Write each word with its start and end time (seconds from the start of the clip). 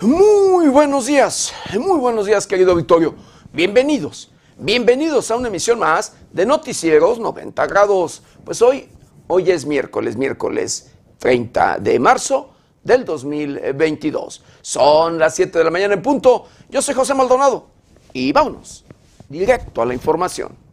Muy 0.00 0.68
buenos 0.68 1.06
días, 1.06 1.52
muy 1.78 1.98
buenos 1.98 2.26
días 2.26 2.46
querido 2.46 2.74
Victorio. 2.76 3.14
Bienvenidos, 3.52 4.30
bienvenidos 4.56 5.30
a 5.30 5.36
una 5.36 5.48
emisión 5.48 5.78
más 5.80 6.14
de 6.32 6.46
Noticieros 6.46 7.18
90 7.18 7.66
grados. 7.66 8.22
Pues 8.44 8.62
hoy, 8.62 8.88
hoy 9.26 9.50
es 9.50 9.66
miércoles, 9.66 10.16
miércoles 10.16 10.92
30 11.18 11.78
de 11.78 11.98
marzo 11.98 12.50
del 12.84 13.04
2022. 13.04 14.44
Son 14.62 15.18
las 15.18 15.34
7 15.34 15.58
de 15.58 15.64
la 15.64 15.70
mañana 15.70 15.94
en 15.94 16.02
punto. 16.02 16.46
Yo 16.70 16.80
soy 16.80 16.94
José 16.94 17.14
Maldonado 17.14 17.66
y 18.12 18.30
vámonos 18.32 18.84
directo 19.28 19.82
a 19.82 19.86
la 19.86 19.94
información. 19.94 20.67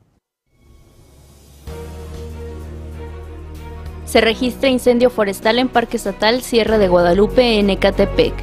Se 4.15 4.21
registra 4.21 4.69
incendio 4.69 5.10
forestal 5.10 5.60
en 5.60 5.68
Parque 5.68 5.97
Estatal 5.97 6.42
Sierra 6.42 6.78
de 6.78 6.87
Guadalupe 6.87 7.60
en 7.60 7.69
Ecatepec. 7.69 8.33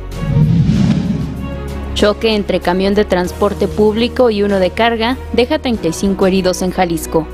Choque 1.94 2.34
entre 2.34 2.60
camión 2.60 2.92
de 2.92 3.06
transporte 3.06 3.68
público 3.68 4.28
y 4.28 4.42
uno 4.42 4.58
de 4.58 4.68
carga 4.68 5.16
deja 5.32 5.60
35 5.60 6.26
heridos 6.26 6.60
en 6.60 6.72
Jalisco. 6.72 7.26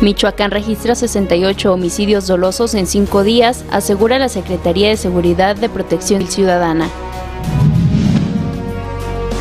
Michoacán 0.00 0.50
registra 0.50 0.96
68 0.96 1.72
homicidios 1.72 2.26
dolosos 2.26 2.74
en 2.74 2.88
cinco 2.88 3.22
días, 3.22 3.64
asegura 3.70 4.18
la 4.18 4.28
Secretaría 4.28 4.88
de 4.88 4.96
Seguridad 4.96 5.54
de 5.54 5.68
Protección 5.68 6.26
Ciudadana. 6.26 6.88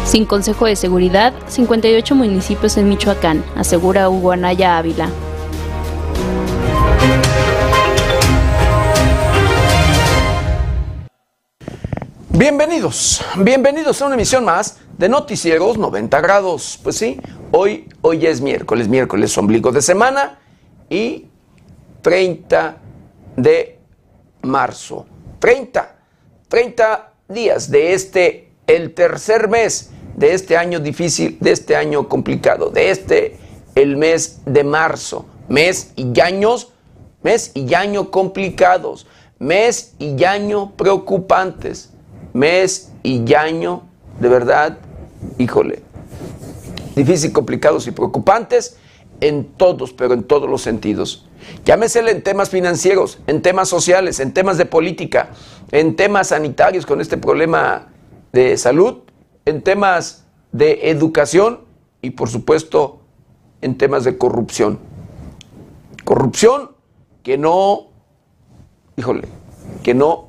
Sin 0.05 0.25
Consejo 0.25 0.67
de 0.67 0.75
Seguridad, 0.75 1.33
58 1.47 2.13
municipios 2.13 2.77
en 2.77 2.87
Michoacán, 2.87 3.43
asegura 3.55 4.11
Hugo 4.11 4.31
Anaya 4.31 4.77
Ávila. 4.77 5.09
Bienvenidos, 12.43 13.23
bienvenidos 13.37 14.01
a 14.01 14.05
una 14.07 14.15
emisión 14.15 14.43
más 14.43 14.79
de 14.97 15.07
Noticieros 15.07 15.77
90 15.77 16.19
grados. 16.19 16.77
Pues 16.83 16.97
sí, 16.97 17.17
hoy, 17.51 17.87
hoy 18.01 18.25
es 18.25 18.41
miércoles, 18.41 18.89
miércoles 18.89 19.37
ombligo 19.37 19.71
de 19.71 19.81
semana 19.81 20.41
y 20.89 21.27
30 22.01 22.79
de 23.37 23.79
marzo. 24.41 25.05
30, 25.39 25.95
30 26.49 27.13
días 27.29 27.71
de 27.71 27.93
este, 27.93 28.51
el 28.67 28.93
tercer 28.93 29.47
mes 29.47 29.91
de 30.17 30.33
este 30.33 30.57
año 30.57 30.81
difícil, 30.81 31.37
de 31.39 31.51
este 31.51 31.77
año 31.77 32.09
complicado, 32.09 32.71
de 32.71 32.91
este, 32.91 33.37
el 33.73 33.95
mes 33.95 34.41
de 34.45 34.65
marzo. 34.65 35.27
Mes 35.47 35.93
y 35.95 36.19
años, 36.19 36.73
mes 37.21 37.51
y 37.53 37.73
año 37.73 38.11
complicados, 38.11 39.07
mes 39.39 39.93
y 39.97 40.25
año 40.25 40.73
preocupantes, 40.75 41.92
mes 42.33 42.91
y 43.03 43.33
año 43.33 43.83
de 44.19 44.29
verdad, 44.29 44.77
híjole, 45.37 45.81
difícil, 46.95 47.31
complicados 47.31 47.87
y 47.87 47.91
preocupantes 47.91 48.77
en 49.21 49.45
todos, 49.45 49.93
pero 49.93 50.13
en 50.13 50.23
todos 50.23 50.49
los 50.49 50.61
sentidos. 50.61 51.27
Llámesele 51.65 52.11
en 52.11 52.23
temas 52.23 52.49
financieros, 52.49 53.19
en 53.27 53.41
temas 53.41 53.69
sociales, 53.69 54.19
en 54.19 54.33
temas 54.33 54.57
de 54.57 54.65
política, 54.65 55.29
en 55.71 55.95
temas 55.95 56.27
sanitarios 56.27 56.85
con 56.85 57.01
este 57.01 57.17
problema 57.17 57.87
de 58.31 58.57
salud, 58.57 58.99
en 59.45 59.61
temas 59.61 60.25
de 60.51 60.89
educación 60.89 61.61
y 62.01 62.11
por 62.11 62.29
supuesto 62.29 63.01
en 63.61 63.77
temas 63.77 64.03
de 64.03 64.17
corrupción. 64.17 64.79
Corrupción 66.03 66.71
que 67.23 67.37
no, 67.37 67.87
híjole, 68.97 69.27
que 69.83 69.93
no 69.93 70.27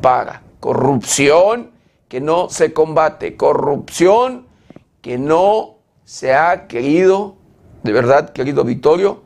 paga. 0.00 0.42
Corrupción 0.66 1.70
que 2.08 2.20
no 2.20 2.50
se 2.50 2.72
combate. 2.72 3.36
Corrupción 3.36 4.48
que 5.00 5.16
no 5.16 5.76
se 6.04 6.34
ha 6.34 6.66
querido, 6.66 7.36
de 7.84 7.92
verdad, 7.92 8.32
querido 8.32 8.64
Victorio, 8.64 9.22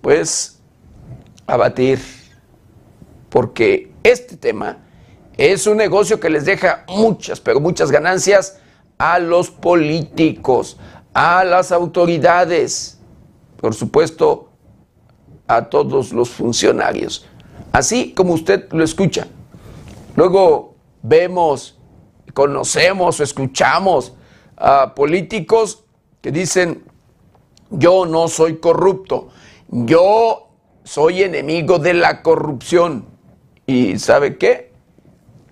pues 0.00 0.62
abatir. 1.46 2.00
Porque 3.28 3.92
este 4.02 4.38
tema 4.38 4.78
es 5.36 5.66
un 5.66 5.76
negocio 5.76 6.18
que 6.18 6.30
les 6.30 6.46
deja 6.46 6.86
muchas, 6.88 7.38
pero 7.38 7.60
muchas 7.60 7.90
ganancias 7.90 8.60
a 8.96 9.18
los 9.18 9.50
políticos, 9.50 10.78
a 11.12 11.44
las 11.44 11.70
autoridades, 11.70 12.98
por 13.58 13.74
supuesto, 13.74 14.48
a 15.46 15.66
todos 15.66 16.14
los 16.14 16.30
funcionarios. 16.30 17.26
Así 17.72 18.14
como 18.14 18.32
usted 18.32 18.72
lo 18.72 18.82
escucha. 18.82 19.28
Luego 20.20 20.74
vemos, 21.00 21.78
conocemos 22.34 23.20
o 23.20 23.22
escuchamos 23.22 24.12
a 24.54 24.94
políticos 24.94 25.84
que 26.20 26.30
dicen, 26.30 26.84
yo 27.70 28.04
no 28.04 28.28
soy 28.28 28.58
corrupto, 28.58 29.28
yo 29.70 30.50
soy 30.84 31.22
enemigo 31.22 31.78
de 31.78 31.94
la 31.94 32.20
corrupción. 32.20 33.06
¿Y 33.64 33.98
sabe 33.98 34.36
qué? 34.36 34.74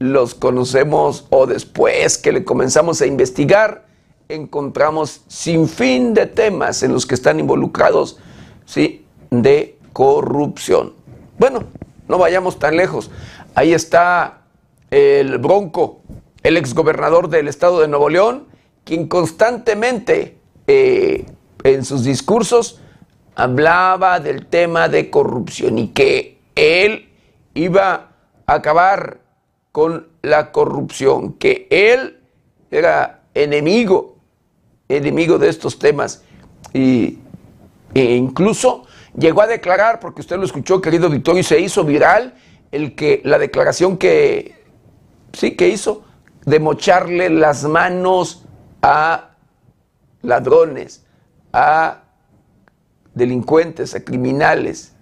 Los 0.00 0.34
conocemos 0.34 1.26
o 1.30 1.46
después 1.46 2.18
que 2.18 2.32
le 2.32 2.44
comenzamos 2.44 3.00
a 3.00 3.06
investigar, 3.06 3.86
encontramos 4.28 5.22
sin 5.28 5.66
fin 5.66 6.12
de 6.12 6.26
temas 6.26 6.82
en 6.82 6.92
los 6.92 7.06
que 7.06 7.14
están 7.14 7.40
involucrados, 7.40 8.18
¿sí? 8.66 9.06
De 9.30 9.78
corrupción. 9.94 10.92
Bueno, 11.38 11.64
no 12.06 12.18
vayamos 12.18 12.58
tan 12.58 12.76
lejos. 12.76 13.10
Ahí 13.54 13.72
está 13.72 14.37
el 14.90 15.38
Bronco, 15.38 16.02
el 16.42 16.56
exgobernador 16.56 17.28
del 17.28 17.48
estado 17.48 17.80
de 17.80 17.88
Nuevo 17.88 18.08
León, 18.08 18.46
quien 18.84 19.08
constantemente 19.08 20.38
eh, 20.66 21.26
en 21.64 21.84
sus 21.84 22.04
discursos 22.04 22.80
hablaba 23.34 24.18
del 24.20 24.46
tema 24.46 24.88
de 24.88 25.10
corrupción 25.10 25.78
y 25.78 25.88
que 25.88 26.38
él 26.54 27.08
iba 27.54 28.12
a 28.46 28.54
acabar 28.54 29.20
con 29.72 30.08
la 30.22 30.50
corrupción, 30.50 31.34
que 31.34 31.68
él 31.70 32.18
era 32.70 33.22
enemigo, 33.34 34.16
enemigo 34.88 35.38
de 35.38 35.48
estos 35.48 35.78
temas. 35.78 36.24
Y, 36.72 37.18
e 37.94 38.16
incluso 38.16 38.86
llegó 39.16 39.42
a 39.42 39.46
declarar, 39.46 40.00
porque 40.00 40.20
usted 40.20 40.36
lo 40.36 40.44
escuchó, 40.44 40.80
querido 40.80 41.08
Victorio, 41.08 41.40
y 41.40 41.44
se 41.44 41.60
hizo 41.60 41.84
viral 41.84 42.34
el 42.72 42.94
que 42.94 43.20
la 43.24 43.38
declaración 43.38 43.96
que 43.96 44.57
sí 45.32 45.56
que 45.56 45.68
hizo 45.68 46.04
de 46.44 46.60
mocharle 46.60 47.30
las 47.30 47.64
manos 47.64 48.44
a 48.82 49.30
ladrones, 50.22 51.04
a 51.52 52.02
delincuentes, 53.14 53.94
a 53.94 54.04
criminales, 54.04 54.94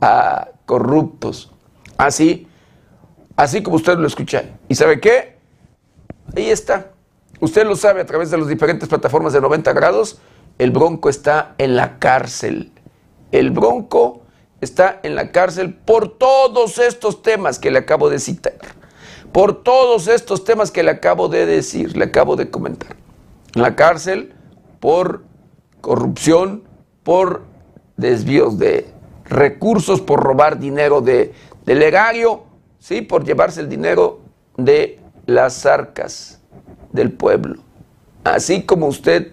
a 0.00 0.48
corruptos. 0.66 1.52
Así, 1.96 2.46
así 3.36 3.62
como 3.62 3.76
usted 3.76 3.98
lo 3.98 4.06
escucha. 4.06 4.44
¿Y 4.68 4.74
sabe 4.74 5.00
qué? 5.00 5.38
Ahí 6.36 6.50
está. 6.50 6.92
Usted 7.40 7.66
lo 7.66 7.76
sabe 7.76 8.00
a 8.00 8.06
través 8.06 8.30
de 8.30 8.38
las 8.38 8.48
diferentes 8.48 8.88
plataformas 8.88 9.32
de 9.32 9.40
90 9.40 9.72
grados. 9.72 10.18
El 10.58 10.70
Bronco 10.70 11.08
está 11.08 11.54
en 11.58 11.76
la 11.76 11.98
cárcel 11.98 12.72
el 13.32 13.50
Bronco 13.50 14.22
está 14.60 15.00
en 15.02 15.14
la 15.14 15.32
cárcel 15.32 15.74
por 15.74 16.16
todos 16.16 16.78
estos 16.78 17.22
temas 17.22 17.58
que 17.58 17.70
le 17.70 17.78
acabo 17.78 18.08
de 18.08 18.18
citar, 18.18 18.54
por 19.36 19.62
todos 19.62 20.08
estos 20.08 20.44
temas 20.44 20.70
que 20.70 20.82
le 20.82 20.90
acabo 20.90 21.28
de 21.28 21.44
decir, 21.44 21.94
le 21.94 22.06
acabo 22.06 22.36
de 22.36 22.48
comentar. 22.48 22.96
En 23.54 23.60
la 23.60 23.76
cárcel 23.76 24.32
por 24.80 25.24
corrupción, 25.82 26.62
por 27.02 27.42
desvíos 27.98 28.58
de 28.58 28.86
recursos, 29.26 30.00
por 30.00 30.20
robar 30.20 30.58
dinero 30.58 31.02
de, 31.02 31.34
del 31.66 31.82
erario, 31.82 32.44
¿sí? 32.78 33.02
por 33.02 33.26
llevarse 33.26 33.60
el 33.60 33.68
dinero 33.68 34.20
de 34.56 35.00
las 35.26 35.66
arcas 35.66 36.40
del 36.92 37.12
pueblo. 37.12 37.60
Así 38.24 38.62
como 38.62 38.86
usted, 38.86 39.32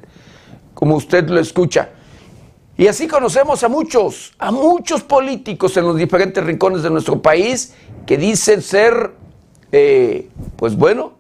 como 0.73 0.97
usted 0.97 1.29
lo 1.29 1.39
escucha. 1.39 1.91
Y 2.75 2.88
así 2.88 3.07
conocemos 3.07 3.63
a 3.63 3.69
muchos, 3.69 4.33
a 4.38 4.51
muchos 4.51 5.01
políticos 5.01 5.77
en 5.77 5.85
los 5.85 5.95
diferentes 5.95 6.44
rincones 6.44 6.83
de 6.83 6.89
nuestro 6.89 7.21
país 7.21 7.73
que 8.06 8.17
dicen 8.17 8.61
ser, 8.61 9.22
eh, 9.73 10.29
pues 10.55 10.77
bueno, 10.77 11.13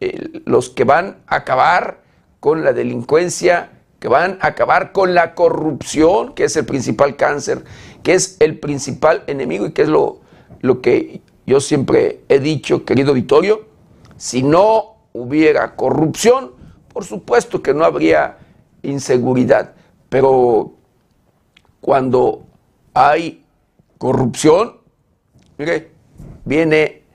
eh, 0.00 0.40
los 0.44 0.70
que 0.70 0.84
van 0.84 1.16
a 1.26 1.36
acabar 1.36 2.02
con 2.38 2.62
la 2.64 2.72
delincuencia, 2.72 3.72
que 3.98 4.06
van 4.06 4.38
a 4.40 4.46
acabar 4.46 4.92
con 4.92 5.12
la 5.12 5.34
corrupción, 5.34 6.32
que 6.34 6.44
es 6.44 6.56
el 6.56 6.64
principal 6.66 7.16
cáncer, 7.16 7.64
que 8.04 8.14
es 8.14 8.36
el 8.38 8.60
principal 8.60 9.24
enemigo 9.26 9.66
y 9.66 9.72
que 9.72 9.82
es 9.82 9.88
lo, 9.88 10.20
lo 10.60 10.80
que 10.80 11.20
yo 11.46 11.58
siempre 11.58 12.20
he 12.28 12.38
dicho, 12.38 12.84
querido 12.84 13.12
Vittorio, 13.12 13.64
si 14.16 14.44
no 14.44 14.98
hubiera 15.12 15.74
corrupción, 15.74 16.52
por 16.92 17.04
supuesto 17.04 17.60
que 17.60 17.74
no 17.74 17.84
habría 17.84 18.38
inseguridad 18.82 19.74
Pero 20.08 20.74
cuando 21.80 22.44
hay 22.94 23.44
corrupción, 23.98 24.76
mire, 25.58 25.90
viene 26.44 27.05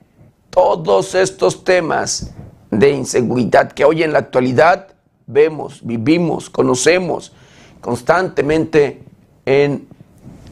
todos 0.52 1.14
estos 1.14 1.64
temas 1.64 2.34
de 2.70 2.90
inseguridad 2.90 3.72
que 3.72 3.86
hoy 3.86 4.02
en 4.02 4.12
la 4.12 4.18
actualidad 4.18 4.88
vemos, 5.26 5.80
vivimos, 5.82 6.50
conocemos 6.50 7.32
constantemente 7.80 9.02
en 9.46 9.88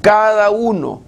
cada 0.00 0.49
uno, 0.50 1.02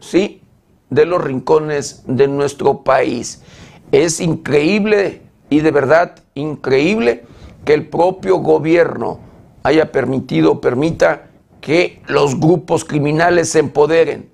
¿sí? 0.00 0.42
de 0.90 1.06
los 1.06 1.24
rincones 1.24 2.02
de 2.06 2.28
nuestro 2.28 2.82
país. 2.82 3.42
Es 3.90 4.20
increíble 4.20 5.22
y 5.48 5.60
de 5.60 5.70
verdad 5.70 6.16
increíble 6.34 7.24
que 7.64 7.72
el 7.72 7.88
propio 7.88 8.36
gobierno 8.36 9.18
haya 9.62 9.92
permitido, 9.92 10.60
permita 10.60 11.30
que 11.62 12.02
los 12.06 12.38
grupos 12.38 12.84
criminales 12.84 13.48
se 13.48 13.60
empoderen. 13.60 14.28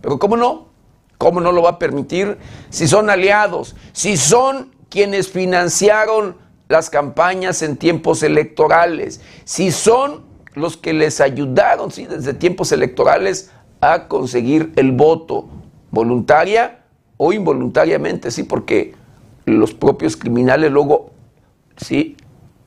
Pero 0.00 0.18
¿cómo 0.18 0.38
no? 0.38 0.67
¿Cómo 1.18 1.40
no 1.40 1.52
lo 1.52 1.62
va 1.62 1.70
a 1.70 1.78
permitir 1.78 2.38
si 2.70 2.86
son 2.86 3.10
aliados, 3.10 3.74
si 3.92 4.16
son 4.16 4.70
quienes 4.88 5.28
financiaron 5.28 6.36
las 6.68 6.90
campañas 6.90 7.62
en 7.62 7.76
tiempos 7.76 8.22
electorales, 8.22 9.20
si 9.44 9.72
son 9.72 10.26
los 10.54 10.76
que 10.76 10.92
les 10.92 11.20
ayudaron, 11.20 11.90
sí, 11.90 12.06
desde 12.06 12.34
tiempos 12.34 12.72
electorales 12.72 13.50
a 13.80 14.08
conseguir 14.08 14.72
el 14.76 14.92
voto, 14.92 15.48
voluntaria 15.90 16.84
o 17.16 17.32
involuntariamente, 17.32 18.30
sí, 18.30 18.42
porque 18.42 18.94
los 19.44 19.72
propios 19.72 20.16
criminales 20.16 20.70
luego, 20.70 21.10
sí, 21.76 22.16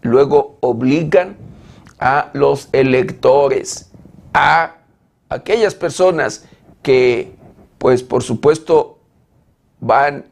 luego 0.02 0.58
obligan 0.62 1.38
a 2.00 2.32
los 2.34 2.70
electores, 2.72 3.92
a 4.34 4.78
aquellas 5.30 5.76
personas 5.76 6.46
que, 6.82 7.36
pues 7.82 8.04
por 8.04 8.22
supuesto, 8.22 9.00
van 9.80 10.26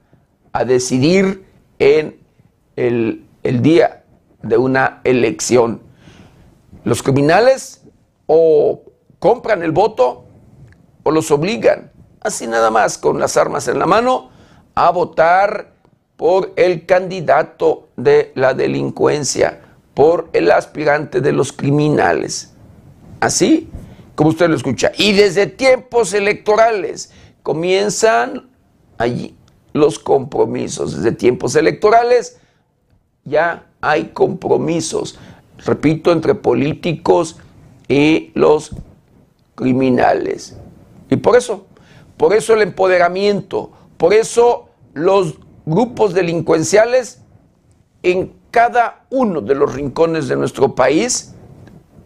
a 0.54 0.66
decidir 0.66 1.48
en 1.80 2.20
el, 2.76 3.26
el 3.42 3.64
día 3.64 4.04
de 4.44 4.56
una 4.56 5.02
elección. 5.04 5.82
Los 6.84 7.02
criminales 7.02 7.82
o 8.28 8.84
compran 9.18 9.64
el 9.64 9.72
voto 9.72 10.26
o 11.02 11.10
los 11.10 11.32
obligan, 11.32 11.92
así 12.22 12.46
nada 12.46 12.70
más, 12.70 13.00
con 13.00 13.20
las 13.20 13.36
armas 13.36 13.68
en 13.68 13.80
la 13.80 13.88
mano, 13.88 14.30
a 14.76 14.92
votar 14.92 15.74
por 16.18 16.54
el 16.56 16.86
candidato 16.86 17.90
de 17.98 18.32
la 18.36 18.54
delincuencia, 18.54 19.60
por 19.96 20.30
el 20.34 20.52
aspirante 20.52 21.20
de 21.20 21.32
los 21.32 21.52
criminales. 21.52 22.54
Así 23.20 23.72
como 24.14 24.30
usted 24.30 24.50
lo 24.50 24.56
escucha. 24.56 24.92
Y 24.98 25.14
desde 25.14 25.48
tiempos 25.48 26.14
electorales 26.14 27.12
comienzan 27.50 28.48
allí 29.00 29.36
los 29.74 29.98
compromisos. 29.98 30.96
Desde 30.96 31.12
tiempos 31.14 31.56
electorales 31.56 32.38
ya 33.26 33.66
hay 33.82 34.10
compromisos, 34.10 35.18
repito, 35.66 36.12
entre 36.12 36.36
políticos 36.36 37.38
y 37.88 38.30
los 38.36 38.70
criminales. 39.56 40.58
Y 41.10 41.16
por 41.16 41.36
eso, 41.38 41.66
por 42.18 42.36
eso 42.36 42.54
el 42.54 42.62
empoderamiento, 42.62 43.72
por 43.98 44.14
eso 44.14 44.70
los 44.94 45.40
grupos 45.66 46.14
delincuenciales 46.14 47.22
en 48.04 48.32
cada 48.52 49.08
uno 49.10 49.42
de 49.42 49.56
los 49.56 49.74
rincones 49.74 50.28
de 50.28 50.36
nuestro 50.36 50.76
país 50.76 51.34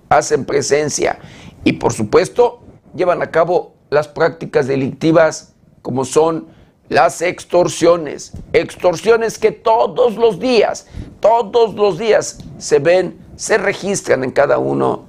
hacen 0.07 0.46
presencia 0.46 1.19
y 1.66 1.74
por 1.74 1.92
supuesto 1.92 2.62
llevan 2.96 3.22
a 3.22 3.30
cabo 3.30 3.73
las 3.94 4.07
prácticas 4.07 4.68
delictivas 4.68 5.54
como 5.81 6.06
son 6.06 6.48
las 6.90 7.22
extorsiones, 7.22 8.34
extorsiones 8.51 9.38
que 9.38 9.51
todos 9.51 10.16
los 10.16 10.40
días, 10.40 10.88
todos 11.19 11.75
los 11.75 11.98
días 11.98 12.40
se 12.57 12.80
ven, 12.80 13.18
se 13.36 13.57
registran 13.57 14.24
en 14.24 14.31
cada 14.31 14.57
uno, 14.57 15.06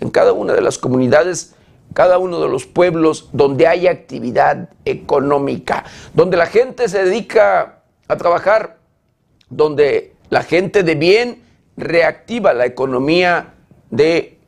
en 0.00 0.10
cada 0.10 0.32
una 0.32 0.52
de 0.52 0.60
las 0.60 0.78
comunidades, 0.78 1.54
cada 1.94 2.18
uno 2.18 2.40
de 2.40 2.48
los 2.48 2.66
pueblos 2.66 3.28
donde 3.32 3.66
hay 3.66 3.86
actividad 3.86 4.70
económica, 4.84 5.84
donde 6.14 6.36
la 6.36 6.46
gente 6.46 6.88
se 6.88 7.04
dedica 7.04 7.82
a 8.08 8.16
trabajar, 8.16 8.78
donde 9.48 10.14
la 10.30 10.42
gente 10.42 10.82
de 10.82 10.94
bien 10.94 11.42
reactiva 11.76 12.52
la 12.52 12.66
economía 12.66 13.54
de 13.90 14.38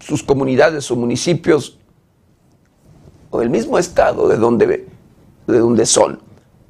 sus 0.00 0.22
comunidades 0.22 0.90
o 0.90 0.96
municipios 0.96 1.78
o 3.34 3.40
del 3.40 3.50
mismo 3.50 3.78
estado 3.78 4.28
de 4.28 4.36
donde, 4.36 4.86
de 5.48 5.86
son. 5.86 6.20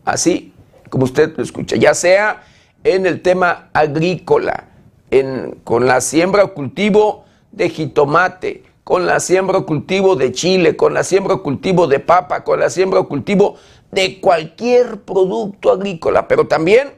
Así 0.07 0.55
como 0.89 1.05
usted 1.05 1.37
lo 1.37 1.43
escucha, 1.43 1.77
ya 1.77 1.93
sea 1.93 2.43
en 2.85 3.05
el 3.05 3.21
tema 3.21 3.69
agrícola, 3.75 4.69
en, 5.11 5.61
con 5.63 5.87
la 5.87 6.01
siembra 6.01 6.43
o 6.43 6.55
cultivo 6.55 7.27
de 7.53 7.69
jitomate, 7.69 8.63
con 8.83 9.05
la 9.05 9.21
siembra 9.21 9.59
o 9.59 9.67
cultivo 9.67 10.17
de 10.17 10.33
chile, 10.33 10.75
con 10.75 10.95
la 10.95 11.05
siembra 11.05 11.35
o 11.35 11.43
cultivo 11.43 11.87
de 11.87 12.01
papa, 12.01 12.45
con 12.45 12.61
la 12.61 12.71
siembra 12.71 13.01
o 13.01 13.09
cultivo 13.09 13.57
de 13.91 14.19
cualquier 14.19 15.03
producto 15.03 15.71
agrícola, 15.71 16.27
pero 16.29 16.47
también 16.47 16.95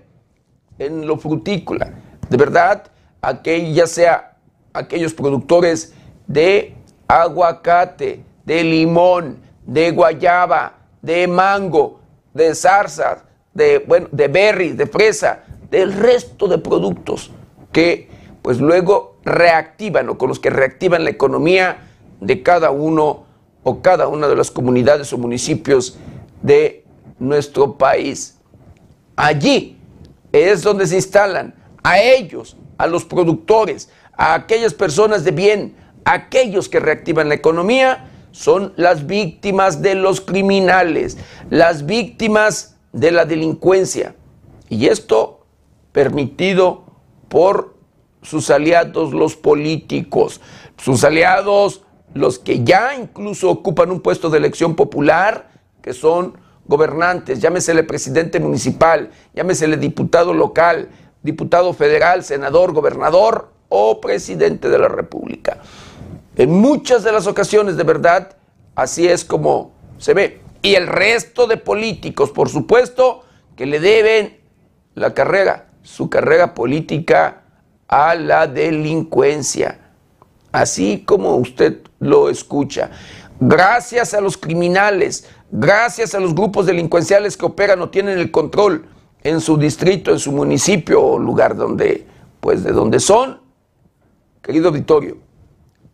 en 0.78 1.08
lo 1.08 1.16
frutícola. 1.16 1.92
De 2.30 2.36
verdad, 2.36 2.84
aquel, 3.20 3.74
ya 3.74 3.88
sea 3.88 4.36
aquellos 4.72 5.12
productores 5.12 5.92
de 6.28 6.76
aguacate, 7.08 8.22
de 8.44 8.62
limón, 8.62 9.44
de 9.66 9.90
guayaba, 9.90 10.78
de 11.02 11.26
mango, 11.26 12.00
de 12.32 12.54
zarza, 12.54 13.24
de, 13.52 13.78
bueno, 13.86 14.08
de 14.12 14.28
berry, 14.28 14.72
de 14.72 14.86
fresa, 14.86 15.44
del 15.70 15.92
resto 15.92 16.48
de 16.48 16.58
productos 16.58 17.30
que 17.72 18.08
pues 18.42 18.60
luego 18.60 19.16
reactivan 19.24 20.08
o 20.08 20.18
con 20.18 20.28
los 20.28 20.38
que 20.38 20.50
reactivan 20.50 21.04
la 21.04 21.10
economía 21.10 21.78
de 22.20 22.42
cada 22.42 22.70
uno 22.70 23.24
o 23.64 23.82
cada 23.82 24.06
una 24.06 24.28
de 24.28 24.36
las 24.36 24.50
comunidades 24.50 25.12
o 25.12 25.18
municipios 25.18 25.98
de 26.42 26.84
nuestro 27.18 27.76
país. 27.76 28.38
Allí 29.16 29.78
es 30.32 30.62
donde 30.62 30.86
se 30.86 30.96
instalan 30.96 31.54
a 31.82 32.00
ellos, 32.00 32.56
a 32.78 32.86
los 32.86 33.04
productores, 33.04 33.90
a 34.16 34.34
aquellas 34.34 34.74
personas 34.74 35.24
de 35.24 35.32
bien, 35.32 35.76
aquellos 36.04 36.68
que 36.68 36.78
reactivan 36.78 37.28
la 37.28 37.34
economía, 37.34 38.08
son 38.36 38.74
las 38.76 39.06
víctimas 39.06 39.80
de 39.80 39.94
los 39.94 40.20
criminales, 40.20 41.16
las 41.48 41.86
víctimas 41.86 42.76
de 42.92 43.10
la 43.10 43.24
delincuencia. 43.24 44.14
Y 44.68 44.88
esto 44.88 45.46
permitido 45.92 46.84
por 47.28 47.76
sus 48.20 48.50
aliados 48.50 49.14
los 49.14 49.36
políticos, 49.36 50.42
sus 50.76 51.02
aliados 51.02 51.82
los 52.12 52.38
que 52.38 52.62
ya 52.62 52.94
incluso 52.94 53.48
ocupan 53.48 53.90
un 53.90 54.00
puesto 54.00 54.28
de 54.28 54.36
elección 54.36 54.76
popular, 54.76 55.48
que 55.80 55.94
son 55.94 56.36
gobernantes, 56.66 57.40
llámesele 57.40 57.84
presidente 57.84 58.38
municipal, 58.38 59.12
llámesele 59.34 59.78
diputado 59.78 60.34
local, 60.34 60.90
diputado 61.22 61.72
federal, 61.72 62.22
senador, 62.22 62.74
gobernador 62.74 63.50
o 63.70 63.98
presidente 64.00 64.68
de 64.68 64.78
la 64.78 64.88
República. 64.88 65.58
En 66.36 66.50
muchas 66.50 67.02
de 67.02 67.12
las 67.12 67.26
ocasiones, 67.26 67.76
de 67.76 67.82
verdad, 67.84 68.36
así 68.74 69.08
es 69.08 69.24
como 69.24 69.72
se 69.98 70.12
ve. 70.12 70.40
Y 70.60 70.74
el 70.74 70.86
resto 70.86 71.46
de 71.46 71.56
políticos, 71.56 72.30
por 72.30 72.50
supuesto, 72.50 73.24
que 73.56 73.64
le 73.64 73.80
deben 73.80 74.38
la 74.94 75.14
carrera, 75.14 75.70
su 75.82 76.10
carrera 76.10 76.54
política 76.54 77.42
a 77.88 78.14
la 78.14 78.46
delincuencia. 78.46 79.80
Así 80.52 81.04
como 81.06 81.36
usted 81.36 81.80
lo 82.00 82.28
escucha. 82.28 82.90
Gracias 83.40 84.12
a 84.12 84.20
los 84.20 84.36
criminales, 84.36 85.28
gracias 85.50 86.14
a 86.14 86.20
los 86.20 86.34
grupos 86.34 86.66
delincuenciales 86.66 87.36
que 87.36 87.46
operan 87.46 87.80
o 87.80 87.90
tienen 87.90 88.18
el 88.18 88.30
control 88.30 88.86
en 89.22 89.40
su 89.40 89.56
distrito, 89.56 90.10
en 90.10 90.18
su 90.18 90.32
municipio 90.32 91.02
o 91.02 91.18
lugar 91.18 91.56
donde, 91.56 92.06
pues 92.40 92.62
de 92.62 92.72
donde 92.72 93.00
son, 93.00 93.40
querido 94.42 94.68
auditorio, 94.68 95.25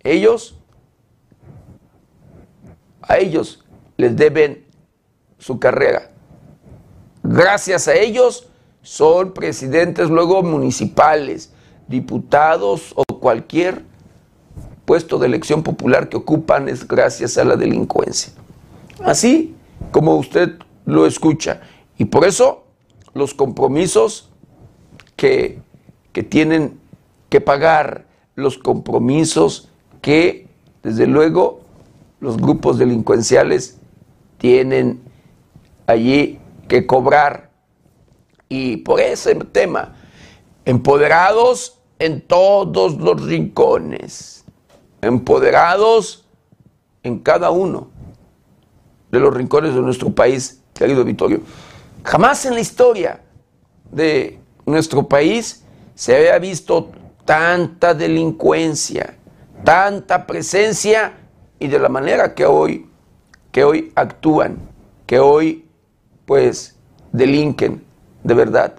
ellos, 0.05 0.59
a 3.03 3.19
ellos 3.19 3.65
les 3.97 4.17
deben 4.17 4.65
su 5.39 5.59
carrera. 5.59 6.11
Gracias 7.23 7.89
a 7.89 7.95
ellos 7.95 8.49
son 8.83 9.33
presidentes 9.33 10.11
luego 10.11 10.43
municipales, 10.43 11.53
diputados 11.87 12.93
o 12.97 13.05
cualquier 13.05 13.85
puesto 14.85 15.19
de 15.19 15.27
elección 15.27 15.63
popular 15.63 16.09
que 16.09 16.17
ocupan 16.17 16.69
es 16.69 16.87
gracias 16.87 17.39
a 17.39 17.45
la 17.45 17.57
delincuencia. 17.57 18.33
Así 19.05 19.55
como 19.91 20.17
usted 20.17 20.59
lo 20.85 21.07
escucha. 21.07 21.61
Y 21.99 22.07
por 22.07 22.25
eso 22.25 22.65
los 23.15 23.35
compromisos 23.35 24.31
que, 25.17 25.61
que 26.13 26.23
tienen 26.23 26.81
que 27.29 27.41
pagar, 27.41 28.07
los 28.35 28.59
compromisos 28.59 29.72
que 30.03 30.49
desde 30.83 31.07
luego 31.07 31.63
los 32.21 32.37
grupos 32.37 32.77
delincuenciales 32.77 33.79
tienen 34.37 35.01
allí 35.87 36.39
que 36.69 36.87
cobrar. 36.87 37.51
Y 38.49 38.79
por 38.79 39.01
ese 39.01 39.35
tema, 39.37 39.95
empoderados 40.67 41.79
en 41.99 42.21
todos 42.21 42.97
los 42.99 43.23
rincones, 43.23 44.45
empoderados 45.01 46.27
en 47.03 47.21
cada 47.21 47.51
uno 47.51 47.89
de 49.11 49.21
los 49.21 49.33
rincones 49.33 49.75
de 49.75 49.81
nuestro 49.81 50.11
país, 50.11 50.63
querido 50.75 51.05
Vittorio. 51.05 51.41
Jamás 52.05 52.45
en 52.45 52.55
la 52.55 52.61
historia 52.61 53.21
de 53.91 54.39
nuestro 54.67 55.07
país 55.07 55.65
se 55.95 56.17
había 56.17 56.39
visto 56.39 56.91
tanta 57.25 57.95
delincuencia, 57.95 59.17
tanta 59.65 60.27
presencia 60.27 61.15
y 61.59 61.69
de 61.69 61.79
la 61.79 61.89
manera 61.89 62.35
que 62.35 62.45
hoy, 62.47 62.89
que 63.51 63.65
hoy 63.65 63.93
actúan, 63.95 64.59
que 65.07 65.19
hoy 65.19 65.69
pues 66.27 66.77
delinquen 67.13 67.85
de 68.25 68.35
verdad. 68.35 68.75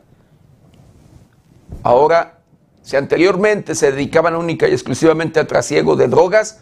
Ahora, 1.83 2.39
si 2.81 2.95
anteriormente 2.95 3.75
se 3.75 3.91
dedicaban 3.91 4.35
única 4.35 4.67
y 4.67 4.73
exclusivamente 4.73 5.39
al 5.39 5.47
trasiego 5.47 5.95
de 5.95 6.07
drogas, 6.07 6.61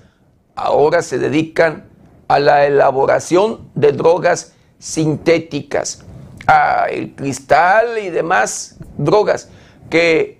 ahora 0.55 1.01
se 1.01 1.17
dedican 1.17 1.85
a 2.27 2.39
la 2.39 2.65
elaboración 2.65 3.69
de 3.75 3.91
drogas 3.91 4.53
sintéticas, 4.79 6.03
a 6.47 6.85
el 6.89 7.13
cristal 7.15 7.97
y 7.99 8.09
demás 8.09 8.77
drogas, 8.97 9.49
que, 9.89 10.39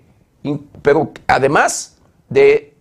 pero 0.82 1.12
además 1.26 1.98
de 2.28 2.71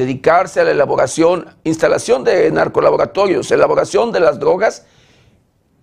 dedicarse 0.00 0.60
a 0.60 0.64
la 0.64 0.70
elaboración, 0.70 1.46
instalación 1.62 2.24
de 2.24 2.50
narcolaboratorios, 2.50 3.50
elaboración 3.50 4.12
de 4.12 4.20
las 4.20 4.40
drogas, 4.40 4.86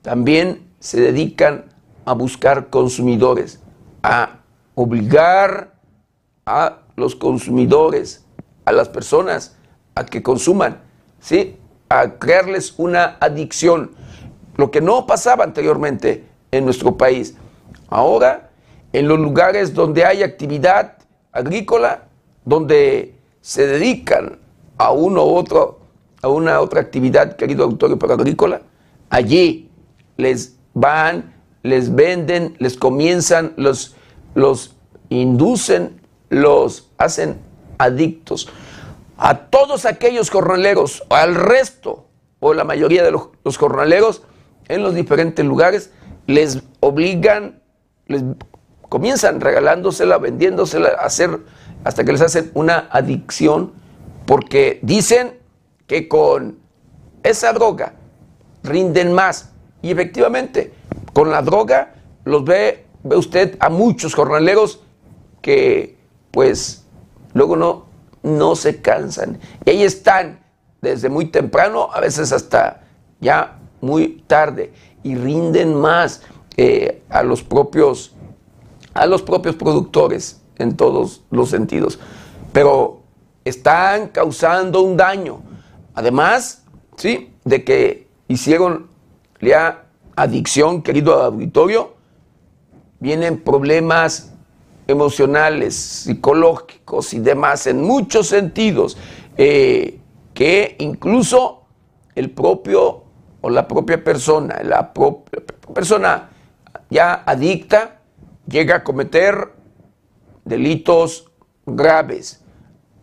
también 0.01 0.71
se 0.79 0.99
dedican 0.99 1.65
a 2.03 2.13
buscar 2.13 2.71
consumidores, 2.71 3.59
a 4.01 4.39
obligar 4.73 5.75
a 6.47 6.79
los 6.95 7.15
consumidores, 7.15 8.25
a 8.65 8.71
las 8.71 8.89
personas, 8.89 9.55
a 9.93 10.03
que 10.03 10.23
consuman, 10.23 10.81
¿sí? 11.19 11.57
a 11.87 12.13
crearles 12.17 12.73
una 12.77 13.17
adicción, 13.19 13.91
lo 14.55 14.71
que 14.71 14.81
no 14.81 15.05
pasaba 15.05 15.43
anteriormente 15.43 16.25
en 16.49 16.65
nuestro 16.65 16.97
país. 16.97 17.35
Ahora, 17.87 18.49
en 18.93 19.07
los 19.07 19.19
lugares 19.19 19.75
donde 19.75 20.05
hay 20.05 20.23
actividad 20.23 20.97
agrícola, 21.31 22.05
donde 22.45 23.16
se 23.47 23.65
dedican 23.65 24.39
a 24.77 24.91
uno 24.91 25.25
u 25.25 25.35
otro, 25.35 25.79
a 26.21 26.27
una 26.27 26.59
otra 26.59 26.81
actividad, 26.81 27.37
querido 27.37 27.63
auditorio 27.63 27.97
para 27.97 28.15
agrícola, 28.15 28.61
allí 29.09 29.71
les 30.17 30.57
van, 30.73 31.33
les 31.63 31.95
venden, 31.95 32.57
les 32.59 32.75
comienzan, 32.75 33.53
los, 33.55 33.95
los 34.35 34.75
inducen, 35.07 36.01
los 36.27 36.89
hacen 36.97 37.37
adictos. 37.77 38.49
A 39.15 39.45
todos 39.45 39.85
aquellos 39.85 40.29
jornaleros, 40.29 41.05
al 41.09 41.33
resto, 41.33 42.05
o 42.41 42.53
la 42.53 42.65
mayoría 42.65 43.01
de 43.01 43.11
los, 43.11 43.29
los 43.45 43.55
jornaleros, 43.55 44.23
en 44.67 44.83
los 44.83 44.93
diferentes 44.93 45.45
lugares, 45.45 45.91
les 46.25 46.63
obligan, 46.81 47.61
les 48.07 48.23
comienzan 48.89 49.39
regalándosela, 49.39 50.17
vendiéndosela, 50.17 50.89
a 50.99 51.05
hacer, 51.05 51.39
hasta 51.83 52.03
que 52.03 52.11
les 52.11 52.21
hacen 52.21 52.51
una 52.53 52.87
adicción, 52.91 53.73
porque 54.25 54.79
dicen 54.81 55.37
que 55.85 56.07
con 56.07 56.59
esa 57.23 57.53
droga 57.53 57.93
rinden 58.63 59.13
más. 59.13 59.51
Y 59.81 59.91
efectivamente, 59.91 60.73
con 61.13 61.31
la 61.31 61.41
droga 61.41 61.95
los 62.25 62.43
ve, 62.43 62.85
ve 63.03 63.15
usted 63.15 63.55
a 63.59 63.69
muchos 63.69 64.13
jornaleros 64.13 64.81
que 65.41 65.97
pues 66.31 66.83
luego 67.33 67.55
no, 67.55 67.85
no 68.23 68.55
se 68.55 68.81
cansan. 68.81 69.39
Y 69.65 69.69
ahí 69.69 69.83
están 69.83 70.39
desde 70.81 71.09
muy 71.09 71.25
temprano, 71.25 71.89
a 71.93 72.01
veces 72.01 72.31
hasta 72.31 72.81
ya 73.19 73.59
muy 73.81 74.23
tarde, 74.27 74.73
y 75.03 75.15
rinden 75.15 75.75
más 75.75 76.21
eh, 76.57 77.03
a 77.09 77.23
los 77.23 77.43
propios 77.43 78.13
a 78.93 79.05
los 79.05 79.21
propios 79.21 79.55
productores 79.55 80.41
en 80.57 80.75
todos 80.75 81.23
los 81.31 81.49
sentidos. 81.49 81.99
Pero 82.53 83.01
están 83.45 84.09
causando 84.09 84.81
un 84.81 84.97
daño. 84.97 85.41
Además, 85.93 86.63
¿sí? 86.95 87.33
De 87.43 87.63
que 87.63 88.07
hicieron 88.27 88.87
la 89.39 89.83
adicción, 90.15 90.81
querido 90.81 91.21
auditorio, 91.23 91.93
vienen 92.99 93.39
problemas 93.39 94.33
emocionales, 94.87 95.75
psicológicos 95.75 97.13
y 97.13 97.19
demás 97.19 97.67
en 97.67 97.81
muchos 97.81 98.27
sentidos, 98.27 98.97
eh, 99.37 99.99
que 100.33 100.75
incluso 100.79 101.65
el 102.15 102.31
propio 102.31 103.03
o 103.41 103.49
la 103.49 103.67
propia 103.67 104.03
persona, 104.03 104.61
la 104.63 104.93
propia 104.93 105.43
persona 105.73 106.29
ya 106.89 107.23
adicta, 107.25 107.99
llega 108.47 108.77
a 108.77 108.83
cometer 108.83 109.56
delitos 110.47 111.31
graves, 111.65 112.41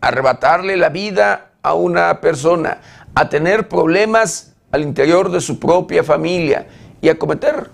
arrebatarle 0.01 0.77
la 0.77 0.89
vida 0.89 1.51
a 1.61 1.73
una 1.73 2.21
persona, 2.21 2.81
a 3.13 3.29
tener 3.29 3.69
problemas 3.69 4.55
al 4.71 4.81
interior 4.81 5.31
de 5.31 5.41
su 5.41 5.59
propia 5.59 6.03
familia 6.03 6.67
y 7.01 7.09
a 7.09 7.17
cometer, 7.17 7.69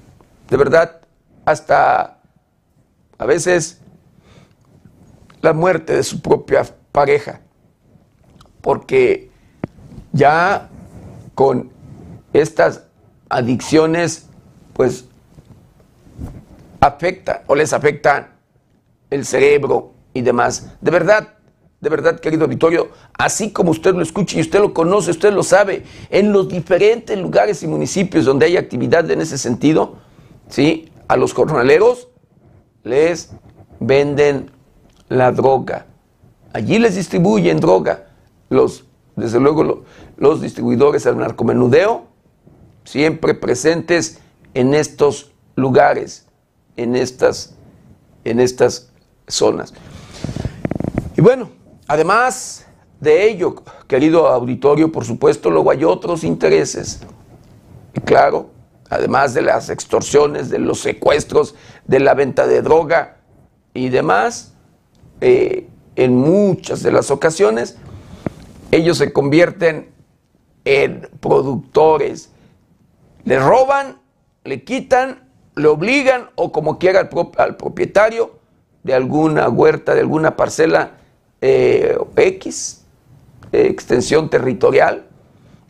de 0.50 0.58
verdad, 0.58 1.02
hasta 1.46 2.18
a 3.18 3.26
veces 3.26 3.82
la 5.42 5.54
muerte 5.54 5.96
de 5.96 6.04
su 6.04 6.22
propia 6.22 6.64
pareja. 6.92 7.42
Porque 8.62 9.32
ya 10.12 10.70
con 11.34 11.72
estas 12.34 12.84
adicciones, 13.30 14.28
pues 14.74 15.06
afecta 16.80 17.44
o 17.48 17.56
les 17.56 17.74
afecta 17.74 18.31
el 19.12 19.26
cerebro 19.26 19.94
y 20.14 20.22
demás. 20.22 20.72
De 20.82 20.90
verdad, 20.90 21.36
de 21.80 21.90
verdad, 21.90 22.20
querido 22.20 22.46
auditorio, 22.46 22.90
así 23.14 23.52
como 23.52 23.70
usted 23.70 23.94
lo 23.94 24.02
escucha 24.02 24.38
y 24.38 24.42
usted 24.42 24.60
lo 24.60 24.74
conoce, 24.74 25.12
usted 25.12 25.32
lo 25.32 25.44
sabe, 25.44 25.84
en 26.10 26.32
los 26.32 26.50
diferentes 26.50 27.18
lugares 27.18 27.62
y 27.62 27.68
municipios 27.68 28.26
donde 28.26 28.48
hay 28.48 28.58
actividad 28.58 29.10
en 29.12 29.22
ese 29.22 29.38
sentido, 29.38 29.98
¿sí? 30.50 30.92
a 31.08 31.16
los 31.18 31.34
jornaleros 31.34 32.08
les 32.84 33.32
venden 33.80 34.50
la 35.10 35.32
droga. 35.32 35.86
Allí 36.54 36.80
les 36.80 36.96
distribuyen 36.96 37.60
droga. 37.60 38.08
Los, 38.50 38.86
desde 39.16 39.40
luego, 39.40 39.84
los 40.18 40.42
distribuidores 40.42 41.04
del 41.04 41.18
narcomenudeo, 41.18 42.08
siempre 42.84 43.36
presentes 43.36 44.20
en 44.54 44.74
estos 44.74 45.32
lugares 45.56 46.28
en 46.78 46.96
estas, 46.96 47.56
en 48.24 48.40
estas 48.40 48.91
zonas. 49.34 49.74
Y 51.18 51.22
bueno, 51.22 51.50
además 51.88 52.66
de 53.00 53.30
ello, 53.30 53.56
querido 53.88 54.28
auditorio, 54.28 54.92
por 54.92 55.06
supuesto, 55.06 55.50
luego 55.50 55.72
hay 55.72 55.84
otros 55.84 56.24
intereses. 56.24 57.02
Y 57.94 58.00
claro, 58.02 58.50
además 58.90 59.34
de 59.34 59.42
las 59.42 59.70
extorsiones, 59.70 60.50
de 60.50 60.60
los 60.60 60.80
secuestros, 60.80 61.56
de 61.86 62.00
la 62.00 62.14
venta 62.14 62.48
de 62.48 62.62
droga 62.62 63.18
y 63.74 63.90
demás, 63.90 64.54
eh, 65.20 65.68
en 65.96 66.16
muchas 66.16 66.84
de 66.84 66.92
las 66.92 67.12
ocasiones, 67.12 67.78
ellos 68.72 68.98
se 68.98 69.12
convierten 69.12 69.92
en 70.64 71.10
productores. 71.20 72.30
Le 73.26 73.40
roban, 73.40 74.00
le 74.44 74.64
quitan 74.64 75.32
le 75.56 75.68
obligan 75.68 76.30
o 76.36 76.52
como 76.52 76.80
quiera 76.80 77.10
al, 77.38 77.58
propietario 77.58 78.40
de 78.84 78.94
alguna 78.94 79.48
huerta, 79.50 79.94
de 79.94 80.02
alguna 80.02 80.36
parcela 80.36 80.92
eh, 81.42 81.98
X, 82.16 82.86
extensión 83.52 84.30
territorial, 84.30 85.06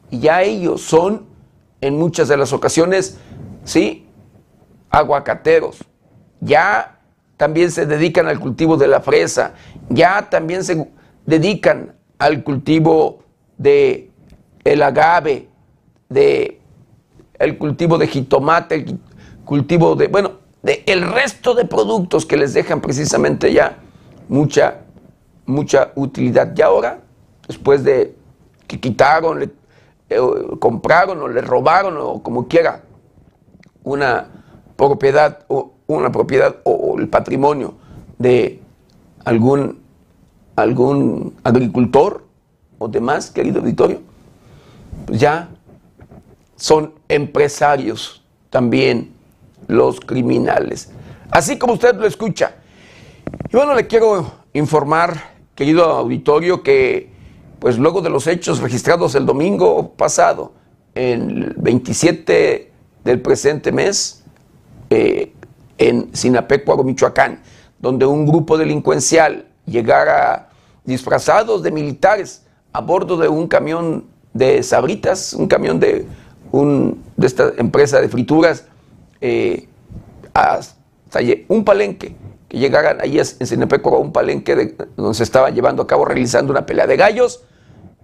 y 0.10 0.20
ya 0.20 0.42
ellos 0.44 0.82
son 0.82 1.26
en 1.82 1.98
muchas 1.98 2.28
de 2.28 2.38
las 2.38 2.54
ocasiones, 2.54 3.18
sí, 3.64 4.06
aguacateros, 4.90 5.84
ya 6.40 7.00
también 7.38 7.72
se 7.72 7.86
dedican 7.86 8.28
al 8.28 8.40
cultivo 8.40 8.78
de 8.78 8.88
la 8.88 9.02
fresa, 9.02 9.54
ya 9.90 10.30
también 10.30 10.64
se 10.64 10.88
dedican 11.26 11.96
al 12.20 12.44
cultivo 12.44 13.24
de 13.58 14.12
el 14.64 14.84
agave, 14.84 15.48
de 16.10 16.60
el 17.40 17.58
cultivo 17.58 17.98
de 17.98 18.08
jitomate, 18.08 18.86
cultivo 19.44 19.96
de, 19.96 20.08
bueno, 20.08 20.41
de 20.64 20.84
el 20.86 21.02
resto 21.12 21.54
de 21.56 21.66
productos 21.66 22.26
que 22.26 22.38
les 22.38 22.54
dejan 22.54 22.82
precisamente 22.82 23.52
ya 23.52 23.78
mucha, 24.30 24.82
mucha 25.46 25.92
utilidad. 25.96 26.54
Y 26.56 26.62
ahora, 26.62 27.00
después 27.48 27.84
de 27.84 28.16
que 28.68 28.80
quitaron, 28.80 29.40
le, 29.40 29.50
eh, 30.10 30.20
compraron 30.60 31.22
o 31.22 31.28
le 31.28 31.42
robaron 31.42 31.98
o 31.98 32.22
como 32.22 32.48
quiera 32.48 32.84
una 33.84 34.28
propiedad 34.78 35.46
o 35.48 35.72
una 35.88 36.12
propiedad 36.12 36.58
o, 36.64 36.98
el 36.98 37.08
patrimonio 37.10 37.74
de 38.18 38.60
algún, 39.26 39.80
algún 40.56 41.36
agricultor 41.44 42.26
o 42.78 42.88
demás, 42.88 43.30
querido 43.30 43.60
auditorio, 43.60 44.02
pues 45.06 45.20
ya 45.20 45.50
son 46.56 46.94
empresarios 47.10 48.24
también 48.50 49.14
los 49.72 50.00
criminales. 50.00 50.92
Así 51.32 51.58
como 51.58 51.74
usted 51.74 51.96
lo 51.96 52.06
escucha. 52.06 52.56
Y 53.50 53.56
bueno, 53.56 53.74
le 53.74 53.88
quiero 53.88 54.32
informar, 54.54 55.32
querido 55.56 55.86
auditorio, 55.86 56.62
que 56.62 57.10
pues 57.60 57.78
luego 57.78 58.02
de 58.02 58.10
los 58.10 58.28
hechos 58.28 58.60
registrados 58.60 59.16
el 59.16 59.26
domingo 59.26 59.94
pasado, 59.94 60.54
el 60.94 61.54
27 61.58 62.72
del 63.04 63.22
presente 63.22 63.72
mes, 63.72 64.24
eh, 64.90 65.34
en 65.78 66.14
Sinapecuaro, 66.14 66.84
Michoacán, 66.84 67.42
donde 67.80 68.06
un 68.06 68.26
grupo 68.26 68.58
delincuencial 68.58 69.46
llegara 69.66 70.50
disfrazados 70.84 71.64
de 71.64 71.72
militares 71.72 72.46
a 72.74 72.82
bordo 72.82 73.18
de 73.18 73.28
un 73.28 73.48
camión 73.48 74.06
de 74.34 74.64
sabritas, 74.64 75.34
un 75.34 75.48
camión 75.48 75.80
de, 75.80 76.06
de 76.52 77.28
esta 77.28 77.54
empresa 77.58 78.02
de 78.02 78.10
frituras, 78.10 78.66
eh, 79.22 79.68
un 81.48 81.64
palenque, 81.64 82.16
que 82.48 82.58
llegaran 82.58 83.00
allí 83.02 83.20
en 83.20 83.48
Sinapecuaro, 83.48 84.00
un 84.00 84.12
palenque 84.12 84.76
donde 84.98 85.14
se 85.14 85.24
estaba 85.24 85.50
llevando 85.50 85.84
a 85.84 85.88
cabo 85.88 86.06
realizando 86.06 86.52
una 86.52 86.66
pelea 86.66 86.88
de 86.88 86.98
gallos 86.98 87.44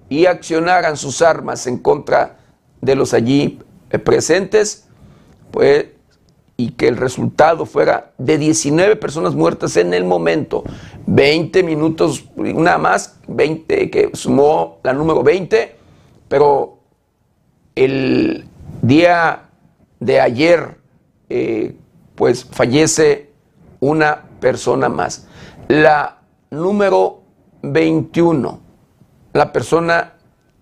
y 0.10 0.26
accionaran 0.26 0.96
sus 0.96 1.22
armas 1.22 1.68
en 1.68 1.80
contra 1.80 2.38
de 2.82 2.96
los 2.96 3.14
allí 3.14 3.60
eh, 3.90 4.00
presentes, 4.00 4.88
pues 5.52 5.88
y 6.60 6.72
que 6.72 6.88
el 6.88 6.98
resultado 6.98 7.68
fuera 7.68 8.14
de 8.18 8.40
19 8.40 8.96
personas 8.96 9.36
muertas 9.36 9.78
en 9.78 9.94
el 9.94 10.04
momento, 10.04 10.64
20 11.06 11.62
minutos, 11.62 12.26
una 12.36 12.80
más, 12.80 13.20
20, 13.28 13.92
que 13.92 14.10
sumó 14.14 14.80
la 14.84 14.94
número 14.94 15.22
20, 15.22 15.76
pero 16.28 16.80
el 17.76 18.46
día 18.82 19.50
de 20.00 20.20
ayer, 20.20 20.78
eh, 21.30 21.76
pues 22.16 22.46
fallece 22.46 23.30
una 23.80 24.24
persona 24.40 24.90
más. 24.90 25.28
La 25.68 26.22
número 26.50 27.22
21, 27.62 28.60
la 29.34 29.52
persona 29.52 30.14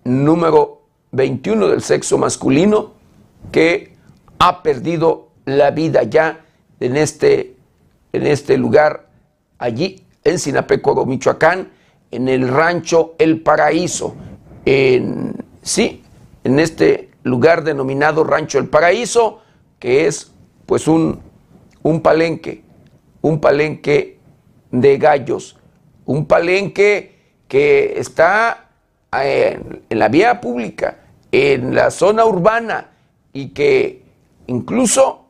número 0.04 0.82
21 1.12 1.68
del 1.68 1.82
sexo 1.82 2.18
masculino 2.18 2.92
que 3.52 3.96
ha 4.38 4.62
perdido 4.62 5.28
la 5.44 5.70
vida 5.70 6.02
ya 6.02 6.44
en 6.80 6.96
este, 6.96 7.56
en 8.12 8.26
este 8.26 8.58
lugar, 8.58 9.08
allí 9.58 10.04
en 10.24 10.38
Sinapecuaro, 10.38 11.06
Michoacán, 11.06 11.70
en 12.10 12.28
el 12.28 12.48
rancho 12.48 13.14
El 13.18 13.40
Paraíso. 13.40 14.14
En, 14.64 15.34
sí, 15.62 16.02
en 16.44 16.58
este 16.58 17.10
lugar 17.22 17.64
denominado 17.64 18.24
Rancho 18.24 18.58
El 18.58 18.68
Paraíso, 18.68 19.40
que 19.78 20.06
es 20.06 20.32
pues 20.66 20.88
un, 20.88 21.20
un 21.82 22.00
palenque, 22.00 22.62
un 23.22 23.40
palenque 23.40 24.18
de 24.70 24.98
gallos, 24.98 25.56
un 26.04 26.26
palenque 26.26 27.16
que 27.48 27.98
está 27.98 28.68
en, 29.12 29.82
en 29.88 29.98
la 29.98 30.08
vía 30.08 30.40
pública, 30.40 30.98
en 31.32 31.74
la 31.74 31.90
zona 31.90 32.24
urbana 32.24 32.90
y 33.32 33.48
que 33.48 34.02
incluso 34.46 35.26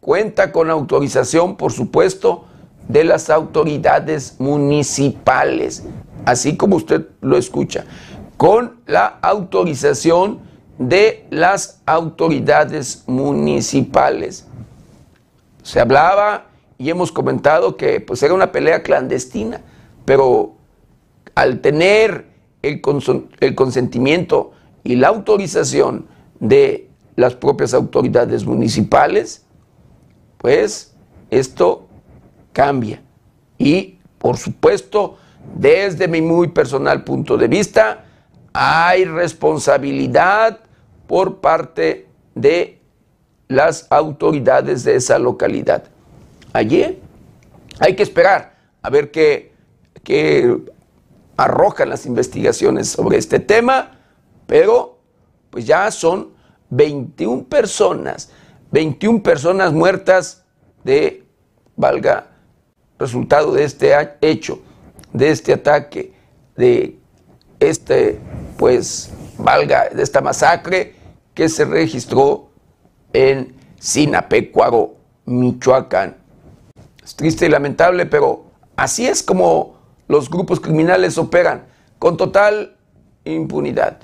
cuenta 0.00 0.52
con 0.52 0.70
autorización, 0.70 1.56
por 1.56 1.72
supuesto, 1.72 2.46
de 2.88 3.04
las 3.04 3.28
autoridades 3.30 4.36
municipales, 4.38 5.84
así 6.24 6.56
como 6.56 6.76
usted 6.76 7.06
lo 7.20 7.36
escucha, 7.36 7.84
con 8.36 8.80
la 8.86 9.18
autorización 9.20 10.40
de 10.78 11.26
las 11.30 11.82
autoridades 11.84 13.04
municipales. 13.06 14.47
Se 15.68 15.80
hablaba 15.80 16.46
y 16.78 16.88
hemos 16.88 17.12
comentado 17.12 17.76
que 17.76 18.00
pues 18.00 18.22
era 18.22 18.32
una 18.32 18.52
pelea 18.52 18.82
clandestina, 18.82 19.60
pero 20.06 20.54
al 21.34 21.60
tener 21.60 22.24
el, 22.62 22.80
el 23.40 23.54
consentimiento 23.54 24.52
y 24.82 24.96
la 24.96 25.08
autorización 25.08 26.06
de 26.40 26.88
las 27.16 27.34
propias 27.34 27.74
autoridades 27.74 28.46
municipales, 28.46 29.44
pues 30.38 30.94
esto 31.28 31.86
cambia. 32.54 33.02
Y 33.58 33.98
por 34.16 34.38
supuesto, 34.38 35.18
desde 35.54 36.08
mi 36.08 36.22
muy 36.22 36.48
personal 36.48 37.04
punto 37.04 37.36
de 37.36 37.46
vista, 37.46 38.06
hay 38.54 39.04
responsabilidad 39.04 40.60
por 41.06 41.42
parte 41.42 42.06
de 42.34 42.77
las 43.48 43.86
autoridades 43.90 44.84
de 44.84 44.96
esa 44.96 45.18
localidad. 45.18 45.84
Allí 46.52 47.00
hay 47.80 47.96
que 47.96 48.02
esperar 48.02 48.56
a 48.82 48.90
ver 48.90 49.10
qué, 49.10 49.52
qué 50.04 50.58
arrojan 51.36 51.88
las 51.88 52.06
investigaciones 52.06 52.88
sobre 52.88 53.18
este 53.18 53.40
tema, 53.40 53.98
pero 54.46 54.98
pues 55.50 55.66
ya 55.66 55.90
son 55.90 56.30
21 56.70 57.44
personas 57.44 58.30
21 58.70 59.22
personas 59.22 59.72
muertas 59.72 60.44
de, 60.84 61.24
valga, 61.76 62.28
resultado 62.98 63.52
de 63.52 63.64
este 63.64 63.94
hecho, 64.20 64.60
de 65.12 65.30
este 65.30 65.54
ataque, 65.54 66.12
de 66.56 66.98
este, 67.60 68.18
pues, 68.56 69.10
valga, 69.38 69.88
de 69.88 70.02
esta 70.02 70.20
masacre 70.20 70.94
que 71.34 71.48
se 71.48 71.64
registró 71.64 72.47
en 73.12 73.56
Sinapecuaro, 73.78 74.96
Michoacán. 75.26 76.16
Es 77.04 77.14
triste 77.14 77.46
y 77.46 77.48
lamentable, 77.48 78.06
pero 78.06 78.44
así 78.76 79.06
es 79.06 79.22
como 79.22 79.76
los 80.08 80.30
grupos 80.30 80.60
criminales 80.60 81.18
operan, 81.18 81.66
con 81.98 82.16
total 82.16 82.76
impunidad. 83.24 83.98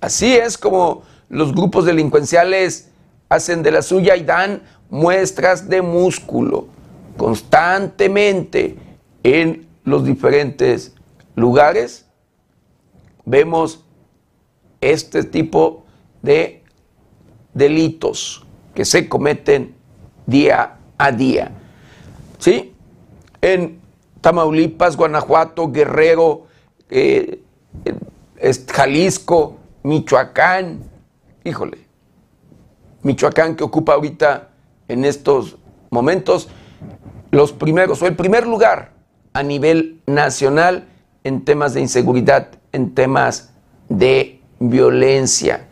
Así 0.00 0.34
es 0.34 0.56
como 0.56 1.02
los 1.28 1.54
grupos 1.54 1.84
delincuenciales 1.84 2.90
hacen 3.28 3.62
de 3.62 3.70
la 3.70 3.82
suya 3.82 4.16
y 4.16 4.24
dan 4.24 4.62
muestras 4.90 5.68
de 5.68 5.82
músculo 5.82 6.68
constantemente 7.16 8.76
en 9.22 9.66
los 9.84 10.04
diferentes 10.04 10.94
lugares. 11.34 12.06
Vemos 13.24 13.84
este 14.80 15.24
tipo 15.24 15.84
de 16.22 16.57
delitos 17.58 18.46
que 18.74 18.84
se 18.84 19.08
cometen 19.08 19.74
día 20.26 20.76
a 20.96 21.12
día. 21.12 21.50
¿Sí? 22.38 22.74
En 23.40 23.80
Tamaulipas, 24.20 24.96
Guanajuato, 24.96 25.70
Guerrero, 25.70 26.46
eh, 26.88 27.42
Jalisco, 28.72 29.56
Michoacán, 29.82 30.80
híjole, 31.44 31.78
Michoacán, 33.02 33.56
que 33.56 33.64
ocupa 33.64 33.94
ahorita 33.94 34.50
en 34.86 35.04
estos 35.04 35.56
momentos 35.90 36.48
los 37.30 37.52
primeros 37.52 38.00
o 38.02 38.06
el 38.06 38.16
primer 38.16 38.46
lugar 38.46 38.92
a 39.32 39.42
nivel 39.42 40.00
nacional 40.06 40.88
en 41.24 41.44
temas 41.44 41.74
de 41.74 41.80
inseguridad, 41.80 42.48
en 42.72 42.94
temas 42.94 43.52
de 43.88 44.40
violencia, 44.60 45.66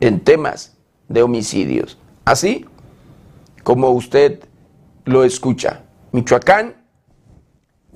en 0.00 0.20
temas 0.20 0.75
de 1.08 1.22
homicidios. 1.22 1.98
Así 2.24 2.66
como 3.62 3.90
usted 3.90 4.40
lo 5.04 5.24
escucha. 5.24 5.82
Michoacán 6.12 6.76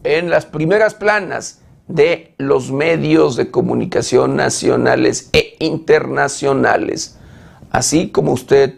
en 0.05 0.31
las 0.31 0.47
primeras 0.47 0.95
planas 0.95 1.61
de 1.89 2.35
los 2.39 2.71
medios 2.71 3.37
de 3.37 3.51
comunicación 3.51 4.37
nacionales 4.37 5.31
e 5.33 5.57
internacionales 5.59 7.19
así 7.71 8.09
como 8.09 8.33
usted 8.33 8.75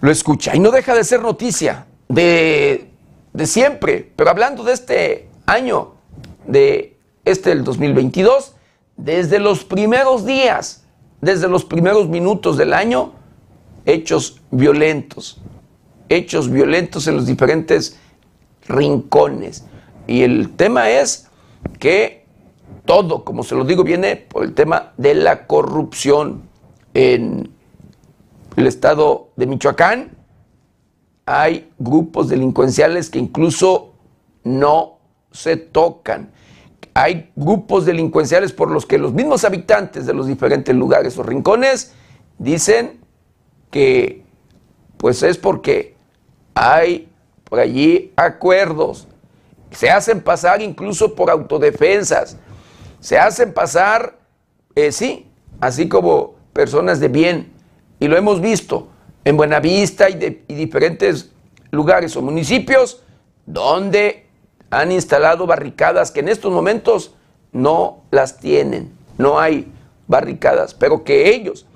lo 0.00 0.10
escucha. 0.10 0.54
Y 0.54 0.60
no 0.60 0.70
deja 0.70 0.94
de 0.94 1.04
ser 1.04 1.20
noticia 1.20 1.86
de, 2.08 2.90
siempre, 3.44 4.12
pero 4.16 4.30
hablando 4.30 4.62
de 4.64 4.72
este 4.72 5.28
año, 5.46 5.94
de 6.46 6.96
este 7.24 7.50
del 7.50 7.64
2022, 7.64 8.54
desde 8.96 9.38
los 9.38 9.64
primeros 9.64 10.24
días, 10.24 10.84
desde 11.20 11.48
los 11.48 11.64
primeros 11.64 12.08
minutos 12.08 12.56
del 12.56 12.72
año, 12.72 13.12
hechos 13.84 14.40
violentos, 14.50 15.40
hechos 16.08 16.50
violentos 16.50 17.06
en 17.06 17.16
los 17.16 17.26
diferentes 17.26 17.98
rincones. 18.66 19.64
Y 20.06 20.22
el 20.22 20.54
tema 20.56 20.90
es 20.90 21.28
que 21.78 22.26
todo, 22.84 23.24
como 23.24 23.42
se 23.42 23.54
lo 23.54 23.64
digo, 23.64 23.84
viene 23.84 24.16
por 24.16 24.44
el 24.44 24.54
tema 24.54 24.92
de 24.96 25.14
la 25.14 25.46
corrupción 25.46 26.48
en 26.94 27.50
el 28.56 28.66
estado 28.66 29.28
de 29.36 29.46
Michoacán. 29.46 30.16
Hay 31.26 31.70
grupos 31.78 32.28
delincuenciales 32.28 33.10
que 33.10 33.18
incluso 33.18 33.92
no 34.44 34.98
se 35.30 35.56
tocan. 35.56 36.32
Hay 37.00 37.30
grupos 37.36 37.86
delincuenciales 37.86 38.52
por 38.52 38.72
los 38.72 38.84
que 38.84 38.98
los 38.98 39.12
mismos 39.12 39.44
habitantes 39.44 40.04
de 40.04 40.12
los 40.12 40.26
diferentes 40.26 40.74
lugares 40.74 41.16
o 41.16 41.22
rincones 41.22 41.92
dicen 42.38 42.98
que 43.70 44.24
pues 44.96 45.22
es 45.22 45.38
porque 45.38 45.94
hay 46.54 47.08
por 47.44 47.60
allí 47.60 48.12
acuerdos. 48.16 49.06
Se 49.70 49.88
hacen 49.90 50.20
pasar 50.20 50.60
incluso 50.60 51.14
por 51.14 51.30
autodefensas. 51.30 52.36
Se 52.98 53.16
hacen 53.16 53.52
pasar, 53.54 54.18
eh, 54.74 54.90
sí, 54.90 55.30
así 55.60 55.88
como 55.88 56.34
personas 56.52 56.98
de 56.98 57.06
bien. 57.06 57.52
Y 58.00 58.08
lo 58.08 58.16
hemos 58.16 58.40
visto 58.40 58.88
en 59.24 59.36
Buenavista 59.36 60.10
y, 60.10 60.14
de, 60.14 60.44
y 60.48 60.54
diferentes 60.54 61.30
lugares 61.70 62.16
o 62.16 62.22
municipios 62.22 63.04
donde 63.46 64.26
han 64.70 64.92
instalado 64.92 65.46
barricadas 65.46 66.10
que 66.10 66.20
en 66.20 66.28
estos 66.28 66.52
momentos 66.52 67.14
no 67.52 68.02
las 68.10 68.38
tienen. 68.38 68.92
No 69.16 69.40
hay 69.40 69.72
barricadas, 70.06 70.74
pero 70.74 71.04
que 71.04 71.34
ellos, 71.34 71.66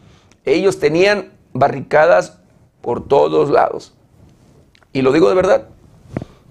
ellos 0.44 0.78
tenían 0.78 1.32
barricadas 1.52 2.38
por 2.80 3.06
todos 3.06 3.50
lados. 3.50 3.94
Y 4.92 5.02
lo 5.02 5.12
digo 5.12 5.28
de 5.28 5.34
verdad, 5.34 5.68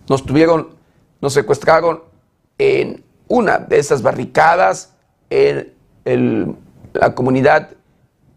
nos 0.09 0.25
tuvieron, 0.25 0.69
nos 1.21 1.33
secuestraron 1.33 2.03
en 2.57 3.03
una 3.27 3.59
de 3.59 3.79
esas 3.79 4.01
barricadas 4.01 4.93
en 5.29 5.73
la 6.93 7.15
comunidad, 7.15 7.71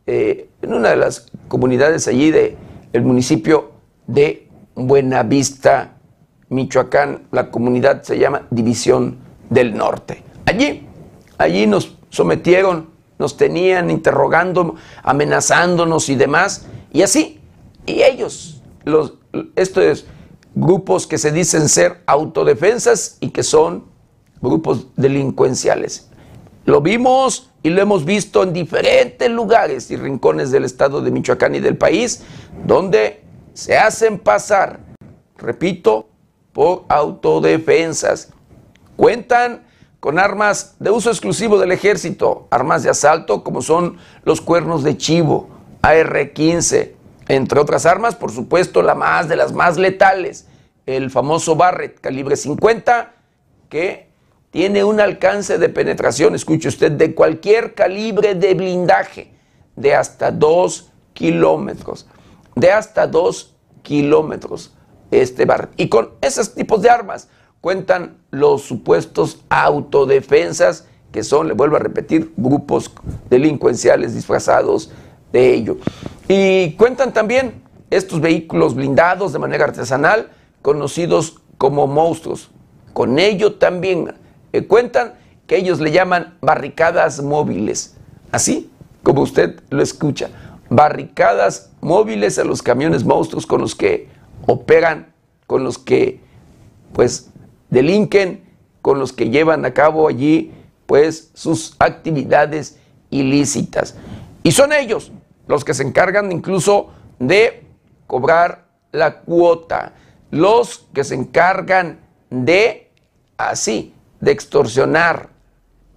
eh, 0.06 0.48
en 0.62 0.74
una 0.74 0.90
de 0.90 0.96
las 0.96 1.26
comunidades 1.48 2.06
allí 2.08 2.30
del 2.30 2.56
el 2.92 3.02
municipio 3.02 3.72
de 4.06 4.48
Buenavista, 4.74 5.93
Michoacán. 6.54 7.24
La 7.30 7.50
comunidad 7.50 8.02
se 8.02 8.18
llama 8.18 8.46
División 8.50 9.18
del 9.50 9.76
Norte. 9.76 10.22
Allí, 10.46 10.86
allí 11.38 11.66
nos 11.66 11.96
sometieron, 12.10 12.90
nos 13.18 13.36
tenían 13.36 13.90
interrogando, 13.90 14.76
amenazándonos 15.02 16.08
y 16.08 16.14
demás. 16.14 16.66
Y 16.92 17.02
así, 17.02 17.40
y 17.86 18.02
ellos, 18.02 18.62
los, 18.84 19.14
estos 19.56 20.06
grupos 20.54 21.06
que 21.06 21.18
se 21.18 21.32
dicen 21.32 21.68
ser 21.68 22.02
autodefensas 22.06 23.18
y 23.20 23.30
que 23.30 23.42
son 23.42 23.84
grupos 24.40 24.86
delincuenciales. 24.96 26.08
Lo 26.64 26.80
vimos 26.80 27.50
y 27.62 27.70
lo 27.70 27.82
hemos 27.82 28.04
visto 28.04 28.42
en 28.42 28.52
diferentes 28.52 29.28
lugares 29.30 29.90
y 29.90 29.96
rincones 29.96 30.50
del 30.50 30.64
estado 30.64 31.00
de 31.00 31.10
Michoacán 31.10 31.54
y 31.54 31.60
del 31.60 31.76
país, 31.76 32.22
donde 32.66 33.22
se 33.52 33.76
hacen 33.76 34.18
pasar, 34.18 34.80
repito, 35.36 36.08
por 36.54 36.84
autodefensas. 36.88 38.32
Cuentan 38.96 39.66
con 40.00 40.18
armas 40.18 40.76
de 40.78 40.90
uso 40.90 41.10
exclusivo 41.10 41.58
del 41.58 41.72
ejército, 41.72 42.46
armas 42.50 42.82
de 42.82 42.90
asalto 42.90 43.42
como 43.42 43.60
son 43.60 43.98
los 44.22 44.40
cuernos 44.40 44.82
de 44.82 44.96
chivo, 44.96 45.50
AR-15, 45.82 46.92
entre 47.28 47.60
otras 47.60 47.84
armas, 47.84 48.14
por 48.14 48.30
supuesto, 48.30 48.82
la 48.82 48.94
más 48.94 49.28
de 49.28 49.36
las 49.36 49.52
más 49.52 49.76
letales, 49.76 50.46
el 50.86 51.10
famoso 51.10 51.56
Barrett 51.56 52.00
calibre 52.00 52.36
50, 52.36 53.12
que 53.68 54.08
tiene 54.50 54.84
un 54.84 55.00
alcance 55.00 55.58
de 55.58 55.68
penetración, 55.68 56.34
escuche 56.34 56.68
usted, 56.68 56.92
de 56.92 57.14
cualquier 57.14 57.74
calibre 57.74 58.34
de 58.34 58.54
blindaje, 58.54 59.32
de 59.74 59.94
hasta 59.94 60.30
2 60.30 60.92
kilómetros, 61.14 62.06
de 62.54 62.70
hasta 62.70 63.06
2 63.06 63.54
kilómetros 63.82 64.74
este 65.10 65.44
Barrett. 65.44 65.70
Y 65.76 65.88
con 65.88 66.10
esos 66.20 66.54
tipos 66.54 66.82
de 66.82 66.90
armas 66.90 67.28
cuentan 67.60 68.18
los 68.30 68.62
supuestos 68.62 69.40
autodefensas, 69.48 70.86
que 71.12 71.22
son, 71.22 71.48
le 71.48 71.54
vuelvo 71.54 71.76
a 71.76 71.78
repetir, 71.78 72.32
grupos 72.36 72.90
delincuenciales 73.30 74.14
disfrazados 74.14 74.90
de 75.32 75.54
ello. 75.54 75.78
Y 76.28 76.72
cuentan 76.72 77.12
también 77.12 77.62
estos 77.90 78.20
vehículos 78.20 78.74
blindados 78.74 79.32
de 79.32 79.38
manera 79.38 79.64
artesanal, 79.64 80.30
conocidos 80.62 81.40
como 81.58 81.86
monstruos. 81.86 82.50
Con 82.92 83.18
ello 83.18 83.54
también 83.54 84.14
eh, 84.52 84.66
cuentan 84.66 85.14
que 85.46 85.56
ellos 85.56 85.80
le 85.80 85.90
llaman 85.92 86.36
barricadas 86.40 87.22
móviles. 87.22 87.96
Así 88.32 88.70
como 89.02 89.22
usted 89.22 89.60
lo 89.70 89.82
escucha. 89.82 90.30
Barricadas 90.70 91.70
móviles 91.80 92.38
a 92.38 92.44
los 92.44 92.62
camiones 92.62 93.04
monstruos 93.04 93.46
con 93.46 93.60
los 93.60 93.74
que 93.74 94.08
operan, 94.46 95.12
con 95.46 95.64
los 95.64 95.78
que 95.78 96.20
pues 96.92 97.30
delinquen, 97.70 98.44
con 98.82 98.98
los 98.98 99.12
que 99.12 99.30
llevan 99.30 99.64
a 99.64 99.74
cabo 99.74 100.08
allí 100.08 100.52
pues 100.86 101.30
sus 101.34 101.76
actividades 101.78 102.78
ilícitas. 103.10 103.96
Y 104.42 104.52
son 104.52 104.72
ellos 104.72 105.12
los 105.46 105.64
que 105.64 105.74
se 105.74 105.82
encargan 105.82 106.32
incluso 106.32 106.90
de 107.18 107.64
cobrar 108.06 108.66
la 108.92 109.20
cuota, 109.20 109.92
los 110.30 110.86
que 110.92 111.04
se 111.04 111.14
encargan 111.14 112.00
de, 112.30 112.90
así, 113.36 113.94
de 114.20 114.32
extorsionar 114.32 115.30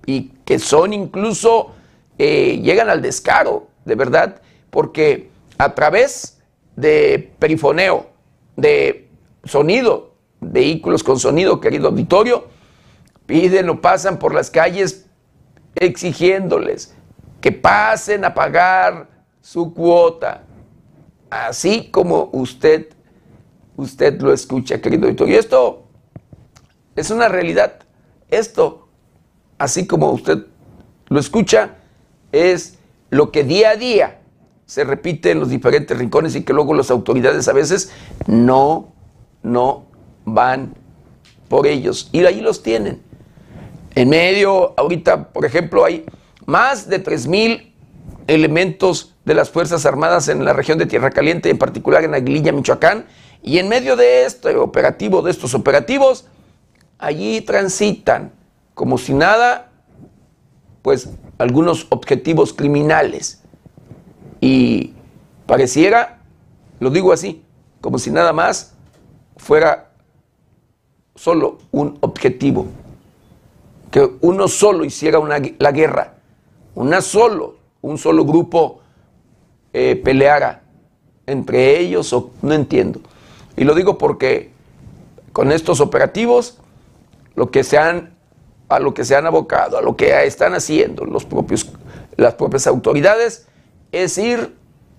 y 0.05 0.29
que 0.45 0.59
son 0.59 0.93
incluso, 0.93 1.71
eh, 2.17 2.59
llegan 2.63 2.89
al 2.89 3.01
descaro, 3.01 3.67
de 3.85 3.95
verdad, 3.95 4.41
porque 4.69 5.29
a 5.57 5.75
través 5.75 6.39
de 6.75 7.33
perifoneo, 7.39 8.07
de 8.57 9.07
sonido, 9.45 10.15
vehículos 10.41 11.03
con 11.03 11.17
sonido, 11.17 11.61
querido 11.61 11.87
auditorio, 11.87 12.47
piden 13.25 13.69
o 13.69 13.79
pasan 13.79 14.19
por 14.19 14.33
las 14.33 14.51
calles 14.51 15.05
exigiéndoles 15.75 16.93
que 17.39 17.51
pasen 17.51 18.25
a 18.25 18.33
pagar 18.33 19.07
su 19.41 19.73
cuota, 19.73 20.43
así 21.29 21.89
como 21.91 22.29
usted, 22.33 22.89
usted 23.77 24.19
lo 24.21 24.33
escucha, 24.33 24.81
querido 24.81 25.09
Y 25.27 25.35
esto 25.35 25.87
es 26.95 27.11
una 27.11 27.29
realidad. 27.29 27.79
Esto, 28.29 28.89
así 29.57 29.87
como 29.87 30.11
usted 30.11 30.45
lo 31.07 31.19
escucha, 31.19 31.75
es 32.31 32.79
lo 33.09 33.31
que 33.31 33.43
día 33.43 33.69
a 33.69 33.75
día 33.75 34.19
se 34.67 34.83
repite 34.83 35.31
en 35.31 35.39
los 35.39 35.49
diferentes 35.49 35.97
rincones 35.97 36.35
y 36.35 36.43
que 36.43 36.53
luego 36.53 36.73
las 36.73 36.91
autoridades 36.91 37.47
a 37.47 37.53
veces 37.53 37.91
no, 38.27 38.93
no 39.41 39.85
van 40.25 40.75
por 41.47 41.65
ellos. 41.65 42.09
Y 42.11 42.23
ahí 42.25 42.41
los 42.41 42.61
tienen. 42.61 43.01
En 43.95 44.09
medio, 44.09 44.73
ahorita, 44.77 45.29
por 45.29 45.45
ejemplo, 45.45 45.85
hay 45.85 46.05
más 46.45 46.89
de 46.89 46.99
3 46.99 47.27
mil 47.27 47.73
elementos 48.27 49.15
de 49.23 49.33
las 49.33 49.49
Fuerzas 49.49 49.85
Armadas 49.85 50.27
en 50.27 50.43
la 50.43 50.51
región 50.51 50.77
de 50.77 50.85
Tierra 50.85 51.11
Caliente, 51.11 51.49
en 51.49 51.57
particular 51.57 52.03
en 52.03 52.13
Aguililla, 52.13 52.51
Michoacán, 52.51 53.05
y 53.41 53.59
en 53.59 53.69
medio 53.69 53.95
de 53.95 54.25
este 54.25 54.55
operativo, 54.57 55.21
de 55.21 55.31
estos 55.31 55.53
operativos, 55.53 56.27
allí 56.99 57.39
transitan 57.41 58.33
como 58.73 58.97
si 58.97 59.13
nada, 59.13 59.71
pues 60.81 61.09
algunos 61.37 61.87
objetivos 61.89 62.53
criminales. 62.53 63.43
Y 64.39 64.93
pareciera, 65.45 66.19
lo 66.79 66.89
digo 66.89 67.11
así, 67.11 67.43
como 67.81 67.97
si 67.99 68.11
nada 68.11 68.33
más 68.33 68.75
fuera 69.37 69.91
solo 71.15 71.59
un 71.71 71.97
objetivo, 72.01 72.67
que 73.91 74.09
uno 74.21 74.47
solo 74.47 74.85
hiciera 74.85 75.19
una, 75.19 75.37
la 75.57 75.71
guerra, 75.71 76.15
una 76.75 77.01
solo, 77.01 77.57
un 77.81 77.97
solo 77.97 78.25
grupo 78.25 78.81
eh, 79.73 79.95
peleara 79.95 80.63
entre 81.25 81.79
ellos 81.79 82.11
o 82.13 82.31
no 82.41 82.53
entiendo. 82.53 83.01
Y 83.55 83.63
lo 83.63 83.75
digo 83.75 83.97
porque 83.97 84.51
con 85.33 85.51
estos 85.51 85.81
operativos, 85.81 86.57
lo 87.35 87.51
que 87.51 87.63
se 87.63 87.77
han, 87.77 88.15
a 88.69 88.79
lo 88.79 88.93
que 88.93 89.05
se 89.05 89.15
han 89.15 89.27
abocado, 89.27 89.77
a 89.77 89.81
lo 89.81 89.95
que 89.95 90.25
están 90.25 90.53
haciendo 90.53 91.05
los 91.05 91.25
propios, 91.25 91.69
las 92.15 92.33
propias 92.33 92.65
autoridades, 92.65 93.47
es 93.91 94.17
ir 94.17 94.55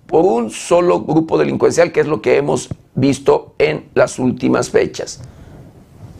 por 0.07 0.25
un 0.25 0.49
solo 0.49 1.01
grupo 1.01 1.37
delincuencial, 1.37 1.91
que 1.91 1.99
es 1.99 2.07
lo 2.07 2.21
que 2.21 2.37
hemos 2.37 2.69
visto 2.95 3.53
en 3.59 3.89
las 3.93 4.17
últimas 4.19 4.69
fechas. 4.69 5.21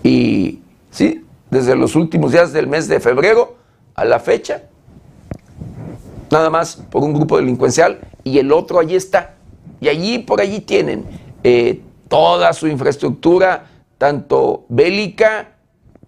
Y 0.03 0.59
sí, 0.91 1.25
desde 1.49 1.75
los 1.75 1.95
últimos 1.95 2.31
días 2.31 2.53
del 2.53 2.67
mes 2.67 2.87
de 2.87 2.99
febrero 2.99 3.55
a 3.95 4.05
la 4.05 4.19
fecha, 4.19 4.63
nada 6.31 6.49
más 6.49 6.75
por 6.75 7.03
un 7.03 7.13
grupo 7.13 7.37
delincuencial 7.37 7.99
y 8.23 8.37
el 8.37 8.51
otro 8.51 8.79
allí 8.79 8.95
está. 8.95 9.35
Y 9.81 9.87
allí 9.87 10.19
por 10.19 10.41
allí 10.41 10.59
tienen 10.59 11.05
eh, 11.43 11.81
toda 12.07 12.53
su 12.53 12.67
infraestructura, 12.67 13.65
tanto 13.97 14.65
bélica 14.69 15.55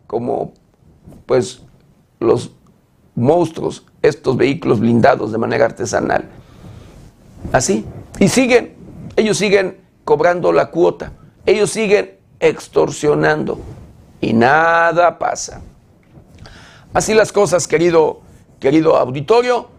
como 0.08 0.54
pues 1.26 1.62
los 2.20 2.52
monstruos, 3.16 3.86
estos 4.02 4.38
vehículos 4.38 4.80
blindados 4.80 5.32
de 5.32 5.38
manera 5.38 5.66
artesanal. 5.66 6.30
Así. 7.52 7.86
Y 8.20 8.28
siguen, 8.28 8.76
ellos 9.16 9.38
siguen 9.38 9.82
cobrando 10.04 10.52
la 10.52 10.68
cuota, 10.68 11.14
ellos 11.46 11.72
siguen 11.72 12.18
extorsionando 12.40 13.60
y 14.20 14.34
nada 14.34 15.18
pasa. 15.18 15.62
Así 16.94 17.14
las 17.14 17.32
cosas, 17.32 17.68
querido, 17.68 18.22
querido 18.60 18.98
auditorio. 18.98 19.70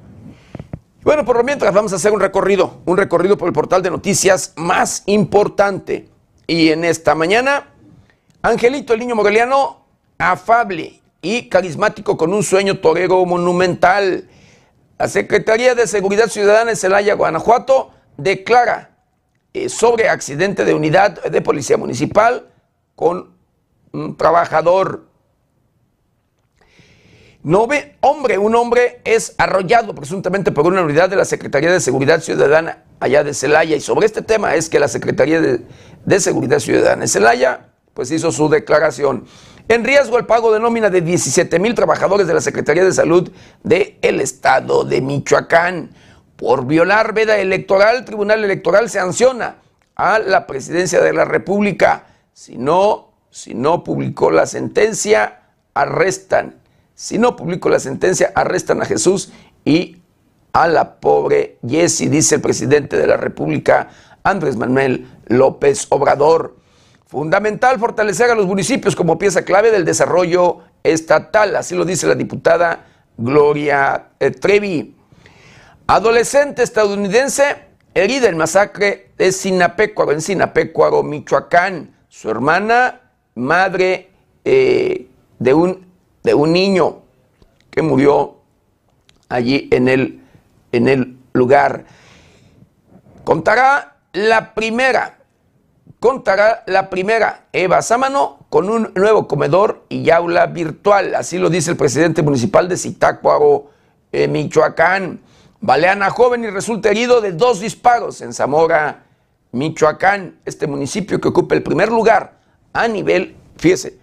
Bueno, 1.02 1.24
por 1.24 1.36
lo 1.36 1.44
mientras 1.44 1.74
vamos 1.74 1.92
a 1.92 1.96
hacer 1.96 2.12
un 2.12 2.20
recorrido, 2.20 2.80
un 2.86 2.96
recorrido 2.96 3.36
por 3.36 3.48
el 3.48 3.52
portal 3.52 3.82
de 3.82 3.90
noticias 3.90 4.52
más 4.56 5.02
importante. 5.06 6.08
Y 6.46 6.70
en 6.70 6.84
esta 6.84 7.14
mañana, 7.14 7.68
Angelito, 8.40 8.94
el 8.94 9.00
niño 9.00 9.14
moreliano, 9.14 9.84
afable 10.18 11.00
y 11.20 11.48
carismático 11.48 12.16
con 12.16 12.32
un 12.32 12.42
sueño 12.42 12.78
torero 12.78 13.24
monumental. 13.24 14.28
La 15.02 15.08
Secretaría 15.08 15.74
de 15.74 15.88
Seguridad 15.88 16.28
Ciudadana 16.28 16.70
en 16.70 16.76
Celaya, 16.76 17.14
Guanajuato, 17.14 17.90
declara 18.16 18.90
eh, 19.52 19.68
sobre 19.68 20.08
accidente 20.08 20.64
de 20.64 20.74
unidad 20.74 21.24
de 21.24 21.42
policía 21.42 21.76
municipal 21.76 22.52
con 22.94 23.34
un 23.90 24.16
trabajador. 24.16 25.08
No 27.42 27.66
ve, 27.66 27.96
hombre, 27.98 28.38
un 28.38 28.54
hombre 28.54 29.00
es 29.02 29.34
arrollado 29.38 29.92
presuntamente 29.92 30.52
por 30.52 30.68
una 30.68 30.82
unidad 30.82 31.10
de 31.10 31.16
la 31.16 31.24
Secretaría 31.24 31.72
de 31.72 31.80
Seguridad 31.80 32.20
Ciudadana 32.20 32.84
allá 33.00 33.24
de 33.24 33.34
Celaya. 33.34 33.74
Y 33.74 33.80
sobre 33.80 34.06
este 34.06 34.22
tema 34.22 34.54
es 34.54 34.68
que 34.68 34.78
la 34.78 34.86
Secretaría 34.86 35.40
de, 35.40 36.20
Seguridad 36.20 36.60
Ciudadana 36.60 37.02
en 37.02 37.08
Celaya 37.08 37.72
pues 37.92 38.12
hizo 38.12 38.30
su 38.30 38.48
declaración. 38.48 39.26
En 39.68 39.84
riesgo 39.84 40.18
el 40.18 40.26
pago 40.26 40.52
de 40.52 40.60
nómina 40.60 40.90
de 40.90 41.00
17 41.00 41.58
mil 41.58 41.74
trabajadores 41.74 42.26
de 42.26 42.34
la 42.34 42.40
Secretaría 42.40 42.84
de 42.84 42.92
Salud 42.92 43.30
del 43.62 43.96
el 44.02 44.20
Estado 44.20 44.84
de 44.84 45.00
Michoacán. 45.00 45.90
Por 46.36 46.66
violar 46.66 47.14
veda 47.14 47.38
electoral, 47.38 47.96
el 47.96 48.04
Tribunal 48.04 48.44
Electoral 48.44 48.90
sanciona 48.90 49.56
a 49.94 50.18
la 50.18 50.46
Presidencia 50.46 51.00
de 51.00 51.12
la 51.12 51.24
República. 51.24 52.06
Si 52.32 52.56
no 52.56 53.12
si 53.32 53.54
no 53.54 53.82
publicó 53.82 54.30
la 54.30 54.44
sentencia, 54.44 55.40
arrestan. 55.72 56.56
Si 56.94 57.18
no 57.18 57.34
publicó 57.34 57.70
la 57.70 57.80
sentencia, 57.80 58.30
arrestan 58.34 58.82
a 58.82 58.84
Jesús 58.84 59.32
y 59.64 60.02
a 60.52 60.68
la 60.68 60.96
pobre 60.96 61.56
Jessie, 61.66 62.10
dice 62.10 62.34
el 62.34 62.40
presidente 62.42 62.98
de 62.98 63.06
la 63.06 63.16
República, 63.16 63.88
Andrés 64.22 64.56
Manuel 64.56 65.08
López 65.28 65.86
Obrador. 65.88 66.56
Fundamental 67.12 67.78
fortalecer 67.78 68.30
a 68.30 68.34
los 68.34 68.46
municipios 68.46 68.96
como 68.96 69.18
pieza 69.18 69.44
clave 69.44 69.70
del 69.70 69.84
desarrollo 69.84 70.60
estatal, 70.82 71.54
así 71.56 71.74
lo 71.74 71.84
dice 71.84 72.06
la 72.06 72.14
diputada 72.14 72.86
Gloria 73.18 74.12
eh, 74.18 74.30
Trevi. 74.30 74.96
Adolescente 75.86 76.62
estadounidense 76.62 77.66
herida 77.92 78.30
en 78.30 78.38
masacre 78.38 79.10
de 79.18 79.30
Sinapecuaro, 79.30 80.12
en 80.12 80.22
Sinapecuaro, 80.22 81.02
Michoacán. 81.02 81.94
Su 82.08 82.30
hermana 82.30 83.02
madre 83.34 84.08
eh, 84.46 85.06
de, 85.38 85.52
un, 85.52 85.86
de 86.22 86.32
un 86.32 86.50
niño 86.50 87.02
que 87.70 87.82
murió 87.82 88.38
allí 89.28 89.68
en 89.70 89.88
el, 89.88 90.22
en 90.72 90.88
el 90.88 91.18
lugar. 91.34 91.84
Contará 93.22 93.98
la 94.14 94.54
primera, 94.54 95.18
contará 96.02 96.64
la 96.66 96.90
primera 96.90 97.44
Eva 97.52 97.80
Sámano 97.80 98.44
con 98.50 98.68
un 98.68 98.90
nuevo 98.96 99.28
comedor 99.28 99.84
y 99.88 100.10
aula 100.10 100.46
virtual. 100.46 101.14
Así 101.14 101.38
lo 101.38 101.48
dice 101.48 101.70
el 101.70 101.76
presidente 101.76 102.22
municipal 102.22 102.68
de 102.68 102.76
Zitácuaro, 102.76 103.70
eh, 104.10 104.26
Michoacán. 104.26 105.20
Baleana 105.60 106.10
joven 106.10 106.42
y 106.42 106.50
resulta 106.50 106.90
herido 106.90 107.20
de 107.20 107.30
dos 107.30 107.60
disparos 107.60 108.20
en 108.20 108.32
Zamora, 108.32 109.04
Michoacán, 109.52 110.40
este 110.44 110.66
municipio 110.66 111.20
que 111.20 111.28
ocupa 111.28 111.54
el 111.54 111.62
primer 111.62 111.88
lugar 111.88 112.32
a 112.72 112.88
nivel, 112.88 113.36
fíjese, 113.56 113.96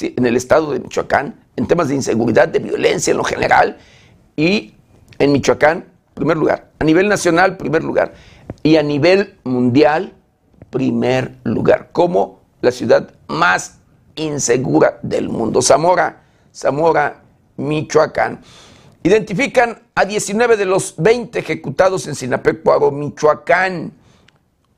en 0.00 0.26
el 0.26 0.34
estado 0.36 0.72
de 0.72 0.80
Michoacán, 0.80 1.38
en 1.54 1.68
temas 1.68 1.86
de 1.86 1.94
inseguridad, 1.94 2.48
de 2.48 2.58
violencia 2.58 3.12
en 3.12 3.16
lo 3.16 3.22
general, 3.22 3.78
y 4.34 4.74
en 5.20 5.30
Michoacán, 5.30 5.84
primer 6.14 6.36
lugar. 6.36 6.72
A 6.80 6.84
nivel 6.84 7.08
nacional, 7.08 7.56
primer 7.58 7.84
lugar. 7.84 8.14
Y 8.64 8.74
a 8.74 8.82
nivel 8.82 9.38
mundial, 9.44 10.14
primer 10.70 11.36
lugar. 11.44 11.90
Como 11.92 12.40
la 12.60 12.70
ciudad 12.70 13.12
más 13.28 13.78
insegura 14.16 14.98
del 15.02 15.28
mundo. 15.28 15.62
Zamora, 15.62 16.22
Zamora, 16.54 17.22
Michoacán. 17.56 18.40
Identifican 19.02 19.80
a 19.94 20.04
19 20.04 20.56
de 20.56 20.64
los 20.64 20.94
20 20.98 21.38
ejecutados 21.38 22.06
en 22.06 22.14
Sinapecuaro, 22.14 22.90
Michoacán. 22.90 23.92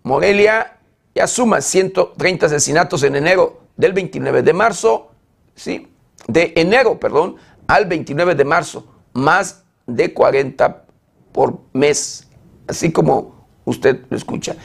Morelia 0.03 0.79
ya 1.15 1.27
suma 1.27 1.61
130 1.61 2.47
asesinatos 2.47 3.03
en 3.03 3.17
enero 3.17 3.61
del 3.77 3.93
29 3.93 4.43
de 4.43 4.53
marzo, 4.53 5.11
¿sí? 5.55 5.89
De 6.29 6.53
enero, 6.57 6.99
perdón, 7.01 7.37
al 7.67 7.87
29 7.87 8.35
de 8.35 8.45
marzo, 8.45 8.87
más 9.13 9.65
de 9.87 10.13
40 10.13 10.85
por 11.33 11.61
mes, 11.73 12.29
así 12.69 12.93
como 12.93 13.47
usted 13.65 14.05
lo 14.09 14.17
escucha. 14.17 14.57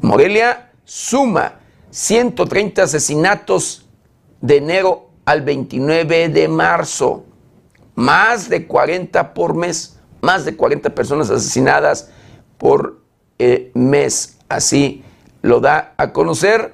Morelia 0.00 0.72
suma 0.84 1.60
130 1.90 2.82
asesinatos 2.82 3.88
de 4.40 4.56
enero 4.58 5.10
al 5.24 5.42
29 5.42 6.28
de 6.28 6.48
marzo, 6.48 7.24
más 7.94 8.48
de 8.48 8.66
40 8.66 9.34
por 9.34 9.54
mes, 9.54 9.98
más 10.20 10.44
de 10.44 10.56
40 10.56 10.94
personas 10.94 11.30
asesinadas 11.30 12.10
por 12.58 13.00
eh, 13.38 13.70
mes, 13.74 14.38
así 14.48 15.02
lo 15.42 15.60
da 15.60 15.94
a 15.96 16.12
conocer, 16.12 16.72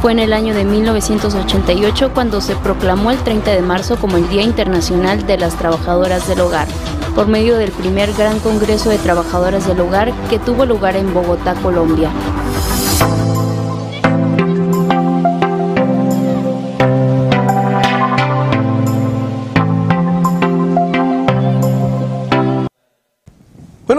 Fue 0.00 0.12
en 0.12 0.20
el 0.20 0.32
año 0.32 0.54
de 0.54 0.64
1988 0.64 2.12
cuando 2.14 2.40
se 2.40 2.56
proclamó 2.56 3.10
el 3.10 3.18
30 3.18 3.50
de 3.50 3.62
marzo 3.62 3.96
como 3.96 4.16
el 4.16 4.28
Día 4.30 4.42
Internacional 4.42 5.26
de 5.26 5.36
las 5.36 5.54
Trabajadoras 5.56 6.26
del 6.26 6.40
Hogar, 6.40 6.66
por 7.14 7.26
medio 7.26 7.56
del 7.56 7.72
primer 7.72 8.12
Gran 8.14 8.38
Congreso 8.40 8.88
de 8.88 8.98
Trabajadoras 8.98 9.66
del 9.66 9.80
Hogar 9.80 10.12
que 10.30 10.38
tuvo 10.38 10.64
lugar 10.64 10.96
en 10.96 11.12
Bogotá, 11.12 11.54
Colombia. 11.54 12.10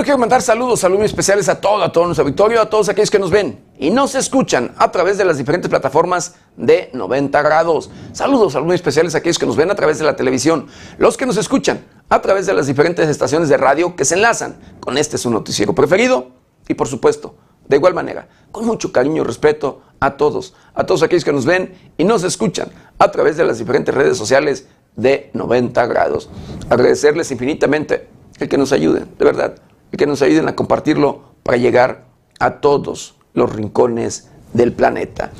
Quiero 0.07 0.19
mandar 0.19 0.41
saludos, 0.41 0.79
saludos 0.79 1.03
especiales 1.03 1.49
a 1.49 1.59
todo, 1.59 1.83
a 1.83 1.91
todo 1.91 2.05
nuestro 2.05 2.23
auditorio, 2.23 2.61
a 2.61 2.69
todos 2.69 2.87
aquellos 2.87 3.11
que 3.11 3.19
nos 3.19 3.29
ven 3.29 3.59
y 3.77 3.89
nos 3.89 4.15
escuchan 4.15 4.73
a 4.77 4.89
través 4.89 5.17
de 5.17 5.25
las 5.25 5.37
diferentes 5.37 5.69
plataformas 5.69 6.35
de 6.55 6.89
90 6.93 7.41
grados. 7.41 7.89
Saludos, 8.13 8.53
saludos 8.53 8.75
especiales 8.75 9.15
a 9.15 9.17
aquellos 9.17 9.37
que 9.37 9.45
nos 9.45 9.57
ven 9.57 9.69
a 9.69 9.75
través 9.75 9.99
de 9.99 10.05
la 10.05 10.15
televisión, 10.15 10.67
los 10.97 11.17
que 11.17 11.25
nos 11.25 11.35
escuchan 11.35 11.83
a 12.07 12.21
través 12.21 12.45
de 12.45 12.53
las 12.53 12.67
diferentes 12.67 13.09
estaciones 13.09 13.49
de 13.49 13.57
radio 13.57 13.97
que 13.97 14.05
se 14.05 14.15
enlazan 14.15 14.55
con 14.79 14.97
este 14.97 15.17
su 15.17 15.29
noticiero 15.29 15.75
preferido 15.75 16.29
y 16.69 16.73
por 16.73 16.87
supuesto, 16.87 17.35
de 17.67 17.75
igual 17.75 17.93
manera, 17.93 18.29
con 18.53 18.65
mucho 18.65 18.93
cariño 18.93 19.23
y 19.23 19.25
respeto 19.25 19.81
a 19.99 20.15
todos, 20.15 20.53
a 20.73 20.85
todos 20.85 21.03
aquellos 21.03 21.25
que 21.25 21.33
nos 21.33 21.45
ven 21.45 21.91
y 21.97 22.05
nos 22.05 22.23
escuchan 22.23 22.69
a 22.97 23.11
través 23.11 23.35
de 23.35 23.43
las 23.43 23.57
diferentes 23.57 23.93
redes 23.93 24.17
sociales 24.17 24.69
de 24.95 25.31
90 25.33 25.85
grados. 25.87 26.29
Agradecerles 26.69 27.29
infinitamente 27.29 28.07
el 28.39 28.47
que 28.47 28.57
nos 28.57 28.71
ayuden, 28.71 29.09
de 29.19 29.25
verdad 29.25 29.66
y 29.91 29.97
que 29.97 30.05
nos 30.05 30.21
ayuden 30.21 30.47
a 30.47 30.55
compartirlo 30.55 31.33
para 31.43 31.57
llegar 31.57 32.05
a 32.39 32.59
todos 32.59 33.15
los 33.33 33.53
rincones 33.53 34.29
del 34.53 34.73
planeta. 34.73 35.31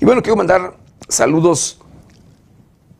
Y 0.00 0.04
bueno, 0.04 0.22
quiero 0.22 0.36
mandar 0.36 0.76
saludos, 1.08 1.80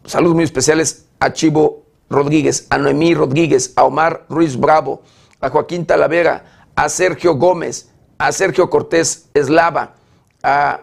saludos 0.04 0.35
muy 0.35 0.44
especiales 0.44 1.06
a 1.18 1.32
Chivo 1.32 1.85
Rodríguez, 2.09 2.66
a 2.70 2.78
Noemí 2.78 3.14
Rodríguez, 3.14 3.72
a 3.76 3.85
Omar 3.85 4.24
Ruiz 4.28 4.56
Bravo, 4.56 5.02
a 5.40 5.50
Joaquín 5.50 5.87
Talavera, 5.87 6.68
a 6.74 6.88
Sergio 6.88 7.35
Gómez, 7.35 7.90
a 8.18 8.32
Sergio 8.32 8.70
Cortés 8.70 9.28
Eslava, 9.35 9.94
a 10.42 10.80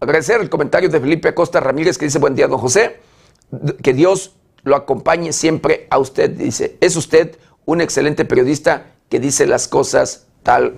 agradecer 0.00 0.40
el 0.40 0.50
comentario 0.50 0.88
de 0.88 1.00
Felipe 1.00 1.28
Acosta 1.28 1.60
Ramírez 1.60 1.98
que 1.98 2.06
dice 2.06 2.18
buen 2.18 2.34
día, 2.34 2.48
don 2.48 2.58
José, 2.58 3.00
que 3.82 3.94
Dios 3.94 4.34
lo 4.64 4.74
acompañe 4.76 5.32
siempre 5.32 5.86
a 5.90 5.98
usted, 5.98 6.30
dice, 6.30 6.76
es 6.80 6.96
usted 6.96 7.38
un 7.64 7.80
excelente 7.80 8.24
periodista 8.24 8.95
que 9.08 9.20
dice 9.20 9.46
las 9.46 9.68
cosas 9.68 10.26
tal, 10.42 10.76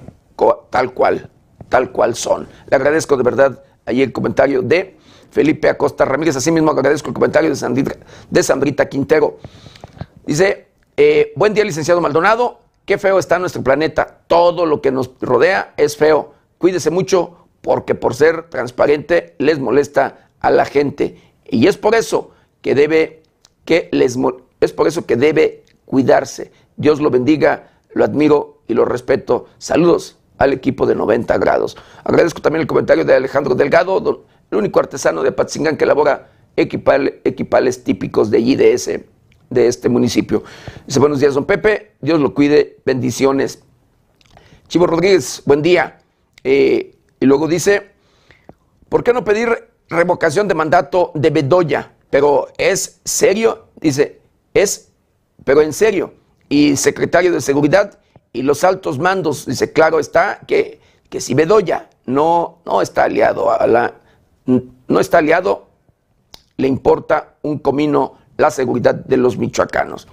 tal 0.71 0.93
cual, 0.95 1.31
tal 1.69 1.93
cual 1.93 2.15
son. 2.15 2.49
Le 2.69 2.77
agradezco 2.77 3.17
de 3.17 3.23
verdad 3.23 3.63
ahí 3.87 4.03
el 4.03 4.13
comentario 4.13 4.63
de 4.63 4.97
Felipe 5.31 5.69
Acosta 5.69 6.05
Ramírez. 6.05 6.37
Asimismo 6.37 6.71
agradezco 6.71 7.09
el 7.09 7.15
comentario 7.15 7.51
de 7.51 7.57
Sandrita, 7.57 8.85
de 8.85 8.89
Quintero. 8.89 9.39
Dice, 10.27 10.69
eh, 10.97 11.33
buen 11.37 11.55
día 11.55 11.65
licenciado 11.65 12.01
Maldonado, 12.01 12.61
qué 12.85 12.99
feo 12.99 13.19
está 13.19 13.39
nuestro 13.39 13.63
planeta. 13.63 14.21
Todo 14.27 14.67
lo 14.67 14.81
que 14.81 14.91
nos 14.91 15.11
rodea 15.21 15.75
es 15.77 15.97
feo. 15.97 16.35
Cuídese 16.59 16.91
mucho 16.91 17.49
porque 17.61 17.95
por 17.95 18.15
ser 18.15 18.49
transparente 18.51 19.35
les 19.39 19.59
molesta 19.59 20.29
a 20.41 20.51
la 20.51 20.65
gente. 20.65 21.21
Y 21.47 21.67
es 21.67 21.77
por 21.77 21.95
eso 21.95 22.33
que 22.63 22.75
debe, 22.75 23.23
que 23.65 23.89
les, 23.93 24.17
es 24.61 24.73
por 24.73 24.87
eso 24.87 25.07
que 25.07 25.17
debe 25.17 25.65
cuidarse. 25.85 26.53
Dios 26.77 27.01
lo 27.01 27.11
bendiga 27.11 27.78
lo 27.99 28.05
admiro 28.05 28.63
y 28.69 28.75
lo 28.75 28.85
respeto. 28.85 29.47
Saludos 29.59 30.19
al 30.39 30.53
equipo 30.53 30.87
de 30.87 30.95
90 30.95 31.37
grados. 31.39 31.77
Agradezco 32.05 32.41
también 32.41 32.61
el 32.61 32.69
comentario 32.69 33.05
de 33.05 33.13
Alejandro 33.13 33.57
Delgado, 33.57 34.25
el 34.51 34.57
único 34.57 34.79
artesano 34.79 35.23
de 35.25 35.33
Patzingán 35.33 35.77
que 35.77 35.83
elabora 35.83 36.31
equipales 36.57 37.85
típicos 37.85 38.31
de 38.31 38.39
IDS 38.39 39.01
de 39.51 39.67
este 39.67 39.89
municipio. 39.89 40.45
Dice, 40.87 41.01
buenos 41.01 41.19
días, 41.19 41.35
don 41.35 41.45
Pepe, 41.45 41.93
Dios 42.01 42.21
lo 42.21 42.35
cuide, 42.35 42.79
bendiciones. 42.85 43.65
Chivo 44.69 44.87
Rodríguez, 44.87 45.43
buen 45.45 45.61
día. 45.61 45.99
Eh, 46.45 46.97
y 47.19 47.27
luego 47.27 47.49
dice, 47.49 47.91
¿por 48.89 49.03
qué 49.03 49.13
no 49.13 49.25
pedir 49.25 49.71
revocación 49.89 50.47
de 50.47 50.55
mandato 50.55 51.11
de 51.17 51.31
Bedoya? 51.31 51.95
Pero 52.11 52.47
es 52.59 53.01
serio, 53.05 53.67
dice, 53.81 54.21
es, 54.55 54.93
pero 55.45 55.63
en 55.63 55.73
serio 55.73 56.18
y 56.49 56.77
secretario 56.77 57.33
de 57.33 57.41
Seguridad 57.41 57.99
y 58.33 58.43
los 58.43 58.65
altos 58.65 58.99
mandos. 58.99 59.47
Dice, 59.47 59.73
claro 59.73 59.99
está 59.99 60.41
que, 60.47 60.81
que 61.09 61.21
si 61.21 61.35
Bedoya 61.35 61.89
no, 62.07 62.59
no 62.65 62.83
está 62.83 63.05
aliado 63.05 63.51
a 63.51 63.67
la, 63.67 63.95
no 64.47 65.01
está 65.01 65.19
aliado, 65.19 65.69
le 66.57 66.69
importa 66.69 67.35
un 67.43 67.59
comino 67.59 68.15
la 68.37 68.51
seguridad 68.51 68.95
de 68.95 69.17
los 69.17 69.37
michoacanos. 69.37 70.09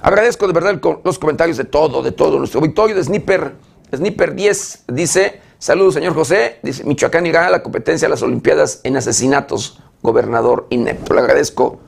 Agradezco 0.00 0.46
de 0.46 0.52
verdad 0.52 0.80
los 1.04 1.18
comentarios 1.18 1.56
de 1.56 1.64
todo, 1.64 2.02
de 2.02 2.12
todo 2.12 2.38
nuestro 2.38 2.60
auditorio 2.60 2.96
de 2.96 3.04
Sniper, 3.04 3.54
Sniper 3.94 4.34
10 4.34 4.84
dice, 4.88 5.40
saludos 5.58 5.94
señor 5.94 6.14
José, 6.14 6.58
dice, 6.62 6.82
Michoacán 6.84 7.26
irá 7.26 7.46
a 7.46 7.50
la 7.50 7.62
competencia 7.62 8.06
a 8.06 8.08
las 8.08 8.22
Olimpiadas 8.22 8.80
en 8.84 8.96
asesinatos, 8.96 9.80
gobernador 10.02 10.66
inepto. 10.70 11.14
Le 11.14 11.20
agradezco 11.20 11.78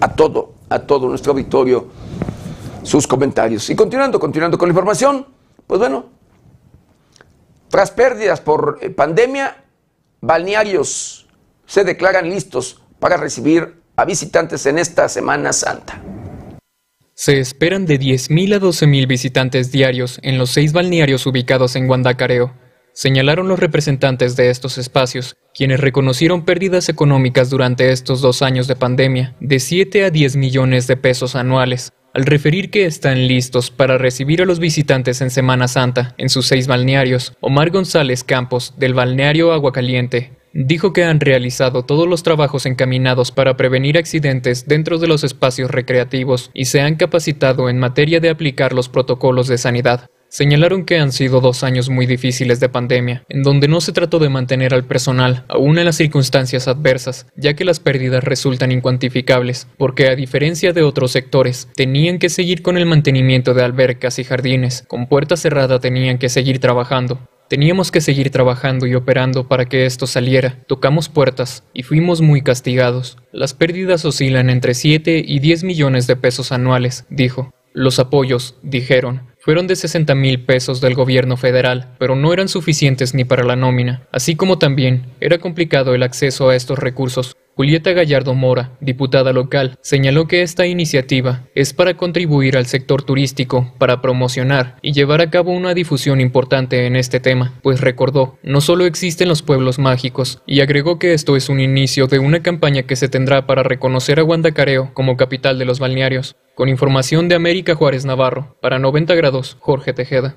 a 0.00 0.14
todo, 0.14 0.54
a 0.68 0.80
todo 0.80 1.08
nuestro 1.08 1.32
auditorio 1.32 1.86
sus 2.82 3.06
comentarios. 3.06 3.68
Y 3.70 3.76
continuando, 3.76 4.18
continuando 4.18 4.58
con 4.58 4.68
la 4.68 4.72
información, 4.72 5.26
pues 5.66 5.78
bueno, 5.78 6.06
tras 7.68 7.90
pérdidas 7.90 8.40
por 8.40 8.78
eh, 8.80 8.90
pandemia, 8.90 9.64
balnearios 10.20 11.26
se 11.66 11.84
declaran 11.84 12.28
listos 12.28 12.82
para 12.98 13.16
recibir 13.16 13.80
a 13.96 14.04
visitantes 14.04 14.66
en 14.66 14.78
esta 14.78 15.08
Semana 15.08 15.52
Santa. 15.52 16.02
Se 17.14 17.38
esperan 17.38 17.86
de 17.86 18.00
10.000 18.00 18.56
a 18.56 18.60
12.000 18.60 19.06
visitantes 19.06 19.70
diarios 19.70 20.18
en 20.22 20.38
los 20.38 20.50
seis 20.50 20.72
balnearios 20.72 21.26
ubicados 21.26 21.76
en 21.76 21.86
Guandacareo, 21.86 22.54
señalaron 22.92 23.46
los 23.46 23.58
representantes 23.58 24.36
de 24.36 24.50
estos 24.50 24.78
espacios, 24.78 25.36
quienes 25.54 25.80
reconocieron 25.80 26.44
pérdidas 26.44 26.88
económicas 26.88 27.50
durante 27.50 27.92
estos 27.92 28.20
dos 28.20 28.42
años 28.42 28.68
de 28.68 28.76
pandemia, 28.76 29.36
de 29.38 29.60
7 29.60 30.06
a 30.06 30.10
10 30.10 30.36
millones 30.36 30.86
de 30.86 30.96
pesos 30.96 31.36
anuales, 31.36 31.92
al 32.12 32.26
referir 32.26 32.70
que 32.70 32.86
están 32.86 33.28
listos 33.28 33.70
para 33.70 33.98
recibir 33.98 34.42
a 34.42 34.44
los 34.44 34.58
visitantes 34.58 35.20
en 35.20 35.30
Semana 35.30 35.68
Santa 35.68 36.14
en 36.18 36.28
sus 36.28 36.46
seis 36.46 36.66
balnearios, 36.66 37.34
Omar 37.40 37.70
González 37.70 38.24
Campos, 38.24 38.74
del 38.76 38.94
balneario 38.94 39.52
Aguacaliente, 39.52 40.32
dijo 40.52 40.92
que 40.92 41.04
han 41.04 41.20
realizado 41.20 41.84
todos 41.84 42.08
los 42.08 42.22
trabajos 42.22 42.66
encaminados 42.66 43.30
para 43.30 43.56
prevenir 43.56 43.96
accidentes 43.96 44.66
dentro 44.66 44.98
de 44.98 45.06
los 45.06 45.22
espacios 45.24 45.70
recreativos 45.70 46.50
y 46.52 46.64
se 46.64 46.80
han 46.80 46.96
capacitado 46.96 47.68
en 47.68 47.78
materia 47.78 48.20
de 48.20 48.30
aplicar 48.30 48.72
los 48.72 48.88
protocolos 48.88 49.46
de 49.46 49.58
sanidad. 49.58 50.10
Señalaron 50.30 50.84
que 50.84 51.00
han 51.00 51.10
sido 51.10 51.40
dos 51.40 51.64
años 51.64 51.90
muy 51.90 52.06
difíciles 52.06 52.60
de 52.60 52.68
pandemia, 52.68 53.24
en 53.28 53.42
donde 53.42 53.66
no 53.66 53.80
se 53.80 53.90
trató 53.90 54.20
de 54.20 54.28
mantener 54.28 54.72
al 54.72 54.84
personal, 54.84 55.44
aún 55.48 55.76
en 55.76 55.84
las 55.84 55.96
circunstancias 55.96 56.68
adversas, 56.68 57.26
ya 57.34 57.54
que 57.54 57.64
las 57.64 57.80
pérdidas 57.80 58.22
resultan 58.22 58.70
incuantificables, 58.70 59.66
porque 59.76 60.06
a 60.06 60.14
diferencia 60.14 60.72
de 60.72 60.82
otros 60.82 61.10
sectores, 61.10 61.68
tenían 61.74 62.20
que 62.20 62.28
seguir 62.28 62.62
con 62.62 62.78
el 62.78 62.86
mantenimiento 62.86 63.54
de 63.54 63.64
albercas 63.64 64.20
y 64.20 64.24
jardines, 64.24 64.84
con 64.86 65.08
puerta 65.08 65.36
cerrada 65.36 65.80
tenían 65.80 66.18
que 66.18 66.28
seguir 66.28 66.60
trabajando. 66.60 67.18
Teníamos 67.48 67.90
que 67.90 68.00
seguir 68.00 68.30
trabajando 68.30 68.86
y 68.86 68.94
operando 68.94 69.48
para 69.48 69.64
que 69.64 69.84
esto 69.84 70.06
saliera. 70.06 70.60
Tocamos 70.68 71.08
puertas 71.08 71.64
y 71.74 71.82
fuimos 71.82 72.20
muy 72.20 72.42
castigados. 72.42 73.18
Las 73.32 73.54
pérdidas 73.54 74.04
oscilan 74.04 74.48
entre 74.48 74.74
7 74.74 75.24
y 75.26 75.40
10 75.40 75.64
millones 75.64 76.06
de 76.06 76.14
pesos 76.14 76.52
anuales, 76.52 77.06
dijo. 77.10 77.52
Los 77.72 77.98
apoyos, 77.98 78.54
dijeron, 78.62 79.29
fueron 79.50 79.66
de 79.66 79.74
60 79.74 80.14
mil 80.14 80.44
pesos 80.44 80.80
del 80.80 80.94
gobierno 80.94 81.36
federal, 81.36 81.88
pero 81.98 82.14
no 82.14 82.32
eran 82.32 82.46
suficientes 82.46 83.14
ni 83.14 83.24
para 83.24 83.42
la 83.42 83.56
nómina, 83.56 84.06
así 84.12 84.36
como 84.36 84.60
también 84.60 85.06
era 85.18 85.38
complicado 85.38 85.92
el 85.92 86.04
acceso 86.04 86.50
a 86.50 86.54
estos 86.54 86.78
recursos. 86.78 87.36
Julieta 87.60 87.92
Gallardo 87.92 88.32
Mora, 88.32 88.70
diputada 88.80 89.34
local, 89.34 89.76
señaló 89.82 90.26
que 90.26 90.40
esta 90.40 90.66
iniciativa 90.66 91.42
es 91.54 91.74
para 91.74 91.94
contribuir 91.94 92.56
al 92.56 92.64
sector 92.64 93.02
turístico, 93.02 93.74
para 93.76 94.00
promocionar 94.00 94.78
y 94.80 94.92
llevar 94.92 95.20
a 95.20 95.28
cabo 95.28 95.52
una 95.52 95.74
difusión 95.74 96.22
importante 96.22 96.86
en 96.86 96.96
este 96.96 97.20
tema, 97.20 97.52
pues 97.62 97.82
recordó, 97.82 98.38
no 98.42 98.62
solo 98.62 98.86
existen 98.86 99.28
los 99.28 99.42
pueblos 99.42 99.78
mágicos, 99.78 100.40
y 100.46 100.62
agregó 100.62 100.98
que 100.98 101.12
esto 101.12 101.36
es 101.36 101.50
un 101.50 101.60
inicio 101.60 102.06
de 102.06 102.18
una 102.18 102.42
campaña 102.42 102.84
que 102.84 102.96
se 102.96 103.10
tendrá 103.10 103.46
para 103.46 103.62
reconocer 103.62 104.20
a 104.20 104.22
Guandacareo 104.22 104.94
como 104.94 105.18
capital 105.18 105.58
de 105.58 105.66
los 105.66 105.80
balnearios. 105.80 106.36
Con 106.54 106.70
información 106.70 107.28
de 107.28 107.34
América 107.34 107.74
Juárez 107.74 108.06
Navarro, 108.06 108.56
para 108.62 108.78
90 108.78 109.14
grados, 109.16 109.58
Jorge 109.60 109.92
Tejeda. 109.92 110.34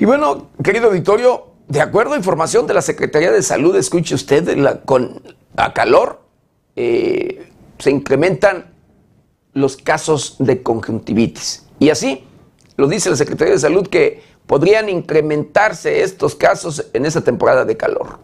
Y 0.00 0.06
bueno, 0.06 0.48
querido 0.64 0.86
auditorio, 0.88 1.48
de 1.68 1.82
acuerdo 1.82 2.14
a 2.14 2.16
información 2.16 2.66
de 2.66 2.72
la 2.72 2.80
Secretaría 2.80 3.30
de 3.30 3.42
Salud, 3.42 3.76
escuche 3.76 4.14
usted, 4.14 4.80
con 4.86 5.22
a 5.56 5.74
calor 5.74 6.22
eh, 6.74 7.46
se 7.78 7.90
incrementan 7.90 8.72
los 9.52 9.76
casos 9.76 10.36
de 10.38 10.62
conjuntivitis. 10.62 11.66
Y 11.78 11.90
así 11.90 12.24
lo 12.78 12.88
dice 12.88 13.10
la 13.10 13.16
Secretaría 13.16 13.52
de 13.52 13.60
Salud 13.60 13.86
que 13.88 14.22
podrían 14.46 14.88
incrementarse 14.88 16.02
estos 16.02 16.34
casos 16.34 16.86
en 16.94 17.04
esa 17.04 17.22
temporada 17.22 17.66
de 17.66 17.76
calor. 17.76 18.20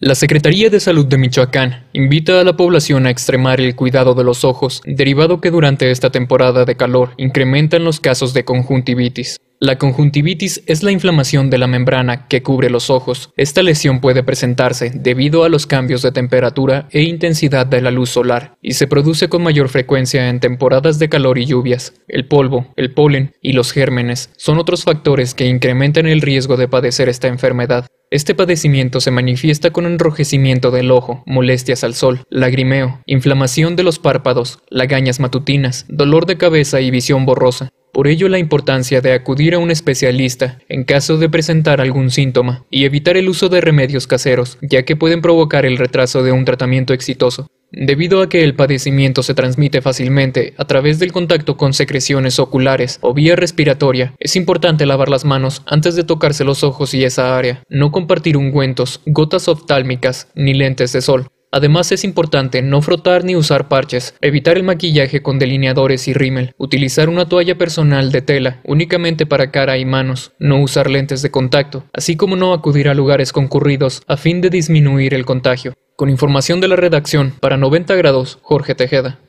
La 0.00 0.14
Secretaría 0.14 0.68
de 0.68 0.80
Salud 0.80 1.06
de 1.06 1.16
Michoacán 1.16 1.86
invita 1.94 2.40
a 2.40 2.44
la 2.44 2.56
población 2.56 3.06
a 3.06 3.10
extremar 3.10 3.58
el 3.58 3.74
cuidado 3.74 4.12
de 4.12 4.24
los 4.24 4.44
ojos, 4.44 4.82
derivado 4.84 5.40
que 5.40 5.50
durante 5.50 5.90
esta 5.90 6.10
temporada 6.10 6.66
de 6.66 6.76
calor 6.76 7.12
incrementan 7.16 7.84
los 7.84 8.00
casos 8.00 8.34
de 8.34 8.44
conjuntivitis. 8.44 9.38
La 9.64 9.78
conjuntivitis 9.78 10.62
es 10.66 10.82
la 10.82 10.90
inflamación 10.90 11.48
de 11.48 11.56
la 11.56 11.66
membrana 11.66 12.28
que 12.28 12.42
cubre 12.42 12.68
los 12.68 12.90
ojos. 12.90 13.30
Esta 13.34 13.62
lesión 13.62 14.02
puede 14.02 14.22
presentarse 14.22 14.92
debido 14.94 15.42
a 15.42 15.48
los 15.48 15.66
cambios 15.66 16.02
de 16.02 16.12
temperatura 16.12 16.86
e 16.90 17.04
intensidad 17.04 17.64
de 17.64 17.80
la 17.80 17.90
luz 17.90 18.10
solar 18.10 18.58
y 18.60 18.74
se 18.74 18.86
produce 18.86 19.30
con 19.30 19.42
mayor 19.42 19.70
frecuencia 19.70 20.28
en 20.28 20.38
temporadas 20.38 20.98
de 20.98 21.08
calor 21.08 21.38
y 21.38 21.46
lluvias. 21.46 21.94
El 22.08 22.28
polvo, 22.28 22.74
el 22.76 22.92
polen 22.92 23.32
y 23.40 23.54
los 23.54 23.72
gérmenes 23.72 24.28
son 24.36 24.58
otros 24.58 24.84
factores 24.84 25.32
que 25.32 25.46
incrementan 25.46 26.08
el 26.08 26.20
riesgo 26.20 26.58
de 26.58 26.68
padecer 26.68 27.08
esta 27.08 27.28
enfermedad. 27.28 27.86
Este 28.10 28.34
padecimiento 28.34 29.00
se 29.00 29.12
manifiesta 29.12 29.70
con 29.70 29.86
enrojecimiento 29.86 30.72
del 30.72 30.90
ojo, 30.90 31.22
molestias 31.24 31.84
al 31.84 31.94
sol, 31.94 32.20
lagrimeo, 32.28 33.00
inflamación 33.06 33.76
de 33.76 33.82
los 33.82 33.98
párpados, 33.98 34.58
lagañas 34.68 35.20
matutinas, 35.20 35.86
dolor 35.88 36.26
de 36.26 36.36
cabeza 36.36 36.82
y 36.82 36.90
visión 36.90 37.24
borrosa. 37.24 37.70
Por 37.94 38.08
ello 38.08 38.28
la 38.28 38.40
importancia 38.40 39.00
de 39.00 39.12
acudir 39.12 39.54
a 39.54 39.60
un 39.60 39.70
especialista 39.70 40.58
en 40.68 40.82
caso 40.82 41.16
de 41.16 41.28
presentar 41.28 41.80
algún 41.80 42.10
síntoma 42.10 42.64
y 42.68 42.86
evitar 42.86 43.16
el 43.16 43.28
uso 43.28 43.48
de 43.48 43.60
remedios 43.60 44.08
caseros, 44.08 44.58
ya 44.62 44.82
que 44.82 44.96
pueden 44.96 45.20
provocar 45.22 45.64
el 45.64 45.78
retraso 45.78 46.24
de 46.24 46.32
un 46.32 46.44
tratamiento 46.44 46.92
exitoso. 46.92 47.46
Debido 47.70 48.20
a 48.20 48.28
que 48.28 48.42
el 48.42 48.56
padecimiento 48.56 49.22
se 49.22 49.34
transmite 49.34 49.80
fácilmente 49.80 50.54
a 50.58 50.64
través 50.64 50.98
del 50.98 51.12
contacto 51.12 51.56
con 51.56 51.72
secreciones 51.72 52.40
oculares 52.40 52.98
o 53.00 53.14
vía 53.14 53.36
respiratoria, 53.36 54.12
es 54.18 54.34
importante 54.34 54.86
lavar 54.86 55.08
las 55.08 55.24
manos 55.24 55.62
antes 55.64 55.94
de 55.94 56.02
tocarse 56.02 56.42
los 56.42 56.64
ojos 56.64 56.94
y 56.94 57.04
esa 57.04 57.38
área, 57.38 57.62
no 57.68 57.92
compartir 57.92 58.36
ungüentos, 58.36 59.02
gotas 59.06 59.46
oftálmicas 59.46 60.26
ni 60.34 60.52
lentes 60.52 60.92
de 60.92 61.00
sol, 61.00 61.28
Además 61.54 61.92
es 61.92 62.02
importante 62.02 62.62
no 62.62 62.82
frotar 62.82 63.22
ni 63.22 63.36
usar 63.36 63.68
parches, 63.68 64.16
evitar 64.20 64.56
el 64.56 64.64
maquillaje 64.64 65.22
con 65.22 65.38
delineadores 65.38 66.08
y 66.08 66.12
rímel, 66.12 66.52
utilizar 66.58 67.08
una 67.08 67.28
toalla 67.28 67.56
personal 67.56 68.10
de 68.10 68.22
tela 68.22 68.60
únicamente 68.64 69.24
para 69.24 69.52
cara 69.52 69.78
y 69.78 69.84
manos, 69.84 70.32
no 70.40 70.60
usar 70.60 70.90
lentes 70.90 71.22
de 71.22 71.30
contacto, 71.30 71.84
así 71.92 72.16
como 72.16 72.34
no 72.34 72.54
acudir 72.54 72.88
a 72.88 72.94
lugares 72.94 73.32
concurridos 73.32 74.02
a 74.08 74.16
fin 74.16 74.40
de 74.40 74.50
disminuir 74.50 75.14
el 75.14 75.24
contagio. 75.24 75.74
Con 75.94 76.10
información 76.10 76.60
de 76.60 76.66
la 76.66 76.74
redacción, 76.74 77.32
para 77.38 77.56
90 77.56 77.94
grados, 77.94 78.40
Jorge 78.42 78.74
Tejeda. 78.74 79.20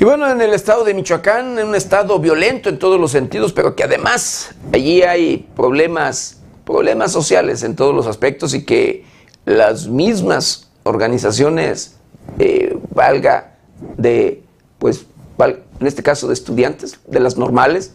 Y 0.00 0.04
bueno, 0.04 0.30
en 0.30 0.40
el 0.40 0.54
estado 0.54 0.84
de 0.84 0.94
Michoacán, 0.94 1.58
en 1.58 1.68
un 1.68 1.74
estado 1.74 2.20
violento 2.20 2.68
en 2.68 2.78
todos 2.78 3.00
los 3.00 3.10
sentidos, 3.10 3.52
pero 3.52 3.74
que 3.74 3.82
además 3.82 4.54
allí 4.72 5.02
hay 5.02 5.48
problemas, 5.56 6.38
problemas 6.64 7.10
sociales 7.10 7.64
en 7.64 7.74
todos 7.74 7.92
los 7.92 8.06
aspectos 8.06 8.54
y 8.54 8.64
que 8.64 9.04
las 9.44 9.88
mismas 9.88 10.70
organizaciones, 10.84 11.96
eh, 12.38 12.78
valga 12.94 13.56
de, 13.96 14.44
pues, 14.78 15.04
en 15.40 15.86
este 15.86 16.04
caso 16.04 16.28
de 16.28 16.34
estudiantes, 16.34 17.00
de 17.08 17.18
las 17.18 17.36
normales, 17.36 17.92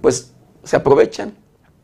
pues 0.00 0.32
se 0.64 0.74
aprovechan 0.74 1.36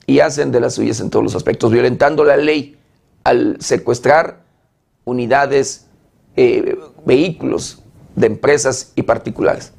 y 0.05 0.18
hacen 0.18 0.51
de 0.51 0.59
las 0.59 0.75
suyas 0.75 0.99
en 0.99 1.11
todos 1.11 1.25
los 1.25 1.37
aspectos, 1.37 1.71
violentando 1.71 2.25
la 2.25 2.37
ley 2.37 2.77
al 3.23 3.57
secuestrar 3.61 4.43
unidades, 5.05 5.87
eh, 6.35 6.77
vehículos, 7.05 7.85
de 8.17 8.27
empresas 8.27 8.93
y 8.95 9.03
particulares. 9.03 9.73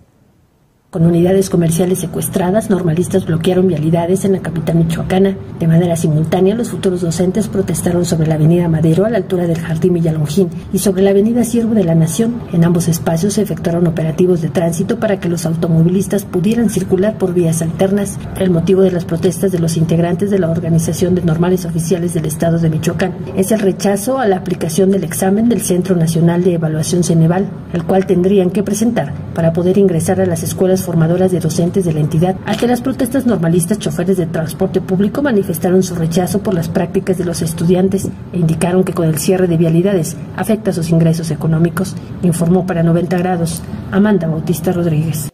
Con 0.91 1.05
unidades 1.05 1.49
comerciales 1.49 1.99
secuestradas, 1.99 2.69
normalistas 2.69 3.25
bloquearon 3.25 3.65
vialidades 3.65 4.25
en 4.25 4.33
la 4.33 4.41
capital 4.41 4.75
michoacana. 4.75 5.37
De 5.57 5.65
manera 5.65 5.95
simultánea, 5.95 6.53
los 6.53 6.69
futuros 6.69 6.99
docentes 6.99 7.47
protestaron 7.47 8.03
sobre 8.03 8.27
la 8.27 8.35
avenida 8.35 8.67
Madero 8.67 9.05
a 9.05 9.09
la 9.09 9.15
altura 9.15 9.47
del 9.47 9.57
Jardín 9.57 9.93
Villalongín 9.93 10.49
y 10.73 10.79
sobre 10.79 11.01
la 11.01 11.11
avenida 11.11 11.45
Siervo 11.45 11.75
de 11.75 11.85
la 11.85 11.95
Nación. 11.95 12.41
En 12.51 12.65
ambos 12.65 12.89
espacios 12.89 13.35
se 13.35 13.41
efectuaron 13.41 13.87
operativos 13.87 14.41
de 14.41 14.49
tránsito 14.49 14.99
para 14.99 15.17
que 15.21 15.29
los 15.29 15.45
automovilistas 15.45 16.25
pudieran 16.25 16.69
circular 16.69 17.17
por 17.17 17.33
vías 17.33 17.61
alternas. 17.61 18.19
El 18.37 18.49
motivo 18.49 18.81
de 18.81 18.91
las 18.91 19.05
protestas 19.05 19.53
de 19.53 19.59
los 19.59 19.77
integrantes 19.77 20.29
de 20.29 20.39
la 20.39 20.49
Organización 20.49 21.15
de 21.15 21.21
Normales 21.21 21.63
Oficiales 21.63 22.13
del 22.13 22.25
Estado 22.25 22.59
de 22.59 22.69
Michoacán 22.69 23.13
es 23.37 23.53
el 23.53 23.61
rechazo 23.61 24.19
a 24.19 24.27
la 24.27 24.35
aplicación 24.35 24.91
del 24.91 25.05
examen 25.05 25.47
del 25.47 25.61
Centro 25.61 25.95
Nacional 25.95 26.43
de 26.43 26.55
Evaluación 26.55 27.05
Ceneval, 27.05 27.49
el 27.71 27.85
cual 27.85 28.05
tendrían 28.05 28.49
que 28.49 28.61
presentar 28.61 29.13
para 29.33 29.53
poder 29.53 29.77
ingresar 29.77 30.19
a 30.19 30.25
las 30.25 30.43
escuelas 30.43 30.80
formadoras 30.83 31.31
de 31.31 31.39
docentes 31.39 31.85
de 31.85 31.93
la 31.93 31.99
entidad, 31.99 32.35
que 32.61 32.67
las 32.67 32.81
protestas 32.81 33.25
normalistas 33.25 33.79
choferes 33.79 34.17
de 34.17 34.27
transporte 34.27 34.81
público 34.81 35.23
manifestaron 35.23 35.81
su 35.81 35.95
rechazo 35.95 36.43
por 36.43 36.53
las 36.53 36.69
prácticas 36.69 37.17
de 37.17 37.25
los 37.25 37.41
estudiantes 37.41 38.05
e 38.33 38.37
indicaron 38.37 38.83
que 38.83 38.93
con 38.93 39.07
el 39.07 39.17
cierre 39.17 39.47
de 39.47 39.57
vialidades 39.57 40.15
afecta 40.37 40.71
sus 40.71 40.91
ingresos 40.91 41.31
económicos, 41.31 41.95
informó 42.21 42.67
para 42.67 42.83
90 42.83 43.17
grados 43.17 43.63
Amanda 43.91 44.27
Bautista 44.27 44.71
Rodríguez. 44.71 45.29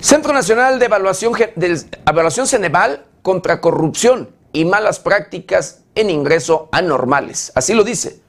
Centro 0.00 0.32
Nacional 0.32 0.80
de 0.80 0.86
Evaluación, 0.86 1.32
de 1.54 1.80
Evaluación 2.06 2.48
Ceneval 2.48 3.04
contra 3.22 3.60
corrupción 3.60 4.30
y 4.52 4.64
malas 4.64 4.98
prácticas 4.98 5.82
en 5.94 6.10
ingreso 6.10 6.68
anormales. 6.72 7.52
Así 7.54 7.72
lo 7.72 7.84
dice 7.84 8.26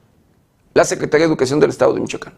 la 0.74 0.84
Secretaría 0.84 1.26
de 1.26 1.30
Educación 1.30 1.58
del 1.58 1.70
Estado 1.70 1.94
de 1.94 2.00
Michoacán. 2.00 2.34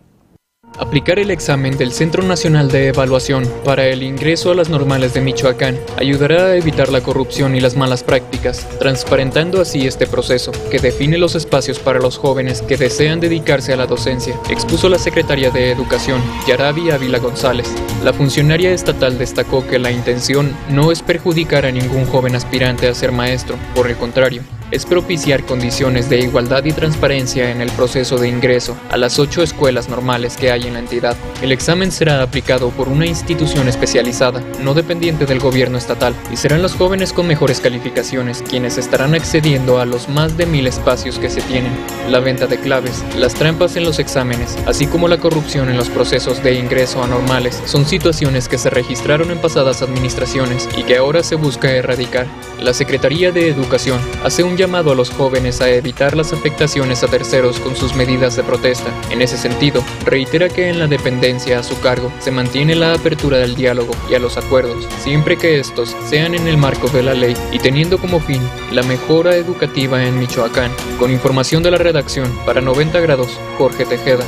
Aplicar 0.79 1.19
el 1.19 1.31
examen 1.31 1.77
del 1.77 1.93
Centro 1.93 2.23
Nacional 2.23 2.71
de 2.71 2.89
Evaluación 2.89 3.47
para 3.63 3.87
el 3.87 4.03
ingreso 4.03 4.51
a 4.51 4.55
las 4.55 4.71
normales 4.71 5.13
de 5.13 5.21
Michoacán 5.21 5.79
ayudará 5.99 6.47
a 6.47 6.57
evitar 6.57 6.89
la 6.89 7.03
corrupción 7.03 7.55
y 7.55 7.61
las 7.61 7.77
malas 7.77 8.03
prácticas, 8.03 8.67
transparentando 8.79 9.61
así 9.61 9.87
este 9.87 10.07
proceso, 10.07 10.51
que 10.71 10.79
define 10.79 11.19
los 11.19 11.35
espacios 11.35 11.79
para 11.79 12.01
los 12.01 12.17
jóvenes 12.17 12.63
que 12.63 12.79
desean 12.79 13.21
dedicarse 13.21 13.75
a 13.75 13.77
la 13.77 13.87
docencia, 13.87 14.35
expuso 14.49 14.89
la 14.89 14.99
Secretaria 14.99 15.51
de 15.51 15.71
Educación, 15.71 16.23
Yarabi 16.47 16.91
Ávila 16.91 17.19
González. 17.19 17.71
La 18.03 18.15
funcionaria 18.15 18.73
estatal 18.73 19.19
destacó 19.19 19.67
que 19.67 19.79
la 19.79 19.93
intención 19.93 20.57
no 20.71 20.91
es 20.91 21.03
perjudicar 21.03 21.67
a 21.67 21.71
ningún 21.71 22.07
joven 22.07 22.35
aspirante 22.35 22.89
a 22.89 22.95
ser 22.95 23.13
maestro, 23.13 23.57
por 23.75 23.91
el 23.91 23.97
contrario, 23.97 24.43
es 24.73 24.87
propiciar 24.87 25.45
condiciones 25.45 26.09
de 26.09 26.19
igualdad 26.19 26.65
y 26.65 26.73
transparencia 26.73 27.51
en 27.51 27.61
el 27.61 27.71
proceso 27.71 28.17
de 28.17 28.29
ingreso 28.29 28.77
a 28.91 28.97
las 28.97 29.19
ocho 29.19 29.43
escuelas 29.43 29.89
normales 29.89 30.37
que 30.37 30.51
hay 30.51 30.67
en 30.67 30.73
la 30.73 30.79
entidad. 30.81 31.17
El 31.43 31.53
examen 31.53 31.93
será 31.93 32.23
aplicado 32.23 32.71
por 32.71 32.89
una 32.89 33.07
institución 33.07 33.69
especializada, 33.69 34.43
no 34.63 34.73
dependiente 34.73 35.27
del 35.27 35.41
gobierno 35.41 35.77
estatal, 35.77 36.15
y 36.33 36.37
serán 36.37 36.63
los 36.63 36.75
jóvenes 36.75 37.13
con 37.13 37.27
mejores 37.27 37.61
calificaciones 37.61 38.43
quienes 38.49 38.79
estarán 38.79 39.15
accediendo 39.15 39.79
a 39.79 39.85
los 39.85 40.09
más 40.09 40.37
de 40.39 40.47
mil 40.47 40.67
espacios 40.67 41.19
que 41.19 41.29
se 41.29 41.43
tienen. 41.43 41.73
La 42.09 42.21
venta 42.21 42.47
de 42.47 42.59
claves, 42.59 43.05
las 43.17 43.35
trampas 43.35 43.77
en 43.77 43.85
los 43.85 43.99
exámenes, 43.99 44.57
así 44.67 44.87
como 44.87 45.07
la 45.07 45.19
corrupción 45.19 45.69
en 45.69 45.77
los 45.77 45.91
procesos 45.91 46.43
de 46.43 46.55
ingreso 46.55 47.03
anormales, 47.03 47.61
son 47.67 47.85
situaciones 47.85 48.49
que 48.49 48.57
se 48.57 48.71
registraron 48.71 49.31
en 49.31 49.39
pasadas 49.39 49.83
administraciones 49.83 50.67
y 50.79 50.85
que 50.85 50.97
ahora 50.97 51.23
se 51.23 51.35
busca 51.35 51.71
erradicar. 51.71 52.27
La 52.59 52.73
Secretaría 52.73 53.33
de 53.33 53.49
Educación 53.49 54.01
hace 54.25 54.43
un 54.43 54.57
llamado 54.63 54.93
a 54.93 54.95
los 54.95 55.11
jóvenes 55.11 55.61
a 55.61 55.69
evitar 55.69 56.17
las 56.17 56.33
afectaciones 56.33 57.03
a 57.03 57.09
terceros 57.09 57.59
con 57.59 57.75
sus 57.75 57.97
medidas 57.97 58.37
de 58.37 58.45
protesta. 58.45 58.93
En 59.11 59.21
ese 59.21 59.37
sentido, 59.37 59.83
reitera 60.05 60.49
que 60.49 60.69
en 60.69 60.79
la 60.79 60.87
dependencia 60.87 61.59
a 61.59 61.65
su 61.65 61.81
cargo 61.81 62.13
se 62.21 62.31
mantiene 62.31 62.77
la 62.77 62.95
apertura 62.95 63.39
del 63.39 63.57
diálogo 63.57 63.93
y 64.09 64.15
a 64.15 64.21
los 64.21 64.37
acuerdos, 64.37 64.87
siempre 65.01 65.37
que 65.37 65.59
estos 65.59 65.97
sean 66.09 66.37
en 66.37 66.47
el 66.47 66.59
marco 66.59 66.87
de 66.91 67.03
la 67.03 67.15
ley 67.15 67.37
y 67.51 67.59
teniendo 67.59 67.99
como 67.99 68.21
fin 68.21 68.41
la 68.71 68.85
mejora 68.85 69.35
educativa 69.35 70.01
en 70.05 70.21
Michoacán. 70.21 70.71
Con 71.01 71.11
información 71.11 71.65
de 71.65 71.73
la 71.73 71.79
redacción 71.79 72.31
para 72.47 72.61
90 72.61 73.01
grados, 73.01 73.37
Jorge 73.59 73.85
Tejeda. 73.85 74.25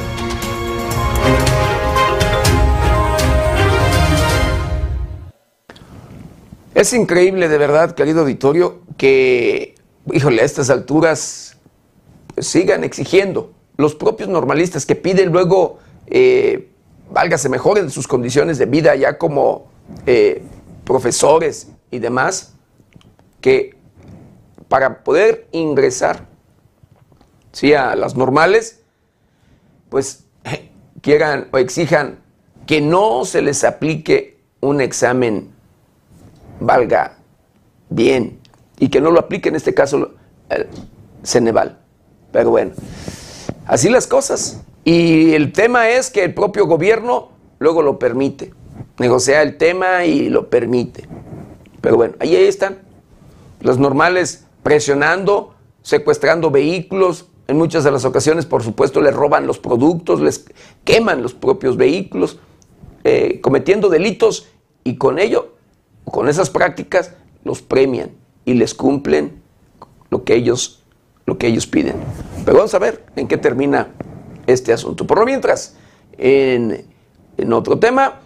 Es 6.74 6.92
increíble, 6.92 7.48
de 7.48 7.56
verdad, 7.56 7.94
querido 7.94 8.22
auditorio, 8.22 8.82
que 8.96 9.73
híjole, 10.12 10.42
a 10.42 10.44
estas 10.44 10.70
alturas 10.70 11.56
pues, 12.34 12.46
sigan 12.46 12.84
exigiendo. 12.84 13.52
Los 13.76 13.94
propios 13.94 14.28
normalistas 14.28 14.86
que 14.86 14.94
piden 14.94 15.32
luego, 15.32 15.78
eh, 16.06 16.70
válgase, 17.10 17.48
mejoren 17.48 17.90
sus 17.90 18.06
condiciones 18.06 18.58
de 18.58 18.66
vida 18.66 18.94
ya 18.94 19.18
como 19.18 19.66
eh, 20.06 20.42
profesores 20.84 21.68
y 21.90 21.98
demás, 21.98 22.54
que 23.40 23.76
para 24.68 25.02
poder 25.04 25.48
ingresar 25.52 26.26
sí, 27.52 27.74
a 27.74 27.96
las 27.96 28.16
normales, 28.16 28.80
pues 29.88 30.24
quieran 31.00 31.48
o 31.52 31.58
exijan 31.58 32.18
que 32.66 32.80
no 32.80 33.24
se 33.24 33.42
les 33.42 33.64
aplique 33.64 34.38
un 34.60 34.80
examen 34.80 35.50
valga 36.60 37.18
bien 37.88 38.38
y 38.78 38.88
que 38.88 39.00
no 39.00 39.10
lo 39.10 39.20
aplique 39.20 39.48
en 39.48 39.56
este 39.56 39.74
caso 39.74 40.10
el 40.48 40.66
Ceneval. 41.22 41.78
Pero 42.32 42.50
bueno, 42.50 42.72
así 43.66 43.88
las 43.88 44.06
cosas. 44.06 44.62
Y 44.84 45.32
el 45.34 45.52
tema 45.52 45.88
es 45.88 46.10
que 46.10 46.24
el 46.24 46.34
propio 46.34 46.66
gobierno 46.66 47.30
luego 47.58 47.82
lo 47.82 47.98
permite. 47.98 48.52
Negocia 48.98 49.42
el 49.42 49.56
tema 49.56 50.04
y 50.04 50.28
lo 50.28 50.50
permite. 50.50 51.08
Pero 51.80 51.96
bueno, 51.96 52.14
ahí 52.18 52.34
están 52.36 52.78
los 53.60 53.78
normales 53.78 54.46
presionando, 54.62 55.54
secuestrando 55.82 56.50
vehículos. 56.50 57.26
En 57.46 57.56
muchas 57.56 57.84
de 57.84 57.90
las 57.90 58.04
ocasiones, 58.04 58.46
por 58.46 58.62
supuesto, 58.62 59.00
les 59.00 59.14
roban 59.14 59.46
los 59.46 59.58
productos, 59.58 60.20
les 60.20 60.46
queman 60.84 61.22
los 61.22 61.34
propios 61.34 61.76
vehículos, 61.76 62.38
eh, 63.04 63.40
cometiendo 63.42 63.88
delitos 63.88 64.48
y 64.82 64.96
con 64.96 65.18
ello, 65.18 65.54
con 66.04 66.28
esas 66.28 66.50
prácticas, 66.50 67.12
los 67.44 67.60
premian 67.62 68.23
y 68.44 68.54
les 68.54 68.74
cumplen 68.74 69.42
lo 70.10 70.24
que 70.24 70.34
ellos, 70.34 70.82
lo 71.26 71.38
que 71.38 71.46
ellos 71.46 71.66
piden. 71.66 71.96
Pero 72.44 72.58
vamos 72.58 72.74
a 72.74 72.78
ver 72.78 73.04
en 73.16 73.26
qué 73.28 73.36
termina 73.36 73.88
este 74.46 74.72
asunto. 74.72 75.06
Por 75.06 75.18
lo 75.18 75.24
mientras, 75.24 75.76
en, 76.18 76.86
en 77.36 77.52
otro 77.52 77.78
tema, 77.78 78.20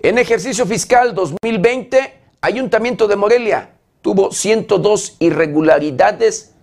en 0.00 0.18
ejercicio 0.18 0.66
fiscal 0.66 1.14
2020, 1.14 2.20
Ayuntamiento 2.40 3.08
de 3.08 3.16
Morelia 3.16 3.70
tuvo 4.02 4.30
102 4.30 5.16
irregularidades, 5.18 6.54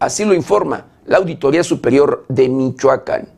así 0.00 0.24
lo 0.24 0.34
informa 0.34 0.88
la 1.06 1.18
Auditoría 1.18 1.62
Superior 1.62 2.24
de 2.28 2.48
Michoacán. 2.48 3.28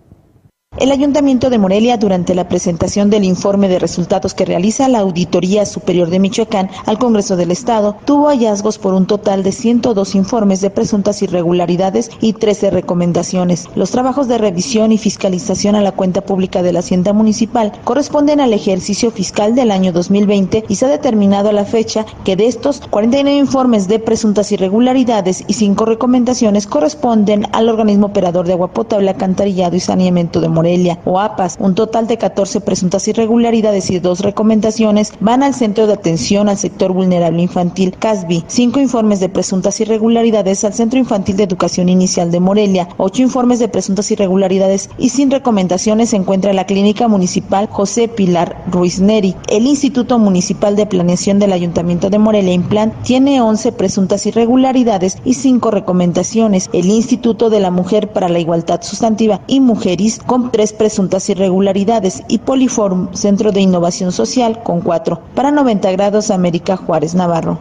El 0.77 0.91
Ayuntamiento 0.91 1.51
de 1.51 1.59
Morelia, 1.59 1.99
durante 1.99 2.35
la 2.35 2.49
presentación 2.49 3.09
del 3.09 3.22
informe 3.22 3.68
de 3.68 3.79
resultados 3.79 4.35
que 4.35 4.45
realiza 4.45 4.89
la 4.89 4.99
Auditoría 4.99 5.66
Superior 5.66 6.11
de 6.11 6.18
Michoacán 6.18 6.68
al 6.85 6.99
Congreso 6.99 7.37
del 7.37 7.53
Estado, 7.53 7.97
tuvo 8.05 8.27
hallazgos 8.27 8.79
por 8.79 8.93
un 8.93 9.07
total 9.07 9.45
de 9.45 9.53
102 9.53 10.16
informes 10.16 10.61
de 10.61 10.70
presuntas 10.70 11.22
irregularidades 11.22 12.11
y 12.20 12.33
13 12.33 12.70
recomendaciones. 12.70 13.68
Los 13.77 13.93
trabajos 13.93 14.27
de 14.27 14.37
revisión 14.37 14.91
y 14.91 14.99
fiscalización 14.99 15.77
a 15.77 15.81
la 15.81 15.93
cuenta 15.93 16.22
pública 16.22 16.61
de 16.64 16.72
la 16.72 16.81
Hacienda 16.81 17.12
Municipal 17.12 17.72
corresponden 17.85 18.41
al 18.41 18.53
ejercicio 18.53 19.12
fiscal 19.12 19.55
del 19.55 19.70
año 19.70 19.93
2020 19.93 20.64
y 20.68 20.75
se 20.75 20.87
ha 20.87 20.89
determinado 20.89 21.51
a 21.51 21.53
la 21.53 21.66
fecha 21.66 22.05
que 22.25 22.35
de 22.35 22.49
estos 22.49 22.81
49 22.91 23.39
informes 23.39 23.87
de 23.87 24.01
presuntas 24.01 24.51
irregularidades 24.51 25.45
y 25.47 25.53
5 25.53 25.85
recomendaciones 25.85 26.66
corresponden 26.66 27.47
al 27.53 27.68
organismo 27.68 28.07
operador 28.07 28.45
de 28.45 28.55
agua 28.55 28.72
potable, 28.72 29.11
alcantarillado 29.11 29.77
y 29.77 29.81
saneamiento 29.81 30.41
de 30.41 30.49
Morelia 30.49 30.64
Morelia 30.65 30.99
o 31.05 31.21
APAS. 31.21 31.57
Un 31.61 31.75
total 31.75 32.07
de 32.07 32.17
14 32.17 32.62
presuntas 32.62 33.07
irregularidades 33.07 33.91
y 33.91 33.99
dos 33.99 34.21
recomendaciones 34.21 35.12
van 35.21 35.43
al 35.43 35.53
Centro 35.53 35.87
de 35.87 35.93
Atención 35.93 36.49
al 36.49 36.57
Sector 36.57 36.95
Vulnerable 36.95 37.43
Infantil, 37.43 37.95
CASBI. 37.99 38.45
Cinco 38.47 38.81
informes 38.81 39.21
de 39.21 39.29
presuntas 39.29 39.79
irregularidades 39.81 40.65
al 40.65 40.73
Centro 40.73 40.99
Infantil 40.99 41.37
de 41.37 41.43
Educación 41.43 41.91
Inicial 41.91 42.31
de 42.31 42.41
Morelia. 42.41 42.89
Ocho 42.97 43.21
informes 43.21 43.59
de 43.59 43.69
presuntas 43.69 44.11
irregularidades 44.11 44.89
y 44.97 45.11
sin 45.11 45.31
recomendaciones 45.31 46.11
se 46.11 46.17
encuentra 46.17 46.55
la 46.55 46.65
Clínica 46.65 47.09
Municipal 47.09 47.69
José 47.71 48.09
Pilar 48.09 48.65
Ruiz 48.71 49.01
Neri. 49.01 49.37
El 49.49 49.67
Instituto 49.67 50.19
Municipal 50.19 50.77
de 50.77 50.87
Planeación 50.87 51.39
del 51.39 51.53
Ayuntamiento 51.53 52.09
de 52.09 52.19
Morelia 52.19 52.55
Implan 52.55 52.95
tiene 53.03 53.43
11 53.43 53.73
presuntas 53.73 54.25
irregularidades 54.25 55.19
y 55.27 55.35
cinco 55.35 55.71
recomendaciones. 55.71 56.71
El 56.73 56.87
Instituto 56.87 57.51
de 57.51 57.61
la 57.61 57.71
Mujer 57.71 58.12
para 58.15 58.31
la 58.31 58.39
Igualdad 58.39 58.81
Sustantiva 58.81 59.43
y 59.47 59.61
Mujeris 59.61 60.21
con 60.25 60.54
tres 60.55 60.73
presuntas 60.73 61.29
irregularidades 61.31 62.23
y 62.29 62.39
Poliforum, 62.39 63.13
Centro 63.13 63.51
de 63.51 63.61
Innovación 63.61 64.13
Social, 64.13 64.63
con 64.63 64.83
cuatro. 64.83 65.21
Para 65.35 65.51
90 65.51 65.91
grados, 65.91 66.31
América 66.31 66.77
Juárez 66.77 67.17
Navarro. 67.17 67.59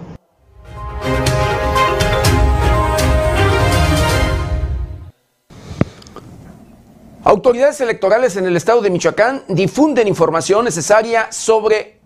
Autoridades 7.23 7.81
electorales 7.81 8.37
en 8.37 8.45
el 8.45 8.55
estado 8.55 8.79
de 8.83 8.91
Michoacán 8.91 9.41
difunden 9.47 10.07
información 10.07 10.63
necesaria 10.63 11.31
sobre, 11.31 11.99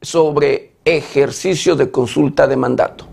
sobre 0.00 0.76
ejercicio 0.84 1.74
de 1.74 1.90
consulta 1.90 2.46
de 2.46 2.54
mandato 2.54 3.09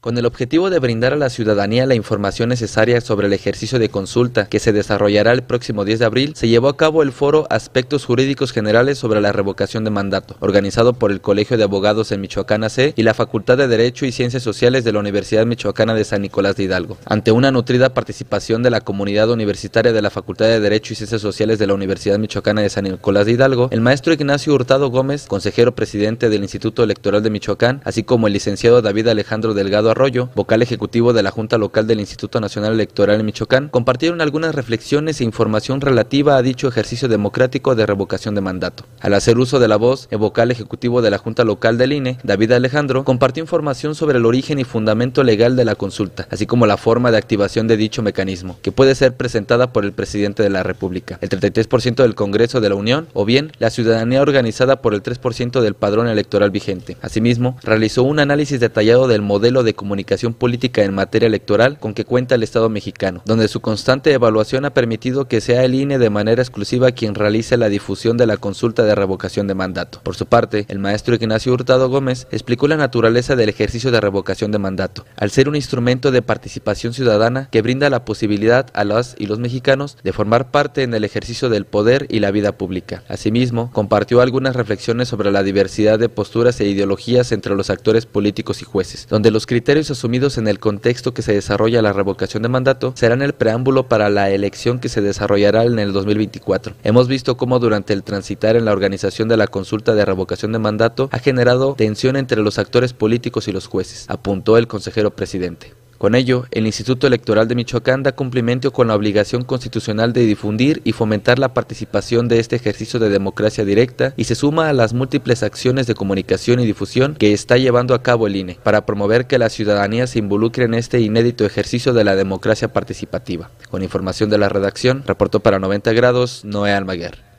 con 0.00 0.16
el 0.16 0.24
objetivo 0.24 0.70
de 0.70 0.78
brindar 0.78 1.12
a 1.12 1.16
la 1.16 1.28
ciudadanía 1.28 1.84
la 1.84 1.94
información 1.94 2.48
necesaria 2.48 3.02
sobre 3.02 3.26
el 3.26 3.34
ejercicio 3.34 3.78
de 3.78 3.90
consulta 3.90 4.48
que 4.48 4.58
se 4.58 4.72
desarrollará 4.72 5.32
el 5.32 5.42
próximo 5.42 5.84
10 5.84 5.98
de 5.98 6.04
abril, 6.06 6.32
se 6.36 6.48
llevó 6.48 6.68
a 6.68 6.76
cabo 6.76 7.02
el 7.02 7.12
foro 7.12 7.46
Aspectos 7.50 8.06
Jurídicos 8.06 8.50
Generales 8.50 8.96
sobre 8.96 9.20
la 9.20 9.32
Revocación 9.32 9.84
de 9.84 9.90
Mandato, 9.90 10.36
organizado 10.40 10.94
por 10.94 11.10
el 11.10 11.20
Colegio 11.20 11.58
de 11.58 11.64
Abogados 11.64 12.12
en 12.12 12.22
Michoacán 12.22 12.64
AC 12.64 12.94
y 12.96 13.02
la 13.02 13.12
Facultad 13.12 13.58
de 13.58 13.68
Derecho 13.68 14.06
y 14.06 14.12
Ciencias 14.12 14.42
Sociales 14.42 14.84
de 14.84 14.92
la 14.92 15.00
Universidad 15.00 15.44
Michoacana 15.44 15.92
de 15.92 16.04
San 16.04 16.22
Nicolás 16.22 16.56
de 16.56 16.62
Hidalgo. 16.62 16.96
Ante 17.04 17.30
una 17.30 17.50
nutrida 17.50 17.92
participación 17.92 18.62
de 18.62 18.70
la 18.70 18.80
comunidad 18.80 19.28
universitaria 19.30 19.92
de 19.92 20.02
la 20.02 20.08
Facultad 20.08 20.46
de 20.46 20.60
Derecho 20.60 20.94
y 20.94 20.96
Ciencias 20.96 21.20
Sociales 21.20 21.58
de 21.58 21.66
la 21.66 21.74
Universidad 21.74 22.18
Michoacana 22.18 22.62
de 22.62 22.70
San 22.70 22.84
Nicolás 22.84 23.26
de 23.26 23.32
Hidalgo, 23.32 23.68
el 23.70 23.82
maestro 23.82 24.14
Ignacio 24.14 24.54
Hurtado 24.54 24.88
Gómez, 24.88 25.26
consejero 25.26 25.74
presidente 25.74 26.30
del 26.30 26.42
Instituto 26.42 26.82
Electoral 26.82 27.22
de 27.22 27.28
Michoacán, 27.28 27.82
así 27.84 28.02
como 28.02 28.28
el 28.28 28.32
licenciado 28.32 28.80
David 28.80 29.08
Alejandro 29.08 29.52
Delgado 29.52 29.89
Arroyo, 29.90 30.28
vocal 30.34 30.62
ejecutivo 30.62 31.12
de 31.12 31.22
la 31.22 31.30
Junta 31.30 31.58
Local 31.58 31.86
del 31.86 32.00
Instituto 32.00 32.40
Nacional 32.40 32.72
Electoral 32.72 33.20
en 33.20 33.26
Michoacán, 33.26 33.68
compartieron 33.68 34.20
algunas 34.20 34.54
reflexiones 34.54 35.20
e 35.20 35.24
información 35.24 35.80
relativa 35.80 36.36
a 36.36 36.42
dicho 36.42 36.68
ejercicio 36.68 37.08
democrático 37.08 37.74
de 37.74 37.86
revocación 37.86 38.34
de 38.34 38.40
mandato. 38.40 38.84
Al 39.00 39.14
hacer 39.14 39.38
uso 39.38 39.58
de 39.58 39.68
la 39.68 39.76
voz, 39.76 40.08
el 40.10 40.18
vocal 40.18 40.50
ejecutivo 40.50 41.02
de 41.02 41.10
la 41.10 41.18
Junta 41.18 41.44
Local 41.44 41.78
del 41.78 41.92
INE, 41.92 42.18
David 42.22 42.52
Alejandro, 42.52 43.04
compartió 43.04 43.42
información 43.42 43.94
sobre 43.94 44.18
el 44.18 44.26
origen 44.26 44.58
y 44.58 44.64
fundamento 44.64 45.24
legal 45.24 45.56
de 45.56 45.64
la 45.64 45.74
consulta, 45.74 46.26
así 46.30 46.46
como 46.46 46.66
la 46.66 46.76
forma 46.76 47.10
de 47.10 47.18
activación 47.18 47.68
de 47.68 47.76
dicho 47.76 48.02
mecanismo, 48.02 48.58
que 48.62 48.72
puede 48.72 48.94
ser 48.94 49.16
presentada 49.16 49.72
por 49.72 49.84
el 49.84 49.92
presidente 49.92 50.42
de 50.42 50.50
la 50.50 50.62
República, 50.62 51.18
el 51.20 51.28
33% 51.28 52.02
del 52.02 52.14
Congreso 52.14 52.60
de 52.60 52.68
la 52.68 52.74
Unión 52.74 53.08
o 53.12 53.24
bien 53.24 53.52
la 53.58 53.70
ciudadanía 53.70 54.22
organizada 54.22 54.80
por 54.82 54.94
el 54.94 55.02
3% 55.02 55.60
del 55.60 55.74
padrón 55.74 56.08
electoral 56.08 56.50
vigente. 56.50 56.96
Asimismo, 57.02 57.58
realizó 57.62 58.02
un 58.02 58.18
análisis 58.18 58.60
detallado 58.60 59.08
del 59.08 59.22
modelo 59.22 59.62
de 59.62 59.74
comunicación 59.80 60.34
política 60.34 60.84
en 60.84 60.92
materia 60.92 61.26
electoral 61.26 61.78
con 61.78 61.94
que 61.94 62.04
cuenta 62.04 62.34
el 62.34 62.42
Estado 62.42 62.68
mexicano, 62.68 63.22
donde 63.24 63.48
su 63.48 63.60
constante 63.60 64.12
evaluación 64.12 64.66
ha 64.66 64.74
permitido 64.74 65.26
que 65.26 65.40
sea 65.40 65.64
el 65.64 65.74
INE 65.74 65.96
de 65.96 66.10
manera 66.10 66.42
exclusiva 66.42 66.92
quien 66.92 67.14
realice 67.14 67.56
la 67.56 67.70
difusión 67.70 68.18
de 68.18 68.26
la 68.26 68.36
consulta 68.36 68.82
de 68.82 68.94
revocación 68.94 69.46
de 69.46 69.54
mandato. 69.54 70.02
Por 70.02 70.16
su 70.16 70.26
parte, 70.26 70.66
el 70.68 70.80
maestro 70.80 71.14
Ignacio 71.14 71.54
Hurtado 71.54 71.88
Gómez 71.88 72.26
explicó 72.30 72.68
la 72.68 72.76
naturaleza 72.76 73.36
del 73.36 73.48
ejercicio 73.48 73.90
de 73.90 74.02
revocación 74.02 74.52
de 74.52 74.58
mandato, 74.58 75.06
al 75.16 75.30
ser 75.30 75.48
un 75.48 75.56
instrumento 75.56 76.10
de 76.10 76.20
participación 76.20 76.92
ciudadana 76.92 77.48
que 77.50 77.62
brinda 77.62 77.88
la 77.88 78.04
posibilidad 78.04 78.66
a 78.74 78.84
las 78.84 79.16
y 79.18 79.28
los 79.28 79.38
mexicanos 79.38 79.96
de 80.04 80.12
formar 80.12 80.50
parte 80.50 80.82
en 80.82 80.92
el 80.92 81.04
ejercicio 81.04 81.48
del 81.48 81.64
poder 81.64 82.06
y 82.10 82.20
la 82.20 82.32
vida 82.32 82.52
pública. 82.52 83.02
Asimismo, 83.08 83.70
compartió 83.72 84.20
algunas 84.20 84.56
reflexiones 84.56 85.08
sobre 85.08 85.32
la 85.32 85.42
diversidad 85.42 85.98
de 85.98 86.10
posturas 86.10 86.60
e 86.60 86.66
ideologías 86.66 87.32
entre 87.32 87.54
los 87.54 87.70
actores 87.70 88.04
políticos 88.04 88.60
y 88.60 88.66
jueces, 88.66 89.06
donde 89.08 89.30
los 89.30 89.46
criterios 89.46 89.69
asumidos 89.78 90.36
en 90.36 90.48
el 90.48 90.58
contexto 90.58 91.14
que 91.14 91.22
se 91.22 91.32
desarrolla 91.32 91.80
la 91.80 91.92
revocación 91.92 92.42
de 92.42 92.48
mandato 92.48 92.92
serán 92.96 93.22
el 93.22 93.34
preámbulo 93.34 93.86
para 93.88 94.10
la 94.10 94.28
elección 94.30 94.80
que 94.80 94.88
se 94.88 95.00
desarrollará 95.00 95.64
en 95.64 95.78
el 95.78 95.92
2024. 95.92 96.74
Hemos 96.82 97.06
visto 97.06 97.36
cómo 97.36 97.60
durante 97.60 97.92
el 97.92 98.02
transitar 98.02 98.56
en 98.56 98.64
la 98.64 98.72
organización 98.72 99.28
de 99.28 99.36
la 99.36 99.46
consulta 99.46 99.94
de 99.94 100.04
revocación 100.04 100.50
de 100.50 100.58
mandato 100.58 101.08
ha 101.12 101.20
generado 101.20 101.74
tensión 101.74 102.16
entre 102.16 102.42
los 102.42 102.58
actores 102.58 102.92
políticos 102.92 103.46
y 103.46 103.52
los 103.52 103.68
jueces, 103.68 104.06
apuntó 104.08 104.56
el 104.58 104.66
consejero 104.66 105.12
presidente. 105.14 105.79
Con 106.00 106.14
ello, 106.14 106.46
el 106.50 106.64
Instituto 106.64 107.06
Electoral 107.06 107.46
de 107.46 107.54
Michoacán 107.54 108.02
da 108.02 108.12
cumplimiento 108.12 108.72
con 108.72 108.88
la 108.88 108.94
obligación 108.94 109.44
constitucional 109.44 110.14
de 110.14 110.24
difundir 110.24 110.80
y 110.82 110.92
fomentar 110.92 111.38
la 111.38 111.52
participación 111.52 112.26
de 112.26 112.38
este 112.38 112.56
ejercicio 112.56 112.98
de 112.98 113.10
democracia 113.10 113.66
directa 113.66 114.14
y 114.16 114.24
se 114.24 114.34
suma 114.34 114.70
a 114.70 114.72
las 114.72 114.94
múltiples 114.94 115.42
acciones 115.42 115.86
de 115.86 115.94
comunicación 115.94 116.58
y 116.58 116.64
difusión 116.64 117.16
que 117.16 117.34
está 117.34 117.58
llevando 117.58 117.92
a 117.92 118.02
cabo 118.02 118.26
el 118.26 118.36
INE 118.36 118.58
para 118.62 118.86
promover 118.86 119.26
que 119.26 119.36
la 119.36 119.50
ciudadanía 119.50 120.06
se 120.06 120.20
involucre 120.20 120.64
en 120.64 120.72
este 120.72 121.00
inédito 121.00 121.44
ejercicio 121.44 121.92
de 121.92 122.04
la 122.04 122.16
democracia 122.16 122.72
participativa. 122.72 123.50
Con 123.68 123.82
información 123.82 124.30
de 124.30 124.38
la 124.38 124.48
redacción, 124.48 125.04
reportó 125.06 125.40
para 125.40 125.58
90 125.58 125.92
grados 125.92 126.46
Noé 126.46 126.72
Almaguer. 126.72 127.29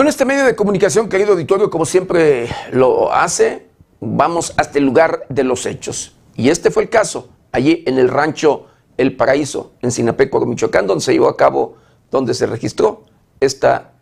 Con 0.00 0.08
este 0.08 0.24
medio 0.24 0.46
de 0.46 0.56
comunicación, 0.56 1.10
querido 1.10 1.32
auditorio, 1.32 1.68
como 1.68 1.84
siempre 1.84 2.48
lo 2.72 3.12
hace, 3.12 3.66
vamos 4.00 4.54
hasta 4.56 4.78
el 4.78 4.86
lugar 4.86 5.26
de 5.28 5.44
los 5.44 5.66
hechos. 5.66 6.16
Y 6.34 6.48
este 6.48 6.70
fue 6.70 6.84
el 6.84 6.88
caso, 6.88 7.28
allí 7.52 7.84
en 7.86 7.98
el 7.98 8.08
rancho 8.08 8.64
El 8.96 9.14
Paraíso, 9.14 9.72
en 9.82 9.90
Sinapecuaro, 9.90 10.46
Michoacán, 10.46 10.86
donde 10.86 11.04
se 11.04 11.12
llevó 11.12 11.28
a 11.28 11.36
cabo, 11.36 11.76
donde 12.10 12.32
se 12.32 12.46
registró 12.46 13.02
esta 13.40 13.92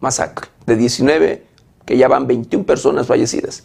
masacre 0.00 0.48
de 0.64 0.74
19, 0.74 1.46
que 1.84 1.98
ya 1.98 2.08
van 2.08 2.26
21 2.26 2.64
personas 2.64 3.06
fallecidas. 3.06 3.64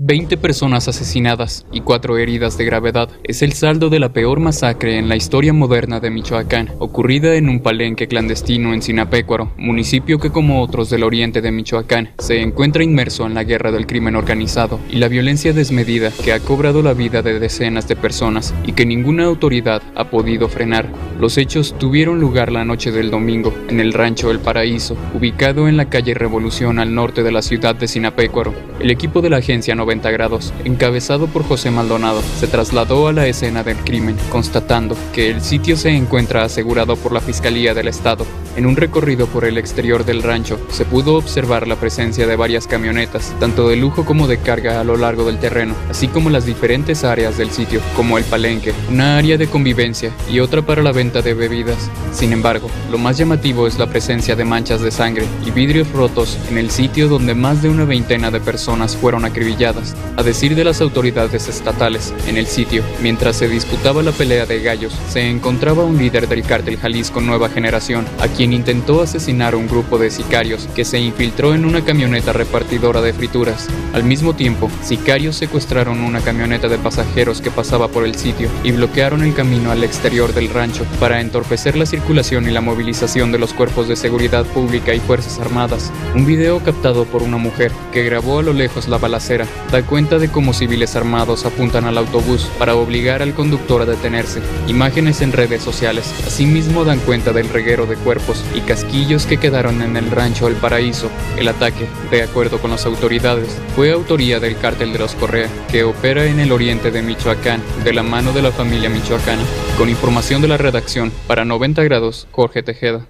20 0.00 0.36
personas 0.36 0.86
asesinadas 0.86 1.66
y 1.72 1.80
4 1.80 2.18
heridas 2.18 2.56
de 2.56 2.64
gravedad 2.64 3.10
es 3.24 3.42
el 3.42 3.52
saldo 3.52 3.90
de 3.90 3.98
la 3.98 4.12
peor 4.12 4.38
masacre 4.38 4.96
en 4.96 5.08
la 5.08 5.16
historia 5.16 5.52
moderna 5.52 5.98
de 5.98 6.08
Michoacán, 6.08 6.70
ocurrida 6.78 7.34
en 7.34 7.48
un 7.48 7.58
palenque 7.58 8.06
clandestino 8.06 8.72
en 8.72 8.80
Sinapecuaro, 8.80 9.50
municipio 9.56 10.20
que 10.20 10.30
como 10.30 10.62
otros 10.62 10.88
del 10.88 11.02
oriente 11.02 11.40
de 11.40 11.50
Michoacán 11.50 12.10
se 12.18 12.40
encuentra 12.42 12.84
inmerso 12.84 13.26
en 13.26 13.34
la 13.34 13.42
guerra 13.42 13.72
del 13.72 13.88
crimen 13.88 14.14
organizado 14.14 14.78
y 14.88 14.98
la 14.98 15.08
violencia 15.08 15.52
desmedida 15.52 16.12
que 16.24 16.32
ha 16.32 16.38
cobrado 16.38 16.80
la 16.80 16.94
vida 16.94 17.22
de 17.22 17.40
decenas 17.40 17.88
de 17.88 17.96
personas 17.96 18.54
y 18.64 18.74
que 18.74 18.86
ninguna 18.86 19.24
autoridad 19.24 19.82
ha 19.96 20.10
podido 20.10 20.48
frenar. 20.48 20.86
Los 21.18 21.38
hechos 21.38 21.74
tuvieron 21.76 22.20
lugar 22.20 22.52
la 22.52 22.64
noche 22.64 22.92
del 22.92 23.10
domingo 23.10 23.52
en 23.68 23.80
el 23.80 23.92
rancho 23.92 24.30
El 24.30 24.38
Paraíso, 24.38 24.96
ubicado 25.12 25.66
en 25.66 25.76
la 25.76 25.90
calle 25.90 26.14
Revolución 26.14 26.78
al 26.78 26.94
norte 26.94 27.24
de 27.24 27.32
la 27.32 27.42
ciudad 27.42 27.74
de 27.74 27.88
Sinapecuaro. 27.88 28.54
El 28.78 28.92
equipo 28.92 29.20
de 29.22 29.30
la 29.30 29.38
agencia 29.38 29.74
90 29.88 30.10
grados, 30.10 30.52
encabezado 30.66 31.28
por 31.28 31.44
José 31.44 31.70
Maldonado, 31.70 32.20
se 32.38 32.46
trasladó 32.46 33.08
a 33.08 33.14
la 33.14 33.26
escena 33.26 33.62
del 33.62 33.78
crimen, 33.78 34.18
constatando 34.30 34.94
que 35.14 35.30
el 35.30 35.40
sitio 35.40 35.78
se 35.78 35.88
encuentra 35.88 36.44
asegurado 36.44 36.94
por 36.96 37.12
la 37.12 37.22
Fiscalía 37.22 37.72
del 37.72 37.88
Estado. 37.88 38.26
En 38.54 38.66
un 38.66 38.76
recorrido 38.76 39.26
por 39.28 39.46
el 39.46 39.56
exterior 39.56 40.04
del 40.04 40.22
rancho, 40.22 40.60
se 40.70 40.84
pudo 40.84 41.14
observar 41.14 41.66
la 41.66 41.76
presencia 41.76 42.26
de 42.26 42.36
varias 42.36 42.66
camionetas, 42.66 43.32
tanto 43.40 43.68
de 43.68 43.76
lujo 43.76 44.04
como 44.04 44.26
de 44.26 44.36
carga 44.36 44.78
a 44.78 44.84
lo 44.84 44.98
largo 44.98 45.24
del 45.24 45.38
terreno, 45.38 45.74
así 45.88 46.08
como 46.08 46.28
las 46.28 46.44
diferentes 46.44 47.02
áreas 47.02 47.38
del 47.38 47.50
sitio, 47.50 47.80
como 47.96 48.18
el 48.18 48.24
palenque, 48.24 48.74
una 48.90 49.16
área 49.16 49.38
de 49.38 49.46
convivencia 49.46 50.12
y 50.30 50.40
otra 50.40 50.60
para 50.60 50.82
la 50.82 50.92
venta 50.92 51.22
de 51.22 51.32
bebidas. 51.32 51.88
Sin 52.12 52.32
embargo, 52.34 52.68
lo 52.90 52.98
más 52.98 53.16
llamativo 53.16 53.66
es 53.66 53.78
la 53.78 53.86
presencia 53.86 54.36
de 54.36 54.44
manchas 54.44 54.82
de 54.82 54.90
sangre 54.90 55.24
y 55.46 55.50
vidrios 55.50 55.90
rotos 55.92 56.36
en 56.50 56.58
el 56.58 56.70
sitio 56.70 57.08
donde 57.08 57.34
más 57.34 57.62
de 57.62 57.70
una 57.70 57.86
veintena 57.86 58.30
de 58.30 58.40
personas 58.40 58.96
fueron 58.96 59.24
acribilladas. 59.24 59.77
A 60.16 60.22
decir 60.22 60.54
de 60.54 60.64
las 60.64 60.80
autoridades 60.80 61.48
estatales, 61.48 62.12
en 62.26 62.36
el 62.36 62.46
sitio, 62.46 62.82
mientras 63.02 63.36
se 63.36 63.48
disputaba 63.48 64.02
la 64.02 64.12
pelea 64.12 64.46
de 64.46 64.60
gallos, 64.60 64.94
se 65.08 65.28
encontraba 65.28 65.84
un 65.84 65.98
líder 65.98 66.28
del 66.28 66.42
cártel 66.42 66.76
Jalisco 66.76 67.20
Nueva 67.20 67.48
Generación, 67.48 68.06
a 68.18 68.28
quien 68.28 68.52
intentó 68.52 69.02
asesinar 69.02 69.54
un 69.54 69.68
grupo 69.68 69.98
de 69.98 70.10
sicarios 70.10 70.68
que 70.74 70.84
se 70.84 70.98
infiltró 70.98 71.54
en 71.54 71.64
una 71.64 71.84
camioneta 71.84 72.32
repartidora 72.32 73.00
de 73.00 73.12
frituras. 73.12 73.68
Al 73.92 74.04
mismo 74.04 74.34
tiempo, 74.34 74.70
sicarios 74.82 75.36
secuestraron 75.36 76.00
una 76.00 76.20
camioneta 76.20 76.68
de 76.68 76.78
pasajeros 76.78 77.40
que 77.40 77.50
pasaba 77.50 77.88
por 77.88 78.04
el 78.04 78.14
sitio 78.14 78.48
y 78.64 78.72
bloquearon 78.72 79.22
el 79.22 79.34
camino 79.34 79.70
al 79.70 79.84
exterior 79.84 80.34
del 80.34 80.50
rancho 80.50 80.84
para 80.98 81.20
entorpecer 81.20 81.76
la 81.76 81.86
circulación 81.86 82.48
y 82.48 82.50
la 82.50 82.60
movilización 82.60 83.32
de 83.32 83.38
los 83.38 83.52
cuerpos 83.52 83.88
de 83.88 83.96
seguridad 83.96 84.44
pública 84.46 84.94
y 84.94 85.00
fuerzas 85.00 85.38
armadas. 85.38 85.92
Un 86.14 86.26
video 86.26 86.58
captado 86.60 87.04
por 87.04 87.22
una 87.22 87.36
mujer 87.36 87.70
que 87.92 88.04
grabó 88.04 88.40
a 88.40 88.42
lo 88.42 88.52
lejos 88.52 88.88
la 88.88 88.98
balacera 88.98 89.46
da 89.70 89.82
cuenta 89.82 90.18
de 90.18 90.28
cómo 90.28 90.52
civiles 90.52 90.96
armados 90.96 91.44
apuntan 91.44 91.84
al 91.84 91.98
autobús 91.98 92.48
para 92.58 92.74
obligar 92.74 93.22
al 93.22 93.34
conductor 93.34 93.82
a 93.82 93.86
detenerse. 93.86 94.40
Imágenes 94.66 95.20
en 95.20 95.32
redes 95.32 95.62
sociales 95.62 96.14
asimismo 96.26 96.84
dan 96.84 97.00
cuenta 97.00 97.32
del 97.32 97.48
reguero 97.48 97.86
de 97.86 97.96
cuerpos 97.96 98.44
y 98.54 98.60
casquillos 98.60 99.26
que 99.26 99.38
quedaron 99.38 99.82
en 99.82 99.96
el 99.96 100.10
rancho 100.10 100.48
El 100.48 100.54
Paraíso. 100.56 101.10
El 101.36 101.48
ataque, 101.48 101.86
de 102.10 102.22
acuerdo 102.22 102.58
con 102.60 102.70
las 102.70 102.86
autoridades, 102.86 103.58
fue 103.76 103.92
autoría 103.92 104.40
del 104.40 104.58
cártel 104.58 104.92
de 104.92 104.98
los 104.98 105.14
Correa, 105.14 105.48
que 105.70 105.84
opera 105.84 106.26
en 106.26 106.40
el 106.40 106.52
oriente 106.52 106.90
de 106.90 107.02
Michoacán, 107.02 107.62
de 107.84 107.92
la 107.92 108.02
mano 108.02 108.32
de 108.32 108.42
la 108.42 108.52
familia 108.52 108.88
michoacana. 108.88 109.42
Con 109.76 109.88
información 109.88 110.42
de 110.42 110.48
la 110.48 110.56
redacción, 110.56 111.12
para 111.26 111.44
90 111.44 111.82
grados, 111.82 112.26
Jorge 112.32 112.62
Tejeda. 112.62 113.06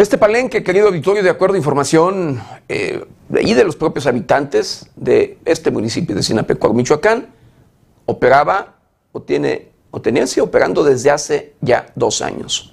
Este 0.00 0.16
palenque, 0.16 0.64
querido 0.64 0.86
auditorio, 0.86 1.22
de 1.22 1.28
acuerdo 1.28 1.56
a 1.56 1.58
información 1.58 2.40
eh, 2.70 3.04
y 3.38 3.52
de 3.52 3.64
los 3.64 3.76
propios 3.76 4.06
habitantes 4.06 4.88
de 4.96 5.36
este 5.44 5.70
municipio 5.70 6.16
de 6.16 6.22
Sinapecuaro, 6.22 6.72
Michoacán, 6.72 7.26
operaba 8.06 8.78
o 9.12 9.20
tiene 9.20 9.68
o 9.90 10.00
tenía 10.00 10.24
operando 10.40 10.84
desde 10.84 11.10
hace 11.10 11.52
ya 11.60 11.92
dos 11.96 12.22
años. 12.22 12.72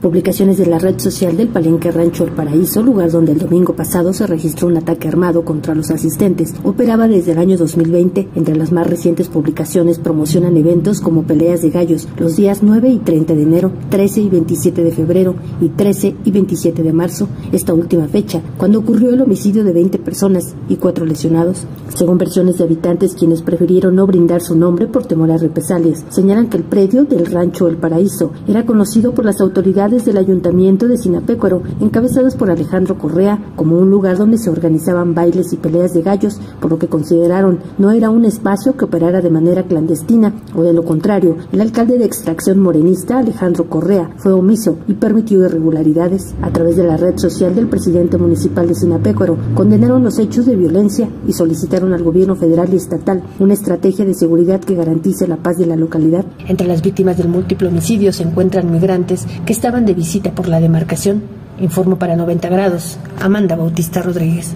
Publicaciones 0.00 0.58
de 0.58 0.66
la 0.66 0.80
red 0.80 0.98
social 0.98 1.36
del 1.36 1.46
Palenque 1.46 1.92
Rancho 1.92 2.24
El 2.24 2.32
Paraíso, 2.32 2.82
lugar 2.82 3.12
donde 3.12 3.32
el 3.32 3.38
domingo 3.38 3.76
pasado 3.76 4.12
se 4.12 4.26
registró 4.26 4.66
un 4.66 4.76
ataque 4.76 5.06
armado 5.06 5.44
contra 5.44 5.76
los 5.76 5.92
asistentes, 5.92 6.54
operaba 6.64 7.06
desde 7.06 7.32
el 7.32 7.38
año 7.38 7.56
2020. 7.56 8.30
Entre 8.34 8.56
las 8.56 8.72
más 8.72 8.88
recientes 8.88 9.28
publicaciones 9.28 10.00
promocionan 10.00 10.56
eventos 10.56 11.00
como 11.00 11.22
peleas 11.22 11.62
de 11.62 11.70
gallos 11.70 12.08
los 12.18 12.34
días 12.34 12.64
9 12.64 12.88
y 12.88 12.98
30 12.98 13.34
de 13.34 13.42
enero, 13.42 13.72
13 13.90 14.22
y 14.22 14.28
27 14.28 14.82
de 14.82 14.90
febrero 14.90 15.36
y 15.60 15.68
13 15.68 16.16
y 16.24 16.30
27 16.32 16.82
de 16.82 16.92
marzo, 16.92 17.28
esta 17.52 17.72
última 17.72 18.08
fecha, 18.08 18.42
cuando 18.56 18.80
ocurrió 18.80 19.10
el 19.10 19.20
homicidio 19.20 19.62
de 19.62 19.72
20 19.72 19.98
personas 20.00 20.56
y 20.68 20.76
4 20.76 21.04
lesionados. 21.04 21.64
Según 21.94 22.18
versiones 22.18 22.58
de 22.58 22.64
habitantes 22.64 23.14
quienes 23.14 23.42
prefirieron 23.42 23.94
no 23.94 24.06
brindar 24.06 24.40
su 24.40 24.56
nombre 24.56 24.88
por 24.88 25.06
temor 25.06 25.30
a 25.30 25.38
represalias, 25.38 26.04
señalan 26.08 26.48
que 26.48 26.56
el 26.56 26.64
predio 26.64 27.04
del 27.04 27.26
Rancho 27.26 27.68
El 27.68 27.76
Paraíso 27.76 28.32
era 28.48 28.66
conocido 28.66 29.14
por 29.14 29.26
las 29.26 29.40
autoridades 29.40 29.81
del 29.90 30.16
Ayuntamiento 30.16 30.86
de 30.86 30.96
Sinapecuaro, 30.96 31.64
encabezados 31.80 32.36
por 32.36 32.50
Alejandro 32.50 32.96
Correa, 32.98 33.40
como 33.56 33.78
un 33.78 33.90
lugar 33.90 34.16
donde 34.16 34.38
se 34.38 34.48
organizaban 34.48 35.12
bailes 35.12 35.52
y 35.52 35.56
peleas 35.56 35.92
de 35.92 36.02
gallos, 36.02 36.38
por 36.60 36.70
lo 36.70 36.78
que 36.78 36.86
consideraron 36.86 37.58
no 37.78 37.90
era 37.90 38.08
un 38.08 38.24
espacio 38.24 38.76
que 38.76 38.84
operara 38.84 39.20
de 39.20 39.30
manera 39.30 39.64
clandestina, 39.64 40.34
o 40.54 40.62
de 40.62 40.72
lo 40.72 40.84
contrario, 40.84 41.36
el 41.50 41.60
alcalde 41.60 41.98
de 41.98 42.04
extracción 42.04 42.60
morenista, 42.60 43.18
Alejandro 43.18 43.68
Correa, 43.68 44.12
fue 44.18 44.32
omiso 44.32 44.76
y 44.86 44.92
permitió 44.92 45.44
irregularidades. 45.44 46.32
A 46.42 46.50
través 46.52 46.76
de 46.76 46.84
la 46.84 46.96
red 46.96 47.18
social 47.18 47.52
del 47.52 47.66
presidente 47.66 48.18
municipal 48.18 48.68
de 48.68 48.76
Sinapecuaro, 48.76 49.36
condenaron 49.54 50.04
los 50.04 50.20
hechos 50.20 50.46
de 50.46 50.54
violencia 50.54 51.08
y 51.26 51.32
solicitaron 51.32 51.92
al 51.92 52.04
gobierno 52.04 52.36
federal 52.36 52.72
y 52.72 52.76
estatal 52.76 53.24
una 53.40 53.54
estrategia 53.54 54.04
de 54.04 54.14
seguridad 54.14 54.60
que 54.60 54.76
garantice 54.76 55.26
la 55.26 55.38
paz 55.38 55.58
de 55.58 55.66
la 55.66 55.74
localidad. 55.74 56.24
Entre 56.46 56.68
las 56.68 56.82
víctimas 56.82 57.18
del 57.18 57.28
múltiple 57.28 57.66
homicidio 57.66 58.12
se 58.12 58.22
encuentran 58.22 58.70
migrantes 58.70 59.26
que 59.44 59.52
de 59.80 59.94
visita 59.94 60.32
por 60.32 60.48
la 60.48 60.60
demarcación. 60.60 61.22
Informo 61.58 61.98
para 61.98 62.14
90 62.14 62.48
grados. 62.48 62.98
Amanda 63.18 63.56
Bautista 63.56 64.02
Rodríguez. 64.02 64.54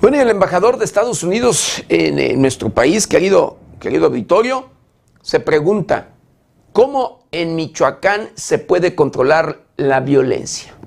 Bueno, 0.00 0.18
y 0.18 0.20
el 0.20 0.30
embajador 0.30 0.78
de 0.78 0.84
Estados 0.84 1.22
Unidos 1.22 1.82
en, 1.88 2.40
nuestro 2.40 2.70
país, 2.70 3.06
querido, 3.06 3.56
querido 3.80 4.06
auditorio, 4.06 4.68
se 5.22 5.40
pregunta, 5.40 6.10
¿cómo 6.72 7.24
en 7.32 7.56
Michoacán 7.56 8.28
se 8.34 8.58
puede 8.58 8.94
controlar 8.94 9.60
la 9.76 10.00
violencia? 10.00 10.77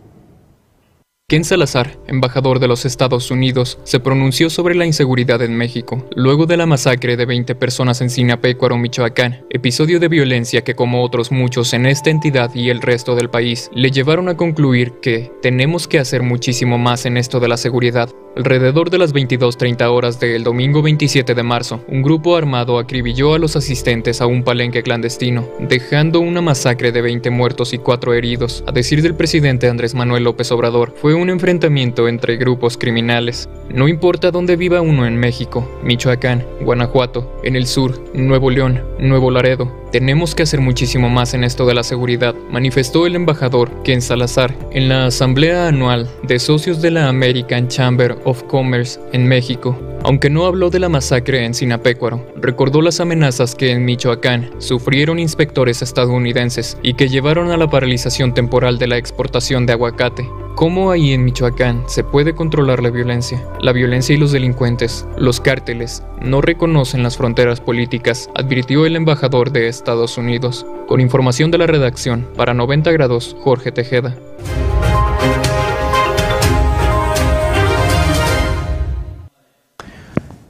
Ken 1.32 1.45
Salazar, 1.45 1.97
embajador 2.07 2.59
de 2.59 2.67
los 2.67 2.84
Estados 2.84 3.32
Unidos, 3.32 3.79
se 3.86 4.01
pronunció 4.01 4.49
sobre 4.49 4.75
la 4.75 4.86
inseguridad 4.86 5.41
en 5.41 5.55
México, 5.55 6.05
luego 6.13 6.45
de 6.45 6.57
la 6.57 6.65
masacre 6.65 7.15
de 7.15 7.25
20 7.25 7.55
personas 7.55 8.01
en 8.01 8.09
Sinapecuaro, 8.09 8.77
Michoacán, 8.77 9.45
episodio 9.49 10.01
de 10.01 10.09
violencia 10.09 10.65
que 10.65 10.75
como 10.75 11.01
otros 11.01 11.32
muchos 11.32 11.71
en 11.73 11.86
esta 11.86 12.09
entidad 12.09 12.53
y 12.53 12.69
el 12.69 12.82
resto 12.82 13.15
del 13.15 13.29
país, 13.29 13.69
le 13.73 13.91
llevaron 13.91 14.27
a 14.27 14.36
concluir 14.36 14.95
que 15.01 15.32
tenemos 15.41 15.88
que 15.88 15.99
hacer 15.99 16.21
muchísimo 16.21 16.77
más 16.77 17.05
en 17.05 17.15
esto 17.15 17.39
de 17.39 17.47
la 17.47 17.55
seguridad. 17.55 18.09
Alrededor 18.34 18.89
de 18.89 18.97
las 18.97 19.13
22.30 19.13 19.91
horas 19.91 20.19
del 20.21 20.45
domingo 20.45 20.82
27 20.82 21.36
de 21.36 21.43
marzo, 21.43 21.84
un 21.89 22.01
grupo 22.01 22.38
armado 22.38 22.79
acribilló 22.79 23.34
a 23.34 23.39
los 23.39 23.57
asistentes 23.57 24.21
a 24.21 24.25
un 24.25 24.43
palenque 24.43 24.84
clandestino, 24.84 25.49
dejando 25.59 26.21
una 26.21 26.41
masacre 26.41 26.93
de 26.93 27.01
20 27.01 27.29
muertos 27.29 27.73
y 27.73 27.77
4 27.77 28.13
heridos. 28.13 28.63
A 28.67 28.71
decir 28.71 29.01
del 29.01 29.15
presidente 29.15 29.67
Andrés 29.67 29.95
Manuel 29.95 30.23
López 30.23 30.49
Obrador, 30.53 30.93
fue 30.95 31.13
un 31.13 31.29
enfrentamiento 31.29 32.07
entre 32.07 32.38
grupos 32.38 32.77
criminales. 32.77 33.49
No 33.69 33.89
importa 33.89 34.32
dónde 34.32 34.55
viva 34.55 34.79
uno 34.79 35.05
en 35.05 35.17
México, 35.17 35.69
Michoacán, 35.84 36.45
Guanajuato, 36.61 37.38
en 37.43 37.57
el 37.57 37.67
sur, 37.67 38.01
Nuevo 38.13 38.49
León, 38.49 38.82
Nuevo 38.97 39.29
Laredo, 39.29 39.82
tenemos 39.91 40.36
que 40.36 40.43
hacer 40.43 40.61
muchísimo 40.61 41.09
más 41.09 41.34
en 41.34 41.43
esto 41.43 41.65
de 41.65 41.73
la 41.73 41.84
seguridad, 41.84 42.34
manifestó 42.49 43.05
el 43.05 43.15
embajador 43.15 43.84
Ken 43.84 44.01
Salazar 44.01 44.55
en 44.71 44.88
la 44.88 45.07
asamblea 45.07 45.67
anual 45.67 46.09
de 46.23 46.39
socios 46.39 46.82
de 46.82 46.91
la 46.91 47.09
American 47.09 47.67
Chamber 47.67 48.17
of 48.26 48.43
Commerce 48.43 48.99
en 49.13 49.28
México. 49.28 49.78
Aunque 50.03 50.30
no 50.30 50.45
habló 50.45 50.69
de 50.69 50.80
la 50.80 50.89
masacre 50.89 51.45
en 51.45 51.53
Sinapecuaro, 51.53 52.26
recordó 52.36 52.82
las 52.82 52.99
amenazas 52.99 53.53
que 53.53 53.72
en 53.72 53.86
Michoacán 53.86 54.49
sufrieron 54.57 55.19
inspectores 55.19 55.82
estadounidenses 55.82 56.78
y 56.82 56.95
que 56.95 57.07
llevaron 57.07 57.51
a 57.51 57.57
la 57.57 57.69
paralización 57.69 58.34
temporal 58.34 58.80
de 58.80 58.88
la 58.88 58.97
exportación 58.97 59.65
de 59.65 59.74
aguacate. 59.74 60.28
¿Cómo 60.55 60.91
ahí 60.91 61.13
en 61.13 61.24
Michoacán 61.24 61.84
se 61.88 62.03
puede 62.03 62.36
controlar 62.36 62.84
la 62.84 62.89
violencia? 62.89 63.43
La 63.61 63.74
violencia 63.74 64.15
y 64.15 64.17
los 64.17 64.32
delincuentes, 64.32 65.07
los 65.17 65.39
cárteles, 65.39 66.03
no 66.22 66.41
reconocen 66.41 67.03
las 67.03 67.17
fronteras 67.17 67.61
políticas, 67.61 68.30
advirtió 68.36 68.86
el 68.86 68.95
embajador 68.95 69.51
de 69.51 69.67
Estados 69.67 70.17
Unidos. 70.17 70.65
Con 70.88 70.99
información 70.99 71.51
de 71.51 71.57
la 71.57 71.67
redacción, 71.67 72.28
para 72.36 72.53
90 72.53 72.91
grados, 72.91 73.36
Jorge 73.39 73.72
Tejeda. 73.72 74.15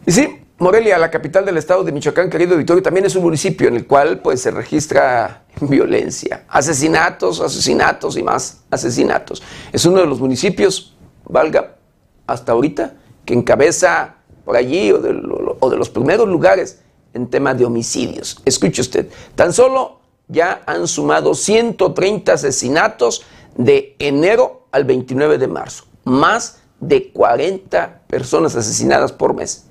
Y 0.06 0.12
sí, 0.12 0.42
Morelia, 0.58 0.98
la 0.98 1.10
capital 1.10 1.46
del 1.46 1.58
estado 1.58 1.84
de 1.84 1.92
Michoacán, 1.92 2.30
querido 2.30 2.56
Victorio, 2.58 2.84
también 2.84 3.06
es 3.06 3.16
un 3.16 3.24
municipio 3.24 3.68
en 3.68 3.76
el 3.76 3.88
cual 3.88 4.20
pues, 4.20 4.42
se 4.42 4.52
registra 4.52 5.46
violencia, 5.62 6.46
asesinatos, 6.48 7.42
asesinatos 7.42 8.18
y 8.18 8.24
más 8.24 8.62
asesinatos. 8.70 9.42
Es 9.72 9.86
uno 9.86 10.00
de 10.00 10.06
los 10.06 10.20
municipios, 10.20 10.96
valga, 11.26 11.78
hasta 12.28 12.52
ahorita, 12.52 12.94
que 13.26 13.34
encabeza 13.34 14.16
por 14.46 14.56
allí 14.56 14.92
o 14.92 15.00
de, 15.00 15.20
o 15.60 15.70
de 15.70 15.78
los 15.78 15.90
primeros 15.90 16.28
lugares 16.28 16.82
en 17.14 17.28
tema 17.28 17.54
de 17.54 17.66
homicidios. 17.66 18.42
Escuche 18.46 18.82
usted, 18.82 19.10
tan 19.36 19.54
solo 19.54 20.00
ya 20.28 20.62
han 20.66 20.88
sumado 20.88 21.36
130 21.36 22.34
asesinatos 22.34 23.24
de 23.58 23.96
enero 24.00 24.68
al 24.72 24.86
29 24.86 25.38
de 25.38 25.48
marzo, 25.48 25.86
más 26.06 26.62
de 26.80 27.12
40 27.12 28.04
personas 28.08 28.56
asesinadas 28.56 29.12
por 29.12 29.34
mes. 29.34 29.71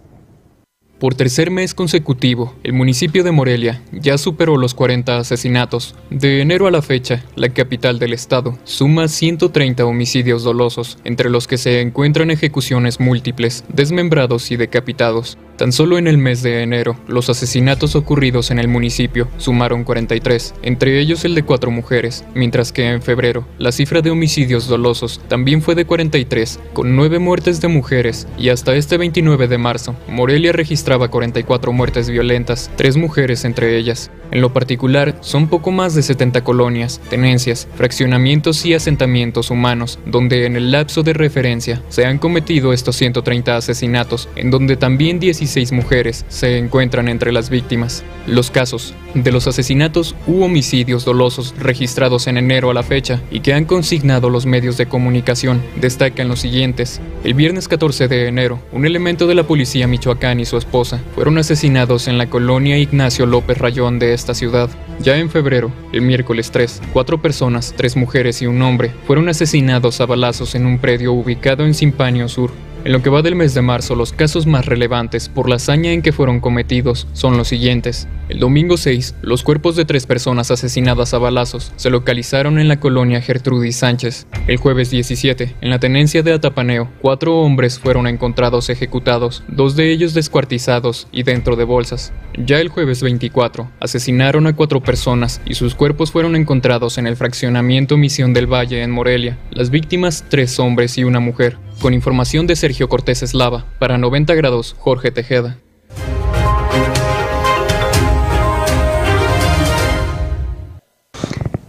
Por 1.00 1.14
tercer 1.14 1.50
mes 1.50 1.72
consecutivo, 1.72 2.54
el 2.62 2.74
municipio 2.74 3.24
de 3.24 3.32
Morelia 3.32 3.80
ya 3.90 4.18
superó 4.18 4.58
los 4.58 4.74
40 4.74 5.16
asesinatos. 5.16 5.94
De 6.10 6.42
enero 6.42 6.66
a 6.66 6.70
la 6.70 6.82
fecha, 6.82 7.24
la 7.36 7.48
capital 7.48 7.98
del 7.98 8.12
estado 8.12 8.58
suma 8.64 9.08
130 9.08 9.86
homicidios 9.86 10.44
dolosos, 10.44 10.98
entre 11.04 11.30
los 11.30 11.48
que 11.48 11.56
se 11.56 11.80
encuentran 11.80 12.30
ejecuciones 12.30 13.00
múltiples, 13.00 13.64
desmembrados 13.68 14.50
y 14.50 14.58
decapitados. 14.58 15.38
Tan 15.60 15.72
solo 15.72 15.98
en 15.98 16.06
el 16.06 16.16
mes 16.16 16.42
de 16.42 16.62
enero, 16.62 16.96
los 17.06 17.28
asesinatos 17.28 17.94
ocurridos 17.94 18.50
en 18.50 18.58
el 18.58 18.66
municipio 18.66 19.28
sumaron 19.36 19.84
43, 19.84 20.54
entre 20.62 20.98
ellos 20.98 21.26
el 21.26 21.34
de 21.34 21.42
cuatro 21.42 21.70
mujeres, 21.70 22.24
mientras 22.34 22.72
que 22.72 22.88
en 22.88 23.02
febrero, 23.02 23.46
la 23.58 23.70
cifra 23.70 24.00
de 24.00 24.08
homicidios 24.08 24.68
dolosos 24.68 25.20
también 25.28 25.60
fue 25.60 25.74
de 25.74 25.84
43, 25.84 26.60
con 26.72 26.96
nueve 26.96 27.18
muertes 27.18 27.60
de 27.60 27.68
mujeres, 27.68 28.26
y 28.38 28.48
hasta 28.48 28.74
este 28.74 28.96
29 28.96 29.48
de 29.48 29.58
marzo, 29.58 29.94
Morelia 30.08 30.52
registraba 30.52 31.08
44 31.10 31.74
muertes 31.74 32.08
violentas, 32.08 32.70
tres 32.76 32.96
mujeres 32.96 33.44
entre 33.44 33.76
ellas. 33.76 34.10
En 34.30 34.40
lo 34.40 34.54
particular, 34.54 35.18
son 35.20 35.48
poco 35.48 35.72
más 35.72 35.94
de 35.94 36.02
70 36.02 36.42
colonias, 36.42 37.02
tenencias, 37.10 37.68
fraccionamientos 37.74 38.64
y 38.64 38.72
asentamientos 38.72 39.50
humanos, 39.50 39.98
donde 40.06 40.46
en 40.46 40.56
el 40.56 40.70
lapso 40.70 41.02
de 41.02 41.12
referencia 41.12 41.82
se 41.88 42.06
han 42.06 42.16
cometido 42.16 42.72
estos 42.72 42.96
130 42.96 43.56
asesinatos, 43.56 44.28
en 44.36 44.50
donde 44.50 44.76
también 44.76 45.18
16 45.18 45.49
mujeres 45.72 46.24
se 46.28 46.58
encuentran 46.58 47.08
entre 47.08 47.32
las 47.32 47.50
víctimas. 47.50 48.04
Los 48.26 48.50
casos 48.50 48.94
de 49.14 49.32
los 49.32 49.46
asesinatos 49.46 50.14
u 50.26 50.42
homicidios 50.44 51.04
dolosos 51.04 51.54
registrados 51.58 52.28
en 52.28 52.36
enero 52.36 52.70
a 52.70 52.74
la 52.74 52.82
fecha 52.82 53.20
y 53.30 53.40
que 53.40 53.52
han 53.52 53.64
consignado 53.64 54.30
los 54.30 54.46
medios 54.46 54.76
de 54.76 54.86
comunicación 54.86 55.60
destacan 55.80 56.28
los 56.28 56.40
siguientes. 56.40 57.00
El 57.24 57.34
viernes 57.34 57.66
14 57.66 58.06
de 58.06 58.28
enero, 58.28 58.60
un 58.72 58.86
elemento 58.86 59.26
de 59.26 59.34
la 59.34 59.42
policía 59.42 59.88
Michoacán 59.88 60.38
y 60.38 60.44
su 60.44 60.56
esposa 60.56 61.00
fueron 61.14 61.38
asesinados 61.38 62.06
en 62.06 62.18
la 62.18 62.30
colonia 62.30 62.78
Ignacio 62.78 63.26
López 63.26 63.58
Rayón 63.58 63.98
de 63.98 64.14
esta 64.14 64.34
ciudad. 64.34 64.70
Ya 65.00 65.16
en 65.16 65.30
febrero, 65.30 65.72
el 65.92 66.02
miércoles 66.02 66.50
3, 66.50 66.82
cuatro 66.92 67.20
personas, 67.20 67.74
tres 67.76 67.96
mujeres 67.96 68.40
y 68.42 68.46
un 68.46 68.62
hombre, 68.62 68.92
fueron 69.06 69.28
asesinados 69.28 70.00
a 70.00 70.06
balazos 70.06 70.54
en 70.54 70.66
un 70.66 70.78
predio 70.78 71.12
ubicado 71.12 71.64
en 71.64 71.74
Simpanio 71.74 72.28
Sur. 72.28 72.52
En 72.82 72.92
lo 72.92 73.02
que 73.02 73.10
va 73.10 73.20
del 73.20 73.36
mes 73.36 73.52
de 73.52 73.60
marzo, 73.60 73.94
los 73.94 74.14
casos 74.14 74.46
más 74.46 74.64
relevantes 74.64 75.28
por 75.28 75.50
la 75.50 75.56
hazaña 75.56 75.92
en 75.92 76.00
que 76.00 76.12
fueron 76.12 76.40
cometidos 76.40 77.06
son 77.12 77.36
los 77.36 77.48
siguientes. 77.48 78.08
El 78.30 78.38
domingo 78.38 78.78
6, 78.78 79.16
los 79.20 79.42
cuerpos 79.42 79.76
de 79.76 79.84
tres 79.84 80.06
personas 80.06 80.50
asesinadas 80.50 81.12
a 81.12 81.18
balazos 81.18 81.72
se 81.76 81.90
localizaron 81.90 82.58
en 82.58 82.68
la 82.68 82.80
colonia 82.80 83.20
Gertrudis 83.20 83.76
Sánchez. 83.76 84.26
El 84.46 84.56
jueves 84.56 84.88
17, 84.88 85.56
en 85.60 85.70
la 85.70 85.78
tenencia 85.78 86.22
de 86.22 86.32
Atapaneo, 86.32 86.88
cuatro 87.02 87.36
hombres 87.36 87.78
fueron 87.78 88.06
encontrados 88.06 88.70
ejecutados, 88.70 89.42
dos 89.48 89.76
de 89.76 89.92
ellos 89.92 90.14
descuartizados 90.14 91.06
y 91.12 91.22
dentro 91.22 91.56
de 91.56 91.64
bolsas. 91.64 92.14
Ya 92.38 92.60
el 92.60 92.68
jueves 92.68 93.02
24, 93.02 93.70
asesinaron 93.78 94.46
a 94.46 94.56
cuatro 94.56 94.80
personas 94.80 95.42
y 95.44 95.54
sus 95.54 95.74
cuerpos 95.74 96.12
fueron 96.12 96.34
encontrados 96.34 96.96
en 96.96 97.06
el 97.06 97.16
fraccionamiento 97.16 97.98
Misión 97.98 98.32
del 98.32 98.46
Valle 98.46 98.82
en 98.82 98.90
Morelia. 98.90 99.36
Las 99.50 99.68
víctimas, 99.68 100.24
tres 100.30 100.58
hombres 100.58 100.96
y 100.96 101.04
una 101.04 101.20
mujer. 101.20 101.58
Con 101.80 101.94
información 101.94 102.46
de 102.46 102.56
Sergio 102.56 102.90
Cortés 102.90 103.22
Eslava, 103.22 103.64
para 103.78 103.96
90 103.96 104.34
grados, 104.34 104.76
Jorge 104.78 105.10
Tejeda. 105.10 105.56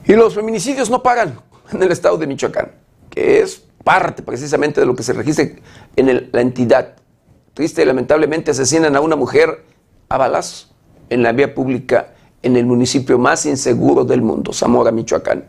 Y 0.05 0.13
los 0.13 0.35
feminicidios 0.35 0.89
no 0.89 1.01
pagan 1.01 1.39
en 1.71 1.81
el 1.81 1.93
estado 1.93 2.17
de 2.17 2.27
Michoacán, 2.27 2.71
que 3.09 3.39
es 3.39 3.63
parte 3.85 4.21
precisamente 4.21 4.81
de 4.81 4.85
lo 4.85 4.97
que 4.97 5.03
se 5.03 5.13
registra 5.13 5.47
en 5.95 6.29
la 6.33 6.41
entidad. 6.41 6.95
Triste 7.53 7.81
y 7.81 7.85
lamentablemente 7.85 8.51
asesinan 8.51 8.97
a 8.97 8.99
una 8.99 9.15
mujer 9.15 9.63
a 10.09 10.17
balazos 10.17 10.73
en 11.09 11.23
la 11.23 11.31
vía 11.31 11.55
pública 11.55 12.13
en 12.43 12.57
el 12.57 12.65
municipio 12.65 13.17
más 13.17 13.45
inseguro 13.45 14.03
del 14.03 14.21
mundo, 14.21 14.51
Zamora, 14.51 14.91
Michoacán. 14.91 15.45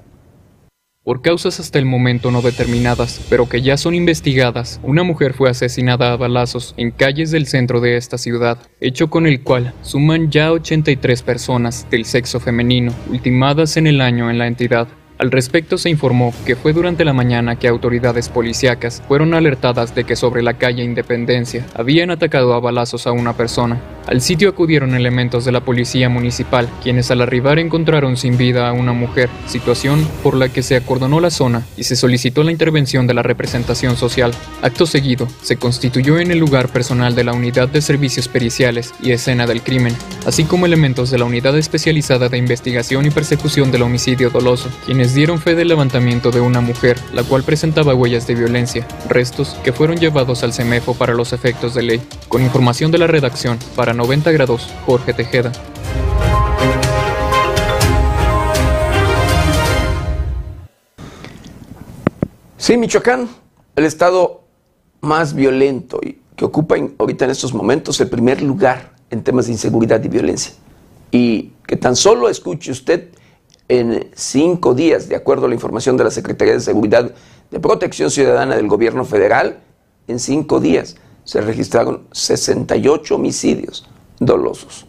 Por 1.04 1.20
causas 1.20 1.58
hasta 1.58 1.80
el 1.80 1.84
momento 1.84 2.30
no 2.30 2.42
determinadas, 2.42 3.26
pero 3.28 3.48
que 3.48 3.60
ya 3.60 3.76
son 3.76 3.96
investigadas, 3.96 4.80
una 4.84 5.02
mujer 5.02 5.34
fue 5.34 5.50
asesinada 5.50 6.12
a 6.12 6.16
balazos 6.16 6.74
en 6.76 6.92
calles 6.92 7.32
del 7.32 7.48
centro 7.48 7.80
de 7.80 7.96
esta 7.96 8.18
ciudad, 8.18 8.58
hecho 8.80 9.10
con 9.10 9.26
el 9.26 9.42
cual 9.42 9.74
suman 9.82 10.30
ya 10.30 10.52
83 10.52 11.22
personas 11.22 11.88
del 11.90 12.04
sexo 12.04 12.38
femenino 12.38 12.94
ultimadas 13.10 13.76
en 13.76 13.88
el 13.88 14.00
año 14.00 14.30
en 14.30 14.38
la 14.38 14.46
entidad. 14.46 14.86
Al 15.22 15.30
respecto 15.30 15.78
se 15.78 15.88
informó 15.88 16.34
que 16.44 16.56
fue 16.56 16.72
durante 16.72 17.04
la 17.04 17.12
mañana 17.12 17.54
que 17.54 17.68
autoridades 17.68 18.28
policíacas 18.28 19.04
fueron 19.06 19.34
alertadas 19.34 19.94
de 19.94 20.02
que 20.02 20.16
sobre 20.16 20.42
la 20.42 20.54
calle 20.54 20.82
Independencia 20.82 21.64
habían 21.76 22.10
atacado 22.10 22.54
a 22.54 22.58
balazos 22.58 23.06
a 23.06 23.12
una 23.12 23.36
persona. 23.36 23.80
Al 24.08 24.20
sitio 24.20 24.48
acudieron 24.48 24.96
elementos 24.96 25.44
de 25.44 25.52
la 25.52 25.60
policía 25.60 26.08
municipal, 26.08 26.68
quienes 26.82 27.12
al 27.12 27.20
arribar 27.20 27.60
encontraron 27.60 28.16
sin 28.16 28.36
vida 28.36 28.68
a 28.68 28.72
una 28.72 28.92
mujer, 28.92 29.30
situación 29.46 30.04
por 30.24 30.36
la 30.36 30.48
que 30.48 30.64
se 30.64 30.74
acordonó 30.74 31.20
la 31.20 31.30
zona 31.30 31.64
y 31.76 31.84
se 31.84 31.94
solicitó 31.94 32.42
la 32.42 32.50
intervención 32.50 33.06
de 33.06 33.14
la 33.14 33.22
representación 33.22 33.96
social. 33.96 34.32
Acto 34.60 34.86
seguido, 34.86 35.28
se 35.40 35.56
constituyó 35.56 36.18
en 36.18 36.32
el 36.32 36.38
lugar 36.38 36.68
personal 36.68 37.14
de 37.14 37.22
la 37.22 37.32
Unidad 37.32 37.68
de 37.68 37.80
Servicios 37.80 38.26
Periciales 38.26 38.92
y 39.00 39.12
Escena 39.12 39.46
del 39.46 39.62
Crimen, 39.62 39.94
así 40.26 40.42
como 40.42 40.66
elementos 40.66 41.12
de 41.12 41.18
la 41.18 41.24
Unidad 41.24 41.56
Especializada 41.56 42.28
de 42.28 42.38
Investigación 42.38 43.06
y 43.06 43.10
Persecución 43.10 43.70
del 43.70 43.82
Homicidio 43.82 44.30
Doloso, 44.30 44.68
quienes 44.84 45.11
dieron 45.14 45.40
fe 45.40 45.54
del 45.54 45.68
levantamiento 45.68 46.30
de 46.30 46.40
una 46.40 46.60
mujer, 46.60 46.98
la 47.12 47.22
cual 47.22 47.42
presentaba 47.42 47.94
huellas 47.94 48.26
de 48.26 48.34
violencia, 48.34 48.86
restos 49.08 49.56
que 49.64 49.72
fueron 49.72 49.96
llevados 49.96 50.42
al 50.42 50.52
CEMEFO 50.52 50.94
para 50.94 51.14
los 51.14 51.32
efectos 51.32 51.74
de 51.74 51.82
ley. 51.82 52.02
Con 52.28 52.42
información 52.42 52.90
de 52.90 52.98
la 52.98 53.06
redacción, 53.06 53.58
para 53.76 53.92
90 53.92 54.30
grados, 54.32 54.68
Jorge 54.86 55.12
Tejeda. 55.12 55.52
Sí, 62.56 62.76
Michoacán, 62.76 63.28
el 63.74 63.84
estado 63.84 64.42
más 65.00 65.34
violento 65.34 65.98
y 66.02 66.18
que 66.36 66.44
ocupa 66.44 66.76
ahorita 66.98 67.24
en 67.24 67.32
estos 67.32 67.52
momentos 67.52 68.00
el 68.00 68.08
primer 68.08 68.40
lugar 68.40 68.94
en 69.10 69.22
temas 69.22 69.46
de 69.46 69.52
inseguridad 69.52 70.02
y 70.04 70.08
violencia. 70.08 70.54
Y 71.10 71.52
que 71.66 71.76
tan 71.76 71.96
solo 71.96 72.28
escuche 72.28 72.70
usted 72.70 73.08
en 73.72 74.10
cinco 74.14 74.74
días, 74.74 75.08
de 75.08 75.16
acuerdo 75.16 75.46
a 75.46 75.48
la 75.48 75.54
información 75.54 75.96
de 75.96 76.04
la 76.04 76.10
Secretaría 76.10 76.52
de 76.52 76.60
Seguridad 76.60 77.10
de 77.50 77.58
Protección 77.58 78.10
Ciudadana 78.10 78.54
del 78.54 78.68
Gobierno 78.68 79.06
Federal, 79.06 79.60
en 80.08 80.18
cinco 80.18 80.60
días 80.60 80.96
se 81.24 81.40
registraron 81.40 82.02
68 82.12 83.14
homicidios 83.14 83.88
dolosos. 84.18 84.86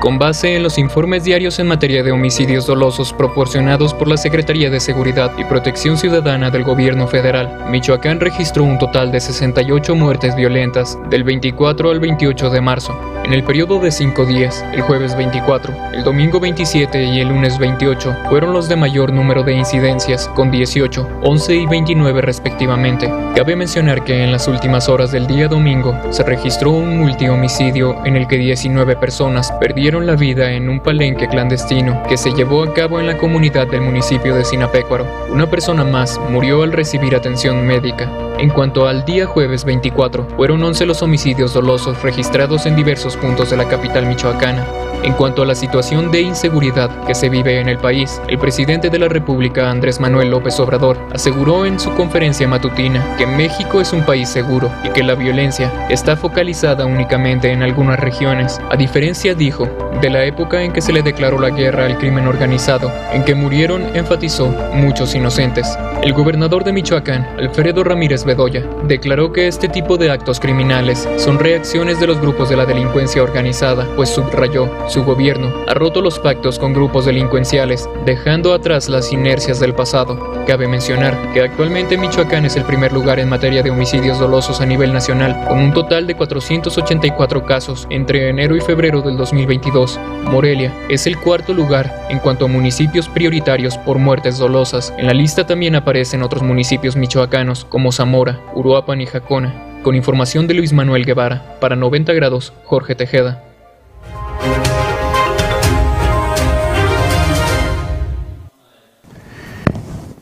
Con 0.00 0.18
base 0.18 0.54
en 0.54 0.62
los 0.62 0.76
informes 0.76 1.24
diarios 1.24 1.58
en 1.58 1.68
materia 1.68 2.02
de 2.02 2.12
homicidios 2.12 2.66
dolosos 2.66 3.14
proporcionados 3.14 3.94
por 3.94 4.08
la 4.08 4.18
Secretaría 4.18 4.68
de 4.68 4.78
Seguridad 4.78 5.32
y 5.38 5.44
Protección 5.44 5.96
Ciudadana 5.96 6.50
del 6.50 6.64
Gobierno 6.64 7.08
Federal, 7.08 7.64
Michoacán 7.70 8.20
registró 8.20 8.62
un 8.62 8.78
total 8.78 9.10
de 9.10 9.20
68 9.20 9.94
muertes 9.96 10.36
violentas 10.36 10.98
del 11.08 11.24
24 11.24 11.90
al 11.90 12.00
28 12.00 12.50
de 12.50 12.60
marzo. 12.60 12.94
En 13.24 13.32
el 13.32 13.42
periodo 13.42 13.80
de 13.80 13.90
cinco 13.90 14.26
días, 14.26 14.64
el 14.72 14.82
jueves 14.82 15.16
24, 15.16 15.74
el 15.94 16.04
domingo 16.04 16.38
27 16.38 17.02
y 17.02 17.20
el 17.20 17.28
lunes 17.28 17.58
28, 17.58 18.14
fueron 18.28 18.52
los 18.52 18.68
de 18.68 18.76
mayor 18.76 19.12
número 19.12 19.42
de 19.42 19.54
incidencias, 19.54 20.28
con 20.28 20.50
18, 20.50 21.08
11 21.22 21.56
y 21.56 21.66
29 21.66 22.20
respectivamente. 22.20 23.12
Cabe 23.34 23.56
mencionar 23.56 24.04
que 24.04 24.22
en 24.22 24.30
las 24.30 24.46
últimas 24.46 24.88
horas 24.88 25.10
del 25.10 25.26
día 25.26 25.48
domingo 25.48 25.98
se 26.10 26.22
registró 26.22 26.70
un 26.70 26.98
multihomicidio 26.98 27.96
en 28.04 28.16
el 28.16 28.28
que 28.28 28.36
19 28.36 28.94
personas 28.96 29.50
perdieron 29.52 29.75
la 29.76 30.16
vida 30.16 30.52
en 30.52 30.70
un 30.70 30.80
palenque 30.80 31.28
clandestino 31.28 32.02
que 32.08 32.16
se 32.16 32.32
llevó 32.32 32.62
a 32.62 32.72
cabo 32.72 32.98
en 32.98 33.06
la 33.06 33.18
comunidad 33.18 33.66
del 33.66 33.82
municipio 33.82 34.34
de 34.34 34.44
Sinapecuaro. 34.44 35.06
Una 35.30 35.50
persona 35.50 35.84
más 35.84 36.18
murió 36.30 36.62
al 36.62 36.72
recibir 36.72 37.14
atención 37.14 37.66
médica. 37.66 38.25
En 38.38 38.50
cuanto 38.50 38.86
al 38.86 39.06
día 39.06 39.24
jueves 39.24 39.64
24, 39.64 40.28
fueron 40.36 40.62
11 40.62 40.84
los 40.84 41.00
homicidios 41.00 41.54
dolosos 41.54 42.02
registrados 42.02 42.66
en 42.66 42.76
diversos 42.76 43.16
puntos 43.16 43.48
de 43.48 43.56
la 43.56 43.66
capital 43.66 44.04
michoacana. 44.06 44.66
En 45.02 45.14
cuanto 45.14 45.42
a 45.42 45.46
la 45.46 45.54
situación 45.54 46.10
de 46.10 46.20
inseguridad 46.20 46.90
que 47.06 47.14
se 47.14 47.30
vive 47.30 47.60
en 47.60 47.68
el 47.68 47.78
país, 47.78 48.20
el 48.28 48.38
presidente 48.38 48.90
de 48.90 48.98
la 48.98 49.08
República, 49.08 49.70
Andrés 49.70 50.00
Manuel 50.00 50.30
López 50.30 50.60
Obrador, 50.60 50.98
aseguró 51.14 51.64
en 51.64 51.80
su 51.80 51.94
conferencia 51.94 52.46
matutina 52.46 53.16
que 53.16 53.26
México 53.26 53.80
es 53.80 53.94
un 53.94 54.04
país 54.04 54.28
seguro 54.28 54.70
y 54.84 54.90
que 54.90 55.02
la 55.02 55.14
violencia 55.14 55.86
está 55.88 56.14
focalizada 56.16 56.84
únicamente 56.84 57.52
en 57.52 57.62
algunas 57.62 57.98
regiones, 58.00 58.60
a 58.68 58.76
diferencia, 58.76 59.34
dijo, 59.34 59.66
de 60.02 60.10
la 60.10 60.24
época 60.24 60.62
en 60.62 60.72
que 60.72 60.82
se 60.82 60.92
le 60.92 61.02
declaró 61.02 61.38
la 61.38 61.50
guerra 61.50 61.86
al 61.86 61.98
crimen 61.98 62.26
organizado, 62.26 62.92
en 63.12 63.24
que 63.24 63.34
murieron, 63.34 63.96
enfatizó, 63.96 64.48
muchos 64.74 65.14
inocentes. 65.14 65.66
El 66.02 66.12
gobernador 66.12 66.64
de 66.64 66.72
Michoacán, 66.72 67.26
Alfredo 67.38 67.82
Ramírez 67.82 68.25
Bedoya, 68.26 68.62
declaró 68.86 69.32
que 69.32 69.46
este 69.46 69.68
tipo 69.68 69.96
de 69.96 70.10
actos 70.10 70.40
criminales 70.40 71.08
son 71.16 71.38
reacciones 71.38 71.98
de 72.00 72.06
los 72.06 72.20
grupos 72.20 72.50
de 72.50 72.56
la 72.56 72.66
delincuencia 72.66 73.22
organizada, 73.22 73.88
pues 73.96 74.10
subrayó, 74.10 74.68
su 74.88 75.04
gobierno 75.04 75.52
ha 75.66 75.74
roto 75.74 76.02
los 76.02 76.18
pactos 76.18 76.58
con 76.58 76.74
grupos 76.74 77.06
delincuenciales, 77.06 77.88
dejando 78.04 78.52
atrás 78.52 78.88
las 78.88 79.12
inercias 79.12 79.60
del 79.60 79.74
pasado. 79.74 80.44
Cabe 80.46 80.68
mencionar 80.68 81.32
que 81.32 81.42
actualmente 81.42 81.96
Michoacán 81.96 82.44
es 82.44 82.56
el 82.56 82.64
primer 82.64 82.92
lugar 82.92 83.18
en 83.18 83.28
materia 83.28 83.62
de 83.62 83.70
homicidios 83.70 84.18
dolosos 84.18 84.60
a 84.60 84.66
nivel 84.66 84.92
nacional, 84.92 85.46
con 85.48 85.58
un 85.58 85.72
total 85.72 86.06
de 86.06 86.14
484 86.14 87.44
casos 87.44 87.86
entre 87.90 88.28
enero 88.28 88.56
y 88.56 88.60
febrero 88.60 89.02
del 89.02 89.16
2022. 89.16 89.98
Morelia 90.24 90.74
es 90.88 91.06
el 91.06 91.18
cuarto 91.18 91.52
lugar 91.52 92.06
en 92.10 92.18
cuanto 92.18 92.44
a 92.44 92.48
municipios 92.48 93.08
prioritarios 93.08 93.78
por 93.78 93.98
muertes 93.98 94.38
dolosas. 94.38 94.92
En 94.98 95.06
la 95.06 95.14
lista 95.14 95.46
también 95.46 95.74
aparecen 95.74 96.22
otros 96.22 96.42
municipios 96.42 96.96
michoacanos 96.96 97.64
como 97.64 97.92
Zamora, 97.92 98.15
Uruapan 98.54 99.00
y 99.00 99.06
Jacona. 99.06 99.80
Con 99.82 99.94
información 99.94 100.46
de 100.46 100.54
Luis 100.54 100.72
Manuel 100.72 101.04
Guevara, 101.04 101.58
para 101.60 101.76
90 101.76 102.12
grados, 102.14 102.52
Jorge 102.64 102.94
Tejeda. 102.94 103.44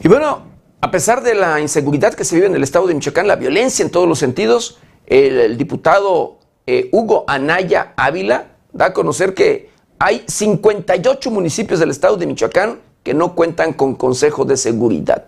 Y 0.02 0.08
bueno, 0.08 0.42
a 0.82 0.90
pesar 0.90 1.22
de 1.22 1.34
la 1.34 1.60
inseguridad 1.60 2.12
que 2.12 2.24
se 2.24 2.34
vive 2.34 2.46
en 2.48 2.54
el 2.54 2.62
estado 2.62 2.86
de 2.86 2.94
Michoacán, 2.94 3.26
la 3.26 3.36
violencia 3.36 3.82
en 3.82 3.90
todos 3.90 4.06
los 4.06 4.18
sentidos, 4.18 4.78
el, 5.06 5.56
diputado 5.56 6.40
eh, 6.66 6.90
Hugo 6.92 7.24
Anaya 7.26 7.94
Ávila 7.96 8.48
da 8.72 8.86
a 8.86 8.92
conocer 8.92 9.32
que 9.32 9.70
hay 9.98 10.24
58 10.26 11.30
municipios 11.30 11.80
del 11.80 11.90
estado 11.90 12.16
de 12.16 12.26
Michoacán 12.26 12.80
que 13.02 13.14
no 13.14 13.34
cuentan 13.34 13.72
con 13.72 13.94
consejo 13.94 14.44
de 14.44 14.56
seguridad. 14.56 15.24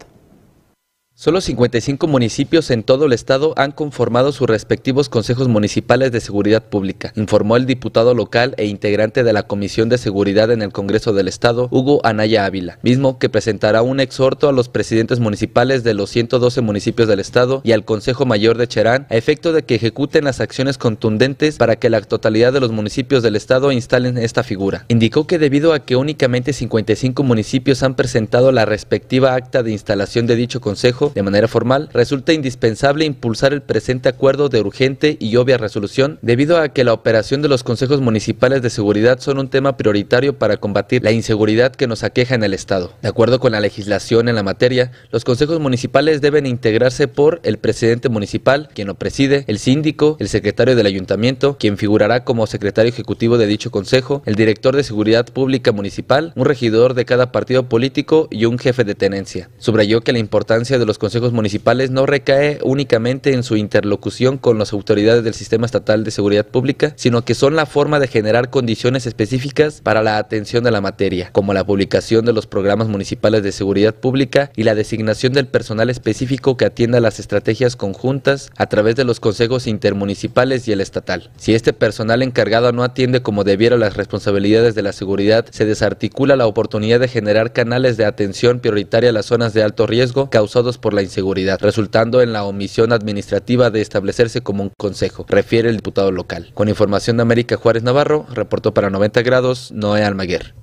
Solo 1.19 1.41
55 1.41 2.09
municipios 2.09 2.71
en 2.71 2.83
todo 2.83 3.07
el 3.07 3.15
estado 3.15 3.55
han 3.57 3.73
conformado 3.73 4.33
sus 4.33 4.47
respectivos 4.51 5.09
consejos 5.09 5.49
municipales 5.49 6.13
de 6.13 6.21
seguridad 6.21 6.65
pública, 6.65 7.15
informó 7.17 7.57
el 7.57 7.65
diputado 7.65 8.13
local 8.13 8.53
e 8.59 8.67
integrante 8.67 9.25
de 9.25 9.33
la 9.33 9.45
Comisión 9.45 9.89
de 9.89 9.97
Seguridad 9.97 10.51
en 10.51 10.61
el 10.61 10.75
Congreso 10.75 11.15
del 11.15 11.27
Estado, 11.27 11.69
Hugo 11.71 12.03
Anaya 12.05 12.45
Ávila, 12.45 12.79
mismo 12.83 13.19
que 13.19 13.31
presentará 13.31 13.81
un 13.81 13.99
exhorto 13.99 14.47
a 14.47 14.53
los 14.53 14.69
presidentes 14.69 15.19
municipales 15.19 15.83
de 15.85 15.95
los 15.95 16.11
112 16.11 16.61
municipios 16.61 17.09
del 17.09 17.21
estado 17.21 17.63
y 17.65 17.73
al 17.73 17.87
Consejo 17.87 18.27
Mayor 18.27 18.59
de 18.59 18.69
Cherán 18.69 19.07
a 19.09 19.17
efecto 19.17 19.55
de 19.55 19.63
que 19.63 19.77
ejecuten 19.77 20.25
las 20.25 20.43
acciones 20.43 20.77
contundentes 20.77 21.57
para 21.57 21.77
que 21.77 21.89
la 21.89 22.03
totalidad 22.03 22.53
de 22.53 22.61
los 22.61 22.73
municipios 22.73 23.23
del 23.23 23.37
estado 23.37 23.73
instalen 23.73 24.19
esta 24.19 24.43
figura. 24.43 24.85
Indicó 24.89 25.27
que 25.27 25.39
debido 25.39 25.73
a 25.73 25.79
que 25.79 25.97
únicamente 25.97 26.53
55 26.53 27.23
municipios 27.23 27.83
han 27.83 27.97
presentado 27.97 28.53
la 28.53 28.67
respectiva 28.67 29.35
acta 29.35 29.63
de 29.63 29.73
instalación 29.73 30.27
de 30.27 30.37
dicho 30.37 30.61
consejo, 30.61 31.06
de 31.15 31.23
manera 31.23 31.49
formal, 31.49 31.89
resulta 31.93 32.33
indispensable 32.33 33.05
impulsar 33.05 33.53
el 33.53 33.63
presente 33.63 34.09
acuerdo 34.09 34.49
de 34.49 34.61
urgente 34.61 35.17
y 35.21 35.37
obvia 35.37 35.59
resolución 35.59 36.19
debido 36.23 36.59
a 36.59 36.69
que 36.69 36.85
la 36.85 36.93
operación 36.93 37.43
de 37.43 37.49
los 37.49 37.63
consejos 37.63 38.01
municipales 38.01 38.63
de 38.63 38.71
seguridad 38.71 39.21
son 39.21 39.39
un 39.39 39.49
tema 39.49 39.77
prioritario 39.77 40.39
para 40.39 40.57
combatir 40.57 41.03
la 41.03 41.13
inseguridad 41.13 41.75
que 41.75 41.87
nos 41.87 42.03
aqueja 42.03 42.35
en 42.35 42.43
el 42.43 42.55
Estado. 42.55 42.93
De 43.03 43.09
acuerdo 43.09 43.41
con 43.41 43.53
la 43.53 43.61
legislación 43.61 44.29
en 44.29 44.35
la 44.35 44.43
materia, 44.43 44.93
los 45.11 45.25
consejos 45.25 45.61
municipales 45.61 46.21
deben 46.21 46.47
integrarse 46.47 47.09
por 47.09 47.41
el 47.43 47.59
presidente 47.59 48.09
municipal, 48.09 48.69
quien 48.75 48.89
lo 48.89 48.95
preside, 48.95 49.45
el 49.47 49.59
síndico, 49.59 50.17
el 50.21 50.29
secretario 50.29 50.77
del 50.77 50.87
ayuntamiento, 50.87 51.57
quien 51.59 51.77
figurará 51.77 52.25
como 52.25 52.47
secretario 52.47 52.91
ejecutivo 52.91 53.39
de 53.39 53.47
dicho 53.47 53.71
consejo, 53.71 54.23
el 54.27 54.35
director 54.35 54.77
de 54.77 54.85
seguridad 54.85 55.27
pública 55.27 55.73
municipal, 55.73 56.33
un 56.37 56.45
regidor 56.45 56.95
de 56.95 57.05
cada 57.05 57.33
partido 57.33 57.69
político 57.69 58.29
y 58.31 58.45
un 58.45 58.59
jefe 58.59 58.85
de 58.85 58.95
tenencia. 58.95 59.51
Subrayó 59.59 60.01
que 60.01 60.13
la 60.13 60.19
importancia 60.19 60.79
de 60.79 60.87
los 60.87 60.96
consejos 60.99 61.33
municipales 61.33 61.91
no 61.91 62.07
recae 62.07 62.59
únicamente 62.63 63.33
en 63.33 63.43
su 63.43 63.57
interlocución 63.57 64.39
con 64.39 64.59
las 64.59 64.73
autoridades 64.73 65.25
del 65.25 65.35
sistema 65.35 65.67
estatal 65.67 66.05
de 66.05 66.11
seguridad 66.11 66.47
pública, 66.47 66.93
sino 66.97 67.25
que 67.25 67.35
son 67.35 67.57
la 67.57 67.67
forma 67.67 68.01
de 68.01 68.09
generar 68.09 68.51
condiciones 68.51 69.07
específicas 69.07 69.81
para 69.83 70.03
la 70.03 70.19
atención 70.19 70.65
de 70.65 70.71
la 70.71 70.81
materia, 70.81 71.31
como 71.33 71.55
la 71.55 71.65
publicación 71.65 72.25
de 72.25 72.33
los 72.33 72.47
programas 72.47 72.89
municipales 72.89 73.43
de 73.43 73.53
seguridad 73.53 73.95
pública 73.95 74.51
y 74.57 74.63
la 74.63 74.75
designación 74.75 75.33
del 75.33 75.47
personal 75.47 75.91
específico 75.91 76.57
que 76.57 76.65
atienda 76.65 77.01
las 77.01 77.21
estrategias 77.21 77.77
conjuntas 77.77 78.51
a 78.57 78.67
través 78.67 78.97
de 78.97 79.05
los 79.05 79.21
consejos 79.21 79.67
intermunicipales 79.67 80.69
y 80.69 80.73
el 80.73 80.81
estatal. 80.81 81.31
Si 81.37 81.55
este 81.55 81.73
personal 81.73 82.23
encargado 82.23 82.73
no 82.73 82.85
atiende 82.85 83.23
como 83.23 83.45
debiera 83.45 83.77
las 83.77 83.97
responsabilidades 83.97 84.75
de 84.75 84.83
la 84.83 84.93
seguridad, 84.93 85.47
se 85.51 85.65
desarticula 85.65 86.37
la 86.37 86.47
oportunidad 86.47 87.01
de 87.01 87.09
generar 87.09 87.53
canales 87.53 87.97
de 87.97 88.05
atención 88.05 88.61
prioritaria 88.61 89.11
a 89.11 89.13
las 89.13 89.27
zonas 89.27 89.53
de 89.55 89.63
alto 89.63 89.87
riesgo 89.87 90.31
causados 90.31 90.79
por 90.79 90.86
por 90.87 90.95
la 90.95 91.03
inseguridad, 91.03 91.59
resultando 91.63 92.23
en 92.23 92.33
la 92.33 92.45
omisión 92.45 92.93
administrativa 92.93 93.71
de 93.71 93.81
establecerse 93.81 94.43
como 94.43 94.63
un 94.63 94.71
consejo, 94.79 95.27
refiere 95.29 95.69
el 95.69 95.79
diputado 95.79 96.13
local. 96.13 96.53
Con 96.55 96.69
información 96.69 97.17
de 97.17 97.23
América 97.23 97.57
Juárez 97.57 97.83
Navarro, 97.83 98.25
reportó 98.33 98.73
para 98.73 98.89
90 98.89 99.23
grados 99.23 99.73
Noé 99.73 100.05
Almaguer. 100.05 100.55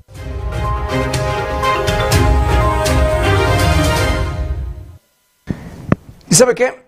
¿Y 6.30 6.36
sabe 6.36 6.56
qué? 6.56 6.86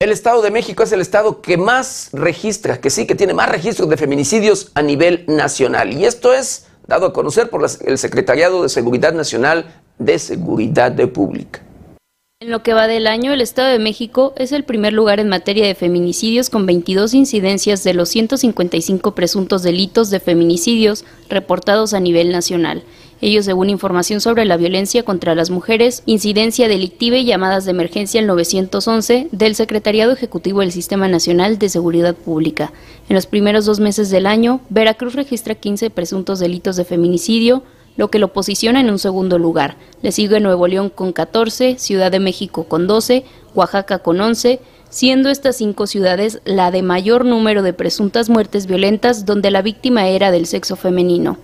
El 0.00 0.10
Estado 0.10 0.42
de 0.42 0.50
México 0.50 0.82
es 0.82 0.90
el 0.90 1.00
estado 1.00 1.40
que 1.40 1.56
más 1.56 2.08
registra, 2.12 2.80
que 2.80 2.90
sí, 2.90 3.06
que 3.06 3.14
tiene 3.14 3.32
más 3.32 3.48
registros 3.48 3.88
de 3.90 3.96
feminicidios 3.96 4.72
a 4.74 4.82
nivel 4.82 5.24
nacional. 5.28 5.92
Y 5.92 6.04
esto 6.04 6.34
es 6.34 6.66
dado 6.88 7.06
a 7.06 7.12
conocer 7.12 7.48
por 7.48 7.64
el 7.84 7.96
Secretariado 7.96 8.64
de 8.64 8.68
Seguridad 8.68 9.12
Nacional 9.12 9.72
de 10.00 10.18
Seguridad 10.18 10.96
Pública. 11.10 11.62
En 12.42 12.50
lo 12.50 12.64
que 12.64 12.74
va 12.74 12.88
del 12.88 13.06
año, 13.06 13.32
el 13.32 13.40
Estado 13.40 13.68
de 13.68 13.78
México 13.78 14.32
es 14.36 14.50
el 14.50 14.64
primer 14.64 14.92
lugar 14.92 15.20
en 15.20 15.28
materia 15.28 15.64
de 15.64 15.76
feminicidios 15.76 16.50
con 16.50 16.66
22 16.66 17.14
incidencias 17.14 17.84
de 17.84 17.94
los 17.94 18.08
155 18.08 19.14
presuntos 19.14 19.62
delitos 19.62 20.10
de 20.10 20.18
feminicidios 20.18 21.04
reportados 21.28 21.94
a 21.94 22.00
nivel 22.00 22.32
nacional. 22.32 22.82
Ello 23.20 23.44
según 23.44 23.70
información 23.70 24.20
sobre 24.20 24.44
la 24.44 24.56
violencia 24.56 25.04
contra 25.04 25.36
las 25.36 25.50
mujeres, 25.50 26.02
incidencia 26.04 26.66
delictiva 26.66 27.16
y 27.16 27.26
llamadas 27.26 27.64
de 27.64 27.70
emergencia 27.70 28.20
al 28.20 28.26
911 28.26 29.28
del 29.30 29.54
Secretariado 29.54 30.10
Ejecutivo 30.10 30.62
del 30.62 30.72
Sistema 30.72 31.06
Nacional 31.06 31.60
de 31.60 31.68
Seguridad 31.68 32.16
Pública. 32.16 32.72
En 33.08 33.14
los 33.14 33.26
primeros 33.26 33.66
dos 33.66 33.78
meses 33.78 34.10
del 34.10 34.26
año, 34.26 34.60
Veracruz 34.68 35.14
registra 35.14 35.54
15 35.54 35.90
presuntos 35.90 36.40
delitos 36.40 36.74
de 36.74 36.84
feminicidio, 36.84 37.62
lo 37.96 38.08
que 38.08 38.18
lo 38.18 38.32
posiciona 38.32 38.80
en 38.80 38.90
un 38.90 38.98
segundo 38.98 39.38
lugar. 39.38 39.76
Le 40.02 40.12
sigue 40.12 40.40
Nuevo 40.40 40.66
León 40.66 40.90
con 40.90 41.12
14, 41.12 41.78
Ciudad 41.78 42.10
de 42.10 42.20
México 42.20 42.64
con 42.64 42.86
12, 42.86 43.24
Oaxaca 43.54 43.98
con 44.00 44.20
11, 44.20 44.60
siendo 44.88 45.30
estas 45.30 45.56
cinco 45.56 45.86
ciudades 45.86 46.40
la 46.44 46.70
de 46.70 46.82
mayor 46.82 47.24
número 47.24 47.62
de 47.62 47.72
presuntas 47.72 48.28
muertes 48.28 48.66
violentas 48.66 49.24
donde 49.24 49.50
la 49.50 49.62
víctima 49.62 50.08
era 50.08 50.30
del 50.30 50.46
sexo 50.46 50.76
femenino. 50.76 51.38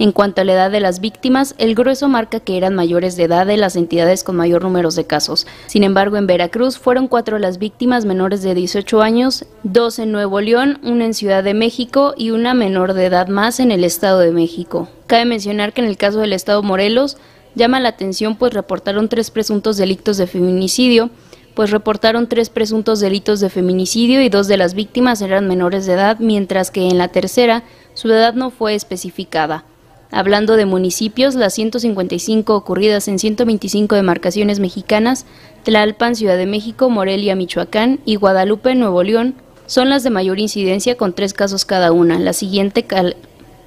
En 0.00 0.12
cuanto 0.12 0.40
a 0.40 0.44
la 0.44 0.52
edad 0.52 0.70
de 0.70 0.78
las 0.78 1.00
víctimas, 1.00 1.56
el 1.58 1.74
grueso 1.74 2.08
marca 2.08 2.38
que 2.38 2.56
eran 2.56 2.72
mayores 2.72 3.16
de 3.16 3.24
edad 3.24 3.46
de 3.46 3.56
las 3.56 3.74
entidades 3.74 4.22
con 4.22 4.36
mayor 4.36 4.62
número 4.62 4.90
de 4.92 5.04
casos. 5.04 5.44
Sin 5.66 5.82
embargo, 5.82 6.16
en 6.16 6.28
Veracruz 6.28 6.78
fueron 6.78 7.08
cuatro 7.08 7.40
las 7.40 7.58
víctimas 7.58 8.04
menores 8.04 8.42
de 8.42 8.54
18 8.54 9.02
años, 9.02 9.44
dos 9.64 9.98
en 9.98 10.12
Nuevo 10.12 10.40
León, 10.40 10.78
una 10.84 11.04
en 11.04 11.14
Ciudad 11.14 11.42
de 11.42 11.52
México 11.52 12.14
y 12.16 12.30
una 12.30 12.54
menor 12.54 12.94
de 12.94 13.06
edad 13.06 13.26
más 13.26 13.58
en 13.58 13.72
el 13.72 13.82
Estado 13.82 14.20
de 14.20 14.30
México. 14.30 14.88
Cabe 15.08 15.24
mencionar 15.24 15.72
que 15.72 15.80
en 15.80 15.88
el 15.88 15.96
caso 15.96 16.20
del 16.20 16.32
Estado 16.32 16.62
Morelos, 16.62 17.16
llama 17.56 17.80
la 17.80 17.88
atención 17.88 18.36
pues 18.36 18.54
reportaron 18.54 19.08
tres 19.08 19.32
presuntos 19.32 19.78
delitos 19.78 20.16
de 20.16 20.28
feminicidio, 20.28 21.10
pues 21.56 21.72
reportaron 21.72 22.28
tres 22.28 22.50
presuntos 22.50 23.00
delitos 23.00 23.40
de 23.40 23.50
feminicidio 23.50 24.22
y 24.22 24.28
dos 24.28 24.46
de 24.46 24.58
las 24.58 24.74
víctimas 24.74 25.20
eran 25.22 25.48
menores 25.48 25.86
de 25.86 25.94
edad, 25.94 26.20
mientras 26.20 26.70
que 26.70 26.86
en 26.88 26.98
la 26.98 27.08
tercera 27.08 27.64
su 27.94 28.08
edad 28.12 28.34
no 28.34 28.50
fue 28.50 28.76
especificada. 28.76 29.64
Hablando 30.10 30.56
de 30.56 30.64
municipios, 30.64 31.34
las 31.34 31.54
155 31.54 32.54
ocurridas 32.54 33.08
en 33.08 33.18
125 33.18 33.94
demarcaciones 33.94 34.58
mexicanas, 34.58 35.26
Tlalpan, 35.64 36.16
Ciudad 36.16 36.38
de 36.38 36.46
México, 36.46 36.88
Morelia, 36.88 37.36
Michoacán 37.36 38.00
y 38.06 38.16
Guadalupe, 38.16 38.74
Nuevo 38.74 39.02
León, 39.02 39.34
son 39.66 39.90
las 39.90 40.02
de 40.02 40.10
mayor 40.10 40.38
incidencia 40.38 40.96
con 40.96 41.12
tres 41.12 41.34
casos 41.34 41.66
cada 41.66 41.92
una. 41.92 42.18
La 42.18 42.32
siguiente, 42.32 42.86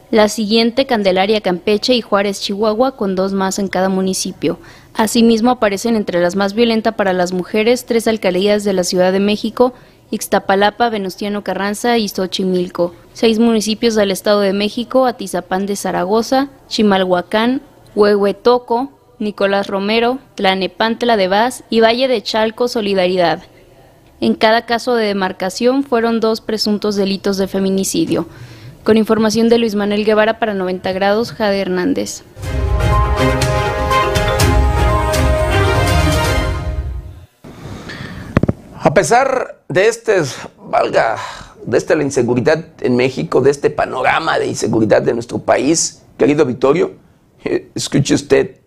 la 0.09 0.29
siguiente 0.29 0.87
Candelaria, 0.87 1.41
Campeche 1.41 1.93
y 1.93 2.01
Juárez, 2.01 2.41
Chihuahua, 2.41 2.97
con 2.97 3.15
dos 3.15 3.33
más 3.33 3.59
en 3.59 3.67
cada 3.67 3.87
municipio. 3.87 4.57
Asimismo 4.95 5.51
aparecen 5.51 5.95
entre 5.95 6.19
las 6.21 6.35
más 6.35 6.55
violentas 6.55 6.95
para 6.95 7.13
las 7.13 7.33
mujeres 7.33 7.85
tres 7.85 8.07
alcaldías 8.07 8.63
de 8.63 8.73
la 8.73 8.83
Ciudad 8.83 9.11
de 9.11 9.19
México 9.19 9.73
Ixtapalapa, 10.11 10.89
Venustiano 10.89 11.43
Carranza 11.43 11.97
y 11.97 12.07
Xochimilco. 12.07 12.93
Seis 13.13 13.39
municipios 13.39 13.95
del 13.95 14.11
Estado 14.11 14.41
de 14.41 14.53
México, 14.53 15.05
Atizapán 15.05 15.65
de 15.65 15.75
Zaragoza, 15.75 16.49
Chimalhuacán, 16.67 17.61
Huehuetoco, 17.95 18.91
Nicolás 19.19 19.67
Romero, 19.67 20.19
Tlanepantla 20.35 21.15
de 21.15 21.27
Vaz 21.27 21.63
y 21.69 21.79
Valle 21.79 22.07
de 22.07 22.21
Chalco 22.21 22.67
Solidaridad. 22.67 23.43
En 24.19 24.35
cada 24.35 24.65
caso 24.65 24.95
de 24.95 25.07
demarcación 25.07 25.83
fueron 25.83 26.19
dos 26.19 26.41
presuntos 26.41 26.95
delitos 26.95 27.37
de 27.37 27.47
feminicidio. 27.47 28.27
Con 28.83 28.97
información 28.97 29.47
de 29.47 29.59
Luis 29.59 29.75
Manuel 29.75 30.05
Guevara 30.05 30.39
para 30.39 30.53
90 30.53 30.91
grados, 30.91 31.31
Jade 31.31 31.59
Hernández. 31.59 32.23
A 38.83 38.95
pesar 38.95 39.61
de 39.69 39.87
este, 39.87 40.23
valga, 40.57 41.15
de 41.63 41.77
esta 41.77 41.93
inseguridad 42.01 42.65
en 42.79 42.95
México, 42.95 43.39
de 43.39 43.51
este 43.51 43.69
panorama 43.69 44.39
de 44.39 44.47
inseguridad 44.47 45.03
de 45.03 45.13
nuestro 45.13 45.37
país, 45.37 46.01
querido 46.17 46.47
Vittorio, 46.47 46.93
eh, 47.43 47.69
escuche 47.75 48.15
usted 48.15 48.61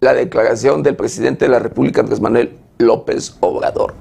la 0.00 0.14
declaración 0.14 0.82
del 0.82 0.96
presidente 0.96 1.44
de 1.44 1.52
la 1.52 1.60
República, 1.60 2.00
Andrés 2.00 2.20
Manuel 2.20 2.58
López 2.78 3.36
Obrador. 3.38 3.94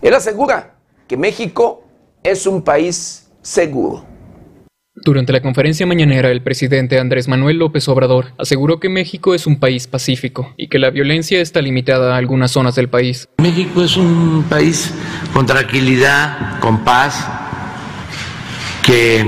Él 0.00 0.14
asegura 0.14 0.76
que 1.06 1.18
México 1.18 1.84
es 2.22 2.46
un 2.46 2.62
país 2.62 3.30
seguro. 3.42 4.06
Durante 4.94 5.32
la 5.32 5.40
conferencia 5.40 5.86
mañanera, 5.86 6.30
el 6.30 6.42
presidente 6.42 7.00
Andrés 7.00 7.26
Manuel 7.26 7.56
López 7.56 7.88
Obrador 7.88 8.34
aseguró 8.38 8.78
que 8.78 8.90
México 8.90 9.34
es 9.34 9.46
un 9.46 9.58
país 9.58 9.86
pacífico 9.86 10.52
y 10.58 10.68
que 10.68 10.78
la 10.78 10.90
violencia 10.90 11.40
está 11.40 11.62
limitada 11.62 12.14
a 12.14 12.18
algunas 12.18 12.50
zonas 12.50 12.74
del 12.74 12.90
país. 12.90 13.26
México 13.38 13.82
es 13.82 13.96
un 13.96 14.44
país 14.50 14.92
con 15.32 15.46
tranquilidad, 15.46 16.60
con 16.60 16.84
paz, 16.84 17.26
que 18.82 19.24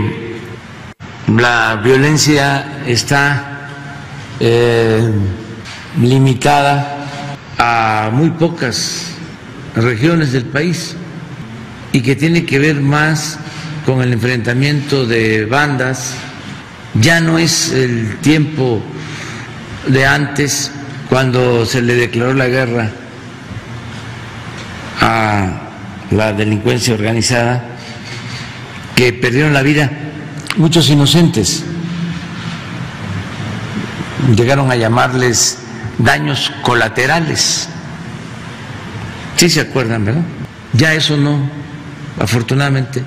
la 1.35 1.81
violencia 1.83 2.83
está 2.87 3.71
eh, 4.41 5.11
limitada 5.99 7.07
a 7.57 8.11
muy 8.13 8.29
pocas 8.33 9.17
regiones 9.75 10.33
del 10.33 10.45
país 10.45 10.95
y 11.91 12.03
que 12.03 12.15
tiene 12.15 12.45
que 12.45 12.59
ver 12.59 12.83
más 12.83 13.39
con 13.85 14.01
el 14.03 14.13
enfrentamiento 14.13 15.07
de 15.07 15.45
bandas. 15.45 16.15
Ya 16.95 17.21
no 17.21 17.39
es 17.39 17.73
el 17.73 18.19
tiempo 18.19 18.83
de 19.87 20.07
antes 20.07 20.71
cuando 21.09 21.67
se 21.67 21.83
le 21.83 21.95
declaró 21.95 22.35
la 22.35 22.49
guerra 22.49 22.91
a 25.01 25.61
la 26.11 26.33
delincuencia 26.33 26.95
organizada, 26.95 27.63
que 28.95 29.13
perdieron 29.13 29.53
la 29.53 29.63
vida 29.63 29.91
muchos 30.57 30.89
inocentes. 30.89 31.65
Llegaron 34.35 34.71
a 34.71 34.77
llamarles 34.77 35.59
daños 35.99 36.53
colaterales. 36.63 37.69
Sí 39.37 39.51
se 39.51 39.61
acuerdan, 39.61 40.05
¿verdad? 40.05 40.23
Ya 40.73 40.95
eso 40.95 41.17
no, 41.17 41.51
afortunadamente 42.19 43.03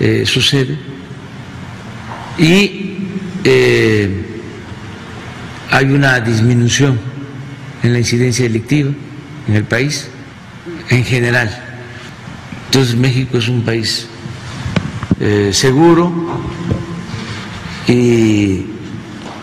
eh, 0.00 0.24
sucede 0.26 0.78
y 2.38 2.96
eh, 3.44 4.24
hay 5.70 5.86
una 5.86 6.20
disminución 6.20 6.98
en 7.82 7.92
la 7.92 7.98
incidencia 7.98 8.44
delictiva 8.44 8.90
en 9.48 9.54
el 9.54 9.64
país 9.64 10.08
en 10.90 11.04
general. 11.04 11.64
Entonces 12.66 12.96
México 12.96 13.38
es 13.38 13.48
un 13.48 13.62
país 13.62 14.06
eh, 15.20 15.50
seguro 15.52 16.12
y 17.88 18.66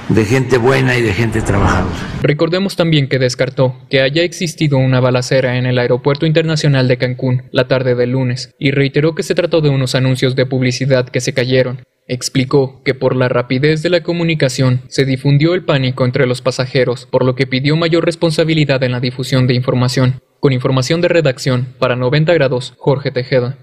de 0.09 0.25
gente 0.25 0.57
buena 0.57 0.97
y 0.97 1.01
de 1.01 1.13
gente 1.13 1.41
trabajadora. 1.41 1.95
Recordemos 2.21 2.75
también 2.75 3.07
que 3.07 3.19
descartó 3.19 3.75
que 3.89 4.01
haya 4.01 4.23
existido 4.23 4.77
una 4.77 4.99
balacera 4.99 5.57
en 5.57 5.65
el 5.65 5.77
Aeropuerto 5.77 6.25
Internacional 6.25 6.87
de 6.87 6.97
Cancún 6.97 7.43
la 7.51 7.67
tarde 7.67 7.95
del 7.95 8.11
lunes 8.11 8.51
y 8.59 8.71
reiteró 8.71 9.15
que 9.15 9.23
se 9.23 9.35
trató 9.35 9.61
de 9.61 9.69
unos 9.69 9.95
anuncios 9.95 10.35
de 10.35 10.45
publicidad 10.45 11.09
que 11.09 11.21
se 11.21 11.33
cayeron. 11.33 11.83
Explicó 12.07 12.83
que 12.83 12.93
por 12.93 13.15
la 13.15 13.29
rapidez 13.29 13.81
de 13.81 13.89
la 13.89 14.03
comunicación 14.03 14.81
se 14.89 15.05
difundió 15.05 15.55
el 15.55 15.65
pánico 15.65 16.05
entre 16.05 16.27
los 16.27 16.41
pasajeros, 16.41 17.07
por 17.07 17.25
lo 17.25 17.35
que 17.35 17.47
pidió 17.47 17.75
mayor 17.75 18.05
responsabilidad 18.05 18.83
en 18.83 18.91
la 18.91 18.99
difusión 18.99 19.47
de 19.47 19.55
información. 19.55 20.21
Con 20.39 20.53
información 20.53 21.01
de 21.01 21.07
redacción, 21.07 21.67
para 21.79 21.95
90 21.95 22.31
grados, 22.35 22.73
Jorge 22.77 23.09
Tejeda. 23.09 23.57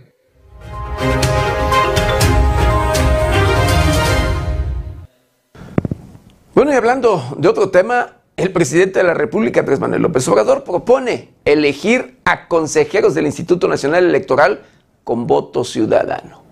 Bueno, 6.55 6.71
y 6.71 6.75
hablando 6.75 7.23
de 7.39 7.49
otro 7.49 7.71
tema, 7.71 8.17
el 8.37 8.53
presidente 8.53 8.99
de 8.99 9.07
la 9.07 9.15
República, 9.15 9.61
Andrés 9.61 9.81
Manuel 9.81 10.03
López 10.03 10.29
Obrador, 10.29 10.65
propone 10.65 11.31
elegir 11.47 12.19
a 12.27 12.47
consejeros 12.47 13.15
del 13.15 13.25
Instituto 13.25 13.69
Nacional 13.69 14.05
Electoral 14.05 14.61
con 15.03 15.27
voto 15.27 15.65
ciudadano. 15.65 16.43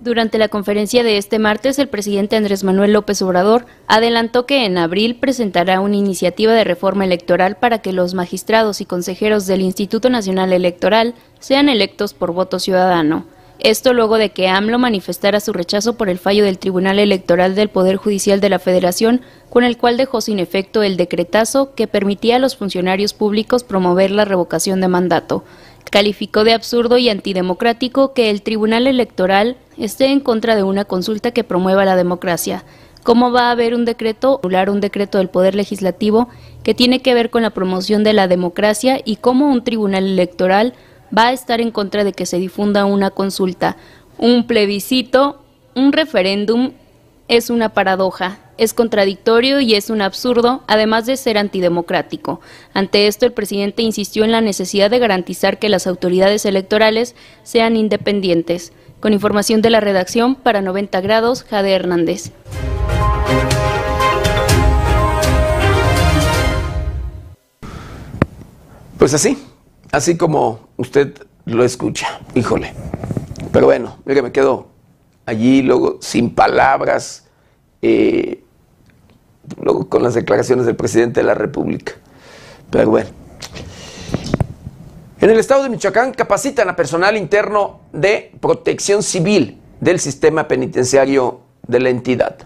Durante 0.00 0.38
la 0.38 0.48
conferencia 0.48 1.04
de 1.04 1.18
este 1.18 1.38
martes, 1.38 1.78
el 1.78 1.88
presidente 1.88 2.34
Andrés 2.34 2.64
Manuel 2.64 2.92
López 2.92 3.22
Obrador 3.22 3.66
adelantó 3.86 4.44
que 4.44 4.64
en 4.64 4.76
abril 4.76 5.16
presentará 5.20 5.80
una 5.80 5.96
iniciativa 5.96 6.52
de 6.52 6.64
reforma 6.64 7.04
electoral 7.04 7.56
para 7.58 7.78
que 7.78 7.92
los 7.92 8.14
magistrados 8.14 8.80
y 8.80 8.86
consejeros 8.86 9.46
del 9.46 9.60
Instituto 9.60 10.10
Nacional 10.10 10.52
Electoral 10.52 11.14
sean 11.38 11.68
electos 11.68 12.12
por 12.12 12.32
voto 12.32 12.58
ciudadano. 12.58 13.24
Esto 13.60 13.92
luego 13.92 14.18
de 14.18 14.30
que 14.30 14.46
AMLO 14.46 14.78
manifestara 14.78 15.40
su 15.40 15.52
rechazo 15.52 15.94
por 15.94 16.08
el 16.08 16.18
fallo 16.18 16.44
del 16.44 16.58
Tribunal 16.58 17.00
Electoral 17.00 17.56
del 17.56 17.68
Poder 17.68 17.96
Judicial 17.96 18.40
de 18.40 18.48
la 18.48 18.60
Federación, 18.60 19.20
con 19.50 19.64
el 19.64 19.76
cual 19.76 19.96
dejó 19.96 20.20
sin 20.20 20.38
efecto 20.38 20.84
el 20.84 20.96
decretazo 20.96 21.74
que 21.74 21.88
permitía 21.88 22.36
a 22.36 22.38
los 22.38 22.56
funcionarios 22.56 23.14
públicos 23.14 23.64
promover 23.64 24.12
la 24.12 24.24
revocación 24.24 24.80
de 24.80 24.86
mandato. 24.86 25.44
Calificó 25.90 26.44
de 26.44 26.52
absurdo 26.52 26.98
y 26.98 27.08
antidemocrático 27.08 28.12
que 28.12 28.30
el 28.30 28.42
Tribunal 28.42 28.86
Electoral 28.86 29.56
esté 29.76 30.06
en 30.06 30.20
contra 30.20 30.54
de 30.54 30.62
una 30.62 30.84
consulta 30.84 31.32
que 31.32 31.42
promueva 31.42 31.84
la 31.84 31.96
democracia. 31.96 32.64
¿Cómo 33.02 33.32
va 33.32 33.48
a 33.48 33.52
haber 33.52 33.74
un 33.74 33.84
decreto, 33.84 34.40
un 34.42 34.80
decreto 34.80 35.18
del 35.18 35.30
Poder 35.30 35.56
Legislativo 35.56 36.28
que 36.62 36.74
tiene 36.74 37.00
que 37.00 37.14
ver 37.14 37.30
con 37.30 37.42
la 37.42 37.50
promoción 37.50 38.04
de 38.04 38.12
la 38.12 38.28
democracia 38.28 39.00
y 39.04 39.16
cómo 39.16 39.50
un 39.50 39.64
tribunal 39.64 40.04
electoral 40.04 40.74
va 41.16 41.28
a 41.28 41.32
estar 41.32 41.60
en 41.60 41.70
contra 41.70 42.04
de 42.04 42.12
que 42.12 42.26
se 42.26 42.38
difunda 42.38 42.84
una 42.84 43.10
consulta. 43.10 43.76
Un 44.18 44.46
plebiscito, 44.46 45.42
un 45.74 45.92
referéndum 45.92 46.72
es 47.28 47.50
una 47.50 47.68
paradoja, 47.68 48.38
es 48.56 48.74
contradictorio 48.74 49.60
y 49.60 49.74
es 49.74 49.90
un 49.90 50.02
absurdo, 50.02 50.62
además 50.66 51.06
de 51.06 51.16
ser 51.16 51.38
antidemocrático. 51.38 52.40
Ante 52.74 53.06
esto, 53.06 53.26
el 53.26 53.32
presidente 53.32 53.82
insistió 53.82 54.24
en 54.24 54.32
la 54.32 54.40
necesidad 54.40 54.90
de 54.90 54.98
garantizar 54.98 55.58
que 55.58 55.68
las 55.68 55.86
autoridades 55.86 56.44
electorales 56.44 57.14
sean 57.44 57.76
independientes. 57.76 58.72
Con 59.00 59.12
información 59.12 59.62
de 59.62 59.70
la 59.70 59.80
redacción, 59.80 60.34
para 60.34 60.60
90 60.60 61.00
grados, 61.00 61.44
Jade 61.44 61.72
Hernández. 61.72 62.32
Pues 68.98 69.14
así, 69.14 69.38
así 69.92 70.16
como 70.16 70.68
usted 70.76 71.14
lo 71.44 71.64
escucha, 71.64 72.20
híjole. 72.34 72.74
Pero 73.52 73.66
bueno, 73.66 73.96
mire, 74.04 74.22
me 74.22 74.32
quedo 74.32 74.68
allí 75.26 75.62
luego 75.62 75.98
sin 76.00 76.34
palabras, 76.34 77.26
eh, 77.82 78.42
luego 79.60 79.88
con 79.88 80.02
las 80.02 80.14
declaraciones 80.14 80.66
del 80.66 80.76
presidente 80.76 81.20
de 81.20 81.26
la 81.26 81.34
República. 81.34 81.92
Pero 82.70 82.90
bueno. 82.90 83.10
En 85.20 85.30
el 85.30 85.38
estado 85.38 85.64
de 85.64 85.68
Michoacán 85.68 86.12
capacitan 86.12 86.68
a 86.68 86.76
personal 86.76 87.16
interno 87.16 87.80
de 87.92 88.32
protección 88.40 89.02
civil 89.02 89.58
del 89.80 89.98
sistema 89.98 90.46
penitenciario 90.46 91.40
de 91.66 91.80
la 91.80 91.90
entidad. 91.90 92.36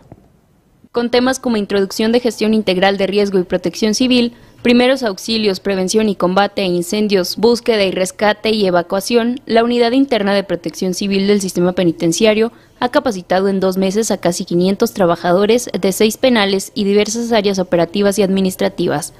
Con 0.91 1.11
temas 1.11 1.39
como 1.39 1.57
introducción 1.57 2.13
de 2.13 2.21
gestión 2.21 2.55
integral 2.55 2.97
de 2.99 3.07
riesgo 3.07 3.39
y 3.39 3.45
protección 3.45 3.95
civil, 3.95 4.35
primeros 4.63 5.03
auxilios, 5.03 5.59
prevención 5.59 6.09
y 6.09 6.15
combate 6.15 6.63
a 6.63 6.67
incendios, 6.67 7.37
búsqueda 7.37 7.83
y 7.83 7.91
rescate 7.91 8.51
y 8.51 8.65
evacuación, 8.65 9.41
la 9.45 9.65
Unidad 9.65 9.91
Interna 9.93 10.35
de 10.35 10.45
Protección 10.45 10.95
Civil 10.95 11.27
del 11.27 11.41
Sistema 11.41 11.73
Penitenciario 11.73 12.53
ha 12.79 12.91
capacitado 12.91 13.49
en 13.49 13.59
dos 13.59 13.77
meses 13.77 14.11
a 14.13 14.19
casi 14.19 14.45
500 14.45 14.95
trabajadores 14.95 15.69
de 15.79 15.93
seis 15.93 16.17
penales 16.17 16.71
y 16.75 16.85
diversas 16.85 17.33
áreas 17.33 17.59
operativas 17.59 18.19
y 18.19 18.23
administrativas. 18.23 19.13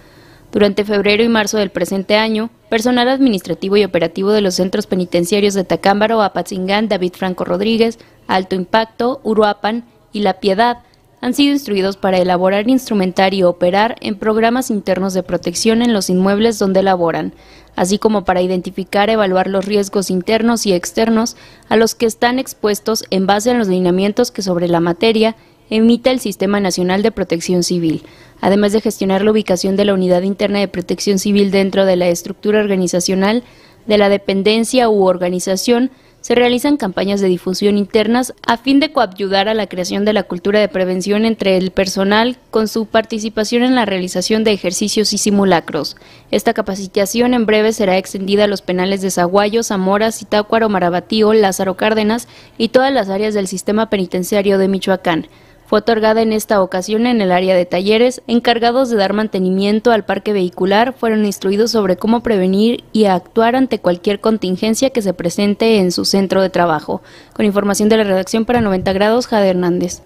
Durante 0.53 0.85
febrero 0.85 1.25
y 1.25 1.29
marzo 1.29 1.59
del 1.59 1.71
presente 1.71 2.17
año, 2.17 2.51
personal 2.69 3.09
administrativo 3.09 3.77
y 3.77 3.85
operativo 3.85 4.31
de 4.31 4.43
los 4.43 4.55
centros 4.55 4.87
penitenciarios 4.87 5.55
de 5.55 5.65
Tacámbaro, 5.65 6.23
Apatzingán, 6.23 6.89
David 6.89 7.15
Franco 7.17 7.45
Rodríguez, 7.45 7.99
Alto 8.29 8.55
Impacto, 8.55 9.21
Uruapan 9.25 9.87
y 10.13 10.21
La 10.21 10.41
Piedad 10.41 10.79
han 11.23 11.35
sido 11.35 11.53
instruidos 11.53 11.97
para 11.97 12.19
elaborar, 12.19 12.69
instrumentar 12.69 13.33
y 13.33 13.45
operar 13.45 13.97
en 14.01 14.17
programas 14.17 14.71
internos 14.71 15.15
de 15.15 15.23
protección 15.23 15.81
en 15.81 15.93
los 15.93 16.11
inmuebles 16.11 16.59
donde 16.59 16.83
laboran, 16.83 17.33
así 17.77 17.97
como 17.97 18.25
para 18.25 18.43
identificar, 18.43 19.09
evaluar 19.09 19.47
los 19.47 19.65
riesgos 19.65 20.11
internos 20.11 20.67
y 20.67 20.73
externos 20.73 21.37
a 21.69 21.77
los 21.77 21.95
que 21.95 22.07
están 22.07 22.41
expuestos 22.41 23.05
en 23.11 23.29
base 23.29 23.53
a 23.53 23.55
los 23.55 23.69
lineamientos 23.69 24.33
que 24.33 24.43
sobre 24.43 24.67
la 24.67 24.81
materia 24.81 25.37
emite 25.71 26.11
el 26.11 26.19
Sistema 26.19 26.59
Nacional 26.59 27.03
de 27.03 27.13
Protección 27.13 27.63
Civil, 27.63 28.03
además 28.41 28.73
de 28.73 28.81
gestionar 28.81 29.23
la 29.23 29.31
ubicación 29.31 29.77
de 29.77 29.85
la 29.85 29.95
unidad 29.95 30.23
interna 30.23 30.59
de 30.59 30.67
protección 30.67 31.21
civil 31.21 31.53
dentro 31.53 31.87
de 31.87 31.95
la 31.95 32.09
estructura 32.09 32.59
organizacional 32.59 33.45
de 33.87 33.97
la 33.97 34.09
dependencia 34.09 34.89
u 34.89 35.05
organización, 35.05 35.93
se 36.23 36.35
realizan 36.35 36.79
campañas 36.79 37.21
de 37.21 37.29
difusión 37.29 37.77
internas 37.77 38.33
a 38.47 38.57
fin 38.57 38.81
de 38.81 38.93
coayudar 38.93 39.49
a 39.49 39.55
la 39.55 39.67
creación 39.67 40.07
de 40.07 40.13
la 40.13 40.23
cultura 40.23 40.61
de 40.61 40.69
prevención 40.69 41.27
entre 41.27 41.59
el 41.59 41.73
personal 41.73 42.39
con 42.51 42.69
su 42.69 42.87
participación 42.87 43.63
en 43.65 43.75
la 43.75 43.85
realización 43.85 44.45
de 44.45 44.53
ejercicios 44.53 45.13
y 45.13 45.19
simulacros. 45.19 45.97
Esta 46.31 46.55
capacitación 46.55 47.35
en 47.35 47.45
breve 47.45 47.73
será 47.73 47.99
extendida 47.99 48.45
a 48.45 48.49
los 48.49 48.63
penales 48.63 49.03
de 49.03 49.11
Zaguayo, 49.11 49.63
Zamora, 49.63 50.13
Zitácuaro, 50.13 50.69
Marabatío, 50.69 51.33
Lázaro 51.35 51.77
Cárdenas 51.77 52.29
y 52.57 52.69
todas 52.69 52.93
las 52.93 53.11
áreas 53.11 53.35
del 53.35 53.49
sistema 53.49 53.91
penitenciario 53.91 54.59
de 54.59 54.69
Michoacán. 54.69 55.27
Fue 55.73 55.79
otorgada 55.79 56.21
en 56.21 56.35
esta 56.35 56.61
ocasión 56.61 57.07
en 57.07 57.23
el 57.23 57.33
área 57.33 57.57
de 57.57 57.65
talleres. 57.65 58.21
Encargados 58.27 58.91
de 58.91 58.99
dar 58.99 59.15
mantenimiento 59.15 59.91
al 59.91 60.05
parque 60.05 60.35
vehicular 60.35 60.93
fueron 60.93 61.25
instruidos 61.25 61.71
sobre 61.71 61.97
cómo 61.97 62.23
prevenir 62.23 62.85
y 62.93 63.07
actuar 63.07 63.57
ante 63.57 63.79
cualquier 63.79 64.21
contingencia 64.21 64.91
que 64.91 65.01
se 65.01 65.15
presente 65.15 65.79
en 65.79 65.91
su 65.91 66.05
centro 66.05 66.43
de 66.43 66.51
trabajo. 66.51 67.01
Con 67.33 67.47
información 67.47 67.89
de 67.89 67.97
la 67.97 68.05
redacción 68.05 68.45
para 68.45 68.61
90 68.61 68.93
grados, 68.93 69.27
Jade 69.27 69.49
Hernández. 69.49 70.03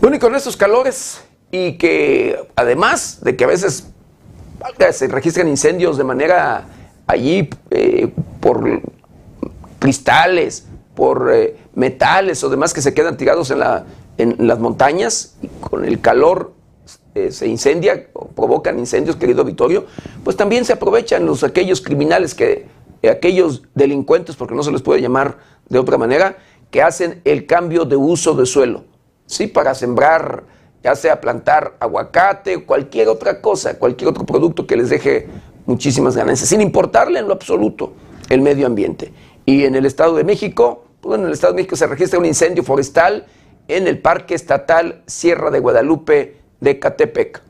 Bueno, 0.00 0.14
y 0.14 0.20
con 0.20 0.36
estos 0.36 0.56
calores 0.56 1.20
y 1.50 1.78
que 1.78 2.48
además 2.54 3.24
de 3.24 3.34
que 3.34 3.42
a 3.42 3.48
veces 3.48 3.88
se 4.92 5.08
registran 5.08 5.48
incendios 5.48 5.98
de 5.98 6.04
manera 6.04 6.68
allí 7.06 7.50
eh, 7.70 8.12
por 8.40 8.80
cristales, 9.78 10.66
por 10.94 11.30
eh, 11.32 11.56
metales 11.74 12.42
o 12.44 12.48
demás 12.48 12.72
que 12.72 12.82
se 12.82 12.94
quedan 12.94 13.16
tirados 13.16 13.50
en, 13.50 13.58
la, 13.58 13.84
en 14.18 14.36
las 14.46 14.58
montañas 14.58 15.36
y 15.42 15.48
con 15.60 15.84
el 15.84 16.00
calor 16.00 16.52
eh, 17.14 17.30
se 17.32 17.46
incendia 17.46 18.08
o 18.12 18.28
provocan 18.28 18.78
incendios, 18.78 19.16
querido 19.16 19.44
Vittorio, 19.44 19.86
pues 20.22 20.36
también 20.36 20.64
se 20.64 20.72
aprovechan 20.72 21.26
los 21.26 21.44
aquellos 21.44 21.80
criminales 21.80 22.34
que 22.34 22.66
aquellos 23.08 23.62
delincuentes, 23.74 24.36
porque 24.36 24.54
no 24.54 24.62
se 24.62 24.72
les 24.72 24.82
puede 24.82 25.00
llamar 25.00 25.38
de 25.68 25.78
otra 25.78 25.98
manera, 25.98 26.38
que 26.70 26.82
hacen 26.82 27.20
el 27.24 27.46
cambio 27.46 27.84
de 27.84 27.96
uso 27.96 28.34
de 28.34 28.46
suelo, 28.46 28.84
sí, 29.26 29.46
para 29.46 29.74
sembrar, 29.74 30.44
ya 30.82 30.94
sea 30.94 31.20
plantar 31.20 31.76
aguacate 31.80 32.56
o 32.56 32.66
cualquier 32.66 33.08
otra 33.08 33.40
cosa, 33.40 33.78
cualquier 33.78 34.10
otro 34.10 34.24
producto 34.24 34.66
que 34.66 34.76
les 34.76 34.90
deje 34.90 35.28
muchísimas 35.66 36.16
ganancias, 36.16 36.48
sin 36.48 36.60
importarle 36.60 37.18
en 37.18 37.26
lo 37.26 37.34
absoluto 37.34 37.94
el 38.28 38.40
medio 38.40 38.66
ambiente. 38.66 39.12
Y 39.46 39.64
en 39.64 39.74
el 39.74 39.86
Estado 39.86 40.16
de 40.16 40.24
México, 40.24 40.84
pues 41.00 41.18
en 41.18 41.26
el 41.26 41.32
Estado 41.32 41.52
de 41.52 41.58
México 41.58 41.76
se 41.76 41.86
registra 41.86 42.18
un 42.18 42.26
incendio 42.26 42.62
forestal 42.62 43.26
en 43.68 43.86
el 43.86 43.98
Parque 43.98 44.34
Estatal 44.34 45.02
Sierra 45.06 45.50
de 45.50 45.60
Guadalupe 45.60 46.36
de 46.60 46.78
Catepec. 46.78 47.42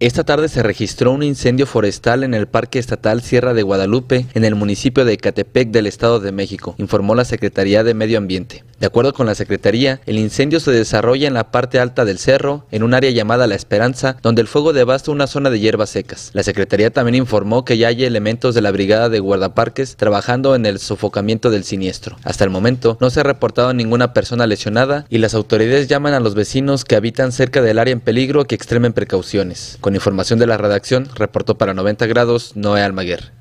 Esta 0.00 0.22
tarde 0.22 0.48
se 0.48 0.62
registró 0.62 1.10
un 1.10 1.24
incendio 1.24 1.66
forestal 1.66 2.22
en 2.22 2.32
el 2.32 2.46
Parque 2.46 2.78
Estatal 2.78 3.20
Sierra 3.20 3.52
de 3.52 3.64
Guadalupe, 3.64 4.26
en 4.32 4.44
el 4.44 4.54
municipio 4.54 5.04
de 5.04 5.14
Ecatepec 5.14 5.72
del 5.72 5.88
Estado 5.88 6.20
de 6.20 6.30
México, 6.30 6.76
informó 6.78 7.16
la 7.16 7.24
Secretaría 7.24 7.82
de 7.82 7.94
Medio 7.94 8.18
Ambiente. 8.18 8.62
De 8.78 8.86
acuerdo 8.86 9.12
con 9.12 9.26
la 9.26 9.34
Secretaría, 9.34 10.00
el 10.06 10.20
incendio 10.20 10.60
se 10.60 10.70
desarrolla 10.70 11.26
en 11.26 11.34
la 11.34 11.50
parte 11.50 11.80
alta 11.80 12.04
del 12.04 12.20
cerro, 12.20 12.64
en 12.70 12.84
un 12.84 12.94
área 12.94 13.10
llamada 13.10 13.48
La 13.48 13.56
Esperanza, 13.56 14.16
donde 14.22 14.40
el 14.40 14.46
fuego 14.46 14.72
devasta 14.72 15.10
una 15.10 15.26
zona 15.26 15.50
de 15.50 15.58
hierbas 15.58 15.90
secas. 15.90 16.30
La 16.32 16.44
Secretaría 16.44 16.92
también 16.92 17.16
informó 17.16 17.64
que 17.64 17.76
ya 17.76 17.88
hay 17.88 18.04
elementos 18.04 18.54
de 18.54 18.60
la 18.60 18.70
Brigada 18.70 19.08
de 19.08 19.18
Guardaparques 19.18 19.96
trabajando 19.96 20.54
en 20.54 20.64
el 20.64 20.78
sofocamiento 20.78 21.50
del 21.50 21.64
siniestro. 21.64 22.18
Hasta 22.22 22.44
el 22.44 22.50
momento 22.50 22.98
no 23.00 23.10
se 23.10 23.18
ha 23.18 23.24
reportado 23.24 23.74
ninguna 23.74 24.12
persona 24.12 24.46
lesionada 24.46 25.06
y 25.08 25.18
las 25.18 25.34
autoridades 25.34 25.88
llaman 25.88 26.14
a 26.14 26.20
los 26.20 26.36
vecinos 26.36 26.84
que 26.84 26.94
habitan 26.94 27.32
cerca 27.32 27.62
del 27.62 27.80
área 27.80 27.92
en 27.92 28.00
peligro 28.00 28.44
que 28.44 28.54
extremen 28.54 28.92
precauciones. 28.92 29.76
Con 29.88 29.94
información 29.94 30.38
de 30.38 30.46
la 30.46 30.58
redacción, 30.58 31.08
reportó 31.14 31.56
para 31.56 31.72
90 31.72 32.06
grados 32.08 32.54
Noé 32.56 32.82
Almaguer. 32.82 33.32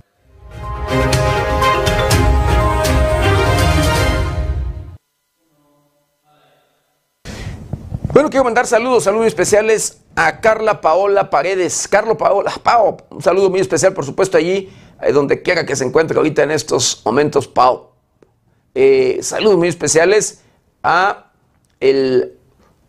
Bueno, 8.14 8.30
quiero 8.30 8.46
mandar 8.46 8.66
saludos, 8.66 9.04
saludos 9.04 9.28
especiales 9.28 9.98
a 10.16 10.40
Carla 10.40 10.80
Paola 10.80 11.30
Paredes. 11.30 11.86
Carlo 11.90 12.18
Paola, 12.18 12.54
Pao, 12.64 12.96
un 13.10 13.22
saludo 13.22 13.50
muy 13.50 13.60
especial, 13.60 13.92
por 13.92 14.06
supuesto, 14.06 14.38
allí, 14.38 14.70
eh, 15.02 15.12
donde 15.12 15.42
quiera 15.42 15.66
que 15.66 15.76
se 15.76 15.84
encuentre 15.84 16.16
ahorita 16.16 16.44
en 16.44 16.52
estos 16.52 17.02
momentos, 17.04 17.50
Pau. 17.50 17.92
Eh, 18.74 19.20
saludos 19.22 19.58
muy 19.58 19.68
especiales 19.68 20.44
a, 20.82 21.34
el, 21.82 22.38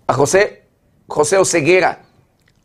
a 0.06 0.14
José, 0.14 0.62
José 1.08 1.38
Oseguera, 1.38 2.04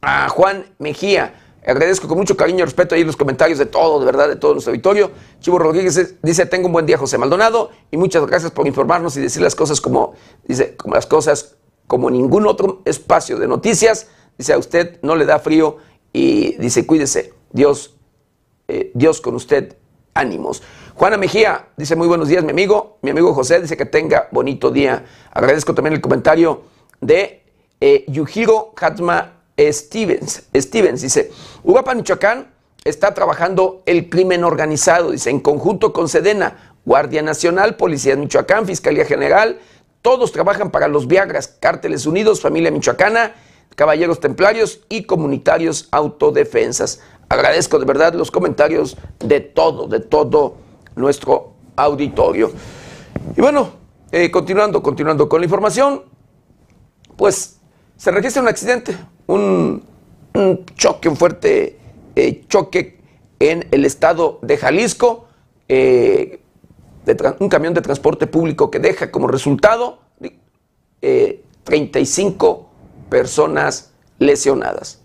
a 0.03 0.29
Juan 0.29 0.65
Mejía. 0.79 1.39
Agradezco 1.65 2.09
con 2.09 2.17
mucho 2.17 2.35
cariño 2.35 2.59
y 2.59 2.63
respeto 2.63 2.93
ahí 2.93 3.05
los 3.05 3.15
comentarios 3.15 3.57
de 3.57 3.65
todo, 3.65 3.99
de 3.99 4.05
verdad, 4.05 4.27
de 4.27 4.35
todo 4.35 4.51
nuestro 4.51 4.71
auditorio. 4.71 5.11
Chivo 5.39 5.57
Rodríguez 5.59 6.17
dice, 6.21 6.45
tengo 6.45 6.67
un 6.67 6.73
buen 6.73 6.85
día, 6.85 6.97
José 6.97 7.17
Maldonado, 7.17 7.71
y 7.89 7.95
muchas 7.95 8.25
gracias 8.25 8.51
por 8.51 8.67
informarnos 8.67 9.15
y 9.15 9.21
decir 9.21 9.41
las 9.41 9.55
cosas 9.55 9.79
como, 9.79 10.13
dice, 10.45 10.75
como 10.75 10.95
las 10.95 11.05
cosas, 11.05 11.55
como 11.87 12.09
ningún 12.09 12.47
otro 12.47 12.81
espacio 12.83 13.39
de 13.39 13.47
noticias. 13.47 14.07
Dice, 14.37 14.51
a 14.51 14.57
usted 14.57 14.99
no 15.03 15.15
le 15.15 15.25
da 15.25 15.39
frío 15.39 15.77
y 16.11 16.57
dice, 16.57 16.85
cuídese, 16.85 17.33
Dios, 17.51 17.95
eh, 18.67 18.91
Dios 18.93 19.21
con 19.21 19.35
usted, 19.35 19.77
ánimos. 20.13 20.61
Juana 20.95 21.15
Mejía 21.15 21.69
dice, 21.77 21.95
muy 21.95 22.09
buenos 22.09 22.27
días, 22.27 22.43
mi 22.43 22.51
amigo. 22.51 22.97
Mi 23.01 23.11
amigo 23.11 23.33
José 23.33 23.61
dice 23.61 23.77
que 23.77 23.85
tenga 23.85 24.27
bonito 24.31 24.69
día. 24.69 25.05
Agradezco 25.31 25.73
también 25.73 25.93
el 25.93 26.01
comentario 26.01 26.63
de 26.99 27.43
eh, 27.79 28.03
Yujiro 28.07 28.73
Hatma 28.79 29.32
Stevens. 29.57 30.43
Stevens 30.55 31.01
dice, 31.01 31.31
Uruapan, 31.63 31.97
Michoacán, 31.97 32.53
está 32.83 33.13
trabajando 33.13 33.81
el 33.85 34.09
crimen 34.09 34.43
organizado, 34.43 35.11
dice, 35.11 35.29
en 35.29 35.39
conjunto 35.39 35.93
con 35.93 36.09
Sedena, 36.09 36.75
Guardia 36.85 37.21
Nacional, 37.21 37.77
Policía 37.77 38.15
de 38.15 38.21
Michoacán, 38.21 38.65
Fiscalía 38.65 39.05
General, 39.05 39.59
todos 40.01 40.33
trabajan 40.33 40.69
para 40.69 40.89
los 40.89 41.07
Viagras, 41.07 41.47
Cárteles 41.59 42.05
Unidos, 42.05 42.41
Familia 42.41 42.71
Michoacana, 42.71 43.35
Caballeros 43.75 44.19
Templarios 44.19 44.81
y 44.89 45.03
Comunitarios 45.03 45.87
Autodefensas. 45.91 46.99
Agradezco 47.29 47.79
de 47.79 47.85
verdad 47.85 48.13
los 48.13 48.29
comentarios 48.29 48.97
de 49.19 49.39
todo, 49.39 49.87
de 49.87 50.01
todo 50.01 50.57
nuestro 50.95 51.53
auditorio. 51.77 52.51
Y 53.35 53.41
bueno, 53.41 53.71
eh, 54.11 54.29
continuando, 54.29 54.83
continuando 54.83 55.29
con 55.29 55.39
la 55.39 55.45
información, 55.45 56.03
pues 57.15 57.59
se 57.95 58.11
registra 58.11 58.41
un 58.41 58.49
accidente, 58.49 58.97
un, 59.27 59.83
choque, 60.75 61.09
un 61.09 61.17
fuerte 61.17 61.79
eh, 62.15 62.43
choque 62.47 62.99
en 63.39 63.67
el 63.71 63.85
estado 63.85 64.39
de 64.41 64.57
Jalisco, 64.57 65.27
eh, 65.67 66.39
un 67.39 67.49
camión 67.49 67.73
de 67.73 67.81
transporte 67.81 68.27
público 68.27 68.71
que 68.71 68.79
deja 68.79 69.11
como 69.11 69.27
resultado 69.27 69.99
35 71.63 72.69
eh, 72.69 73.09
personas 73.09 73.91
lesionadas. 74.19 75.02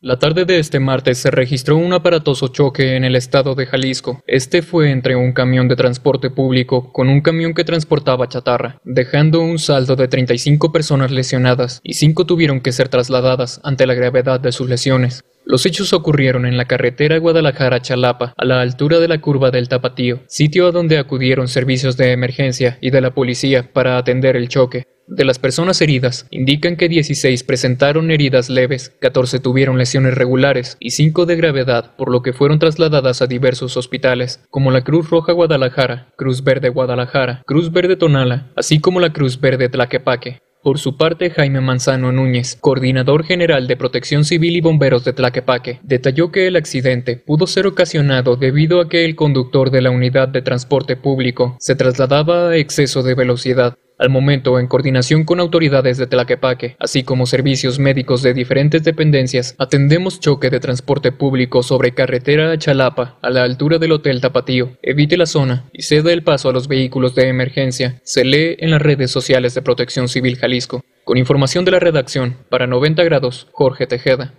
La 0.00 0.16
tarde 0.16 0.44
de 0.44 0.60
este 0.60 0.78
martes 0.78 1.18
se 1.18 1.32
registró 1.32 1.76
un 1.76 1.92
aparatoso 1.92 2.46
choque 2.46 2.94
en 2.94 3.02
el 3.02 3.16
estado 3.16 3.56
de 3.56 3.66
Jalisco. 3.66 4.22
Este 4.28 4.62
fue 4.62 4.92
entre 4.92 5.16
un 5.16 5.32
camión 5.32 5.66
de 5.66 5.74
transporte 5.74 6.30
público 6.30 6.92
con 6.92 7.08
un 7.08 7.20
camión 7.20 7.52
que 7.52 7.64
transportaba 7.64 8.28
chatarra, 8.28 8.80
dejando 8.84 9.40
un 9.40 9.58
saldo 9.58 9.96
de 9.96 10.06
35 10.06 10.70
personas 10.70 11.10
lesionadas 11.10 11.80
y 11.82 11.94
5 11.94 12.26
tuvieron 12.26 12.60
que 12.60 12.70
ser 12.70 12.88
trasladadas 12.88 13.60
ante 13.64 13.88
la 13.88 13.94
gravedad 13.94 14.38
de 14.38 14.52
sus 14.52 14.68
lesiones. 14.68 15.24
Los 15.50 15.64
hechos 15.64 15.94
ocurrieron 15.94 16.44
en 16.44 16.58
la 16.58 16.66
carretera 16.66 17.16
Guadalajara-Chalapa, 17.16 18.34
a 18.36 18.44
la 18.44 18.60
altura 18.60 18.98
de 18.98 19.08
la 19.08 19.22
curva 19.22 19.50
del 19.50 19.70
Tapatío, 19.70 20.20
sitio 20.28 20.66
a 20.66 20.72
donde 20.72 20.98
acudieron 20.98 21.48
servicios 21.48 21.96
de 21.96 22.12
emergencia 22.12 22.76
y 22.82 22.90
de 22.90 23.00
la 23.00 23.14
policía 23.14 23.72
para 23.72 23.96
atender 23.96 24.36
el 24.36 24.50
choque. 24.50 24.84
De 25.06 25.24
las 25.24 25.38
personas 25.38 25.80
heridas, 25.80 26.26
indican 26.30 26.76
que 26.76 26.90
16 26.90 27.44
presentaron 27.44 28.10
heridas 28.10 28.50
leves, 28.50 28.90
14 29.00 29.38
tuvieron 29.38 29.78
lesiones 29.78 30.12
regulares 30.12 30.76
y 30.80 30.90
5 30.90 31.24
de 31.24 31.36
gravedad, 31.36 31.96
por 31.96 32.12
lo 32.12 32.20
que 32.20 32.34
fueron 32.34 32.58
trasladadas 32.58 33.22
a 33.22 33.26
diversos 33.26 33.78
hospitales, 33.78 34.44
como 34.50 34.70
la 34.70 34.84
Cruz 34.84 35.08
Roja 35.08 35.32
Guadalajara, 35.32 36.12
Cruz 36.18 36.44
Verde 36.44 36.68
Guadalajara, 36.68 37.42
Cruz 37.46 37.72
Verde 37.72 37.96
Tonala, 37.96 38.48
así 38.54 38.80
como 38.80 39.00
la 39.00 39.14
Cruz 39.14 39.40
Verde 39.40 39.70
Tlaquepaque. 39.70 40.40
Por 40.68 40.78
su 40.78 40.98
parte, 40.98 41.30
Jaime 41.30 41.62
Manzano 41.62 42.12
Núñez, 42.12 42.58
coordinador 42.60 43.24
general 43.24 43.66
de 43.68 43.78
Protección 43.78 44.26
Civil 44.26 44.54
y 44.54 44.60
Bomberos 44.60 45.02
de 45.02 45.14
Tlaquepaque, 45.14 45.80
detalló 45.82 46.30
que 46.30 46.46
el 46.46 46.56
accidente 46.56 47.16
pudo 47.16 47.46
ser 47.46 47.66
ocasionado 47.66 48.36
debido 48.36 48.82
a 48.82 48.88
que 48.90 49.06
el 49.06 49.16
conductor 49.16 49.70
de 49.70 49.80
la 49.80 49.90
unidad 49.90 50.28
de 50.28 50.42
transporte 50.42 50.94
público 50.94 51.56
se 51.58 51.74
trasladaba 51.74 52.50
a 52.50 52.56
exceso 52.58 53.02
de 53.02 53.14
velocidad. 53.14 53.78
Al 53.98 54.10
momento, 54.10 54.60
en 54.60 54.68
coordinación 54.68 55.24
con 55.24 55.40
autoridades 55.40 55.98
de 55.98 56.06
Tlaquepaque, 56.06 56.76
así 56.78 57.02
como 57.02 57.26
servicios 57.26 57.80
médicos 57.80 58.22
de 58.22 58.32
diferentes 58.32 58.84
dependencias, 58.84 59.56
atendemos 59.58 60.20
choque 60.20 60.50
de 60.50 60.60
transporte 60.60 61.10
público 61.10 61.64
sobre 61.64 61.94
carretera 61.94 62.52
a 62.52 62.58
Chalapa, 62.58 63.18
a 63.20 63.30
la 63.30 63.42
altura 63.42 63.78
del 63.78 63.90
Hotel 63.90 64.20
Tapatío. 64.20 64.76
Evite 64.82 65.16
la 65.16 65.26
zona 65.26 65.68
y 65.72 65.82
ceda 65.82 66.12
el 66.12 66.22
paso 66.22 66.48
a 66.48 66.52
los 66.52 66.68
vehículos 66.68 67.16
de 67.16 67.28
emergencia. 67.28 68.00
Se 68.04 68.24
lee 68.24 68.54
en 68.60 68.70
las 68.70 68.82
redes 68.82 69.10
sociales 69.10 69.54
de 69.54 69.62
Protección 69.62 70.08
Civil 70.08 70.36
Jalisco. 70.36 70.84
Con 71.02 71.18
información 71.18 71.64
de 71.64 71.72
la 71.72 71.80
redacción, 71.80 72.36
para 72.50 72.68
90 72.68 73.02
grados, 73.02 73.48
Jorge 73.50 73.88
Tejeda. 73.88 74.32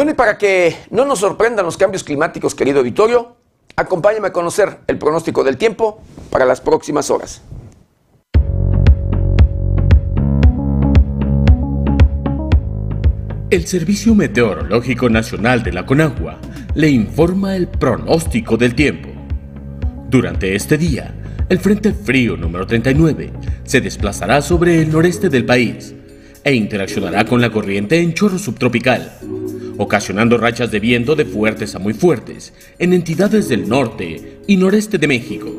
Bueno, 0.00 0.16
para 0.16 0.38
que 0.38 0.74
no 0.88 1.04
nos 1.04 1.18
sorprendan 1.18 1.66
los 1.66 1.76
cambios 1.76 2.04
climáticos, 2.04 2.54
querido 2.54 2.82
Vittorio, 2.82 3.36
acompáñame 3.76 4.28
a 4.28 4.32
conocer 4.32 4.78
el 4.86 4.96
pronóstico 4.96 5.44
del 5.44 5.58
tiempo 5.58 6.00
para 6.30 6.46
las 6.46 6.62
próximas 6.62 7.10
horas. 7.10 7.42
El 13.50 13.66
Servicio 13.66 14.14
Meteorológico 14.14 15.10
Nacional 15.10 15.62
de 15.62 15.72
la 15.72 15.84
Conagua 15.84 16.38
le 16.72 16.88
informa 16.88 17.54
el 17.54 17.68
pronóstico 17.68 18.56
del 18.56 18.74
tiempo. 18.74 19.10
Durante 20.08 20.54
este 20.54 20.78
día, 20.78 21.14
el 21.50 21.58
Frente 21.58 21.92
Frío 21.92 22.38
número 22.38 22.66
39 22.66 23.32
se 23.64 23.82
desplazará 23.82 24.40
sobre 24.40 24.80
el 24.80 24.90
noreste 24.90 25.28
del 25.28 25.44
país 25.44 25.94
e 26.42 26.54
interaccionará 26.54 27.26
con 27.26 27.42
la 27.42 27.50
corriente 27.50 28.00
en 28.00 28.14
chorro 28.14 28.38
subtropical, 28.38 29.12
ocasionando 29.80 30.36
rachas 30.36 30.70
de 30.70 30.78
viento 30.78 31.16
de 31.16 31.24
fuertes 31.24 31.74
a 31.74 31.78
muy 31.78 31.94
fuertes 31.94 32.52
en 32.78 32.92
entidades 32.92 33.48
del 33.48 33.66
norte 33.66 34.40
y 34.46 34.58
noreste 34.58 34.98
de 34.98 35.08
México. 35.08 35.50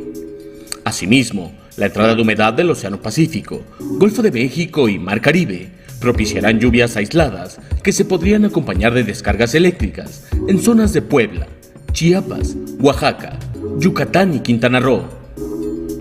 Asimismo, 0.83 1.53
la 1.75 1.87
entrada 1.87 2.13
de 2.13 2.21
humedad 2.21 2.53
del 2.53 2.69
Océano 2.69 3.01
Pacífico, 3.01 3.63
Golfo 3.79 4.21
de 4.21 4.29
México 4.29 4.87
y 4.87 4.99
Mar 4.99 5.21
Caribe 5.21 5.71
propiciarán 5.99 6.59
lluvias 6.59 6.97
aisladas 6.97 7.59
que 7.81 7.91
se 7.91 8.05
podrían 8.05 8.45
acompañar 8.45 8.93
de 8.93 9.03
descargas 9.03 9.55
eléctricas 9.55 10.27
en 10.47 10.61
zonas 10.61 10.93
de 10.93 11.01
Puebla, 11.01 11.47
Chiapas, 11.91 12.55
Oaxaca, 12.79 13.39
Yucatán 13.79 14.35
y 14.35 14.41
Quintana 14.41 14.79
Roo. 14.79 15.03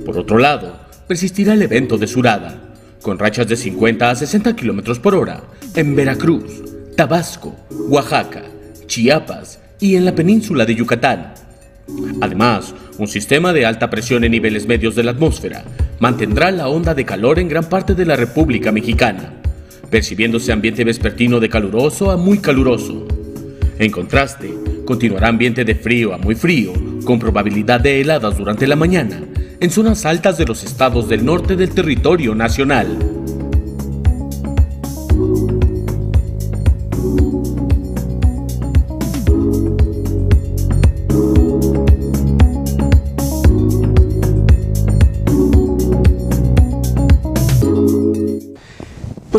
Por 0.05 0.19
otro 0.19 0.37
lado, 0.37 0.79
persistirá 1.09 1.55
el 1.55 1.63
evento 1.63 1.97
de 1.97 2.07
Surada, 2.07 2.75
con 3.01 3.19
rachas 3.19 3.49
de 3.49 3.57
50 3.57 4.11
a 4.11 4.15
60 4.15 4.55
km 4.57 4.99
por 5.01 5.15
hora 5.15 5.43
en 5.75 5.97
Veracruz, 5.97 6.70
Tabasco, 7.01 7.57
Oaxaca, 7.89 8.43
Chiapas 8.85 9.59
y 9.81 9.97
en 9.97 10.05
la 10.05 10.15
península 10.15 10.67
de 10.67 10.75
Yucatán. 10.75 11.33
Además, 12.21 12.75
un 12.99 13.09
sistema 13.09 13.55
de 13.55 13.65
alta 13.65 13.89
presión 13.89 14.23
en 14.23 14.33
niveles 14.33 14.67
medios 14.67 14.97
de 14.97 15.05
la 15.05 15.13
atmósfera 15.13 15.65
mantendrá 15.99 16.51
la 16.51 16.69
onda 16.69 16.95
de 16.95 17.07
calor 17.07 17.39
en 17.39 17.49
gran 17.49 17.71
parte 17.71 17.95
de 17.95 18.05
la 18.05 18.17
República 18.17 18.71
Mexicana, 18.71 19.33
percibiéndose 19.89 20.53
ambiente 20.53 20.85
vespertino 20.85 21.41
de 21.41 21.49
caluroso 21.49 22.11
a 22.11 22.19
muy 22.19 22.37
caluroso. 22.37 23.09
En 23.79 23.91
contraste, 23.91 24.53
continuará 24.85 25.29
ambiente 25.29 25.65
de 25.65 25.77
frío 25.77 26.13
a 26.13 26.19
muy 26.19 26.35
frío, 26.35 26.75
con 27.07 27.19
probabilidad 27.19 27.81
de 27.81 28.03
heladas 28.03 28.37
durante 28.37 28.67
la 28.67 28.77
mañana, 28.77 29.23
en 29.59 29.71
zonas 29.71 30.05
altas 30.05 30.37
de 30.37 30.45
los 30.45 30.65
estados 30.65 31.09
del 31.09 31.25
norte 31.25 31.57
del 31.57 31.71
territorio 31.71 32.35
nacional. 32.35 32.99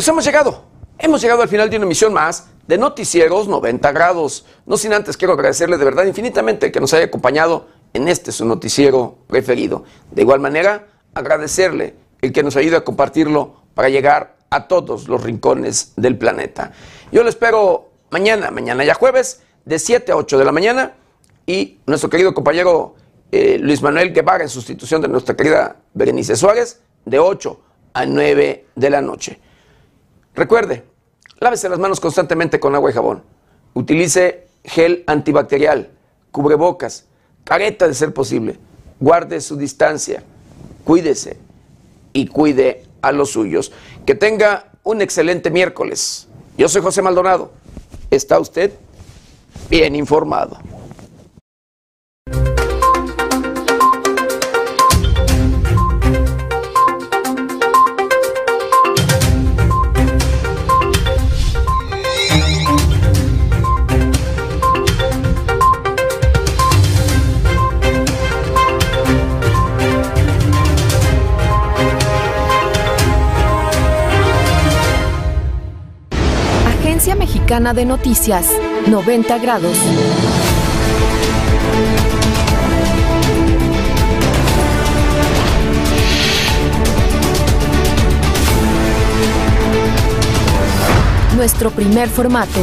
Pues 0.02 0.08
hemos 0.08 0.24
llegado, 0.24 0.64
hemos 0.98 1.22
llegado 1.22 1.42
al 1.42 1.48
final 1.48 1.70
de 1.70 1.76
una 1.76 1.86
emisión 1.86 2.12
más 2.12 2.48
de 2.66 2.76
Noticieros 2.76 3.46
90 3.46 3.92
grados. 3.92 4.44
No 4.66 4.76
sin 4.76 4.92
antes 4.92 5.16
quiero 5.16 5.34
agradecerle 5.34 5.78
de 5.78 5.84
verdad 5.84 6.04
infinitamente 6.06 6.72
que 6.72 6.80
nos 6.80 6.92
haya 6.92 7.04
acompañado 7.04 7.68
en 7.92 8.08
este 8.08 8.32
su 8.32 8.44
noticiero 8.44 9.18
preferido. 9.28 9.84
De 10.10 10.22
igual 10.22 10.40
manera, 10.40 10.88
agradecerle 11.14 11.94
el 12.20 12.32
que 12.32 12.42
nos 12.42 12.56
ayude 12.56 12.78
a 12.78 12.80
compartirlo 12.82 13.62
para 13.76 13.90
llegar 13.90 14.38
a 14.50 14.66
todos 14.66 15.06
los 15.06 15.22
rincones 15.22 15.92
del 15.94 16.18
planeta. 16.18 16.72
Yo 17.12 17.22
lo 17.22 17.28
espero 17.28 17.92
mañana, 18.10 18.50
mañana 18.50 18.84
ya 18.84 18.94
jueves, 18.94 19.42
de 19.64 19.78
7 19.78 20.10
a 20.10 20.16
8 20.16 20.36
de 20.36 20.44
la 20.44 20.50
mañana, 20.50 20.94
y 21.46 21.78
nuestro 21.86 22.10
querido 22.10 22.34
compañero 22.34 22.96
eh, 23.30 23.56
Luis 23.60 23.80
Manuel 23.80 24.12
Guevara, 24.12 24.42
en 24.42 24.50
sustitución 24.50 25.00
de 25.00 25.06
nuestra 25.06 25.36
querida 25.36 25.76
Berenice 25.94 26.34
Suárez, 26.34 26.80
de 27.04 27.20
8 27.20 27.60
a 27.94 28.04
9 28.04 28.66
de 28.74 28.90
la 28.90 29.00
noche. 29.00 29.38
Recuerde, 30.34 30.84
lávese 31.40 31.68
las 31.68 31.78
manos 31.78 32.00
constantemente 32.00 32.58
con 32.58 32.74
agua 32.74 32.90
y 32.90 32.94
jabón. 32.94 33.22
Utilice 33.74 34.48
gel 34.64 35.04
antibacterial, 35.06 35.90
cubrebocas, 36.30 37.06
careta 37.44 37.86
de 37.86 37.94
ser 37.94 38.14
posible. 38.14 38.58
Guarde 39.00 39.40
su 39.40 39.56
distancia, 39.56 40.22
cuídese 40.84 41.36
y 42.12 42.26
cuide 42.26 42.84
a 43.02 43.12
los 43.12 43.30
suyos. 43.30 43.72
Que 44.06 44.14
tenga 44.14 44.72
un 44.84 45.02
excelente 45.02 45.50
miércoles. 45.50 46.28
Yo 46.56 46.68
soy 46.68 46.82
José 46.82 47.02
Maldonado. 47.02 47.52
¿Está 48.10 48.38
usted 48.38 48.72
bien 49.68 49.96
informado? 49.96 50.58
Mexicana 77.52 77.74
de 77.74 77.84
Noticias, 77.84 78.46
90 78.86 79.36
grados. 79.36 79.76
Nuestro 91.36 91.70
primer 91.72 92.08
formato. 92.08 92.58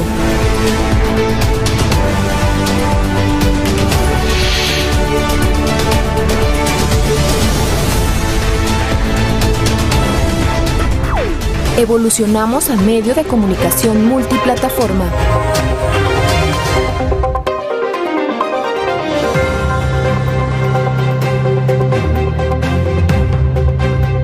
Evolucionamos 11.79 12.69
a 12.69 12.75
medio 12.75 13.15
de 13.15 13.23
comunicación 13.23 14.05
multiplataforma. 14.05 15.05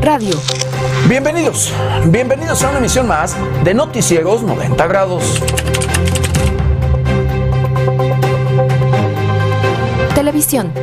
Radio. 0.02 0.36
Bienvenidos, 1.08 1.72
bienvenidos 2.08 2.62
a 2.62 2.72
una 2.72 2.80
emisión 2.80 3.08
más 3.08 3.38
de 3.64 3.74
Noticieros 3.74 4.44
90 4.44 4.88
grados. 4.88 5.42
Televisión. 10.14 10.74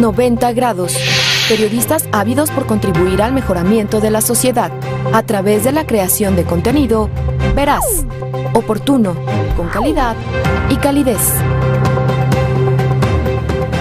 90 0.00 0.52
grados. 0.52 1.27
Periodistas 1.48 2.06
ávidos 2.12 2.50
por 2.50 2.66
contribuir 2.66 3.22
al 3.22 3.32
mejoramiento 3.32 4.00
de 4.00 4.10
la 4.10 4.20
sociedad 4.20 4.70
a 5.14 5.22
través 5.22 5.64
de 5.64 5.72
la 5.72 5.86
creación 5.86 6.36
de 6.36 6.44
contenido 6.44 7.08
veraz, 7.56 8.04
oportuno, 8.52 9.16
con 9.56 9.68
calidad 9.68 10.14
y 10.68 10.76
calidez. 10.76 11.32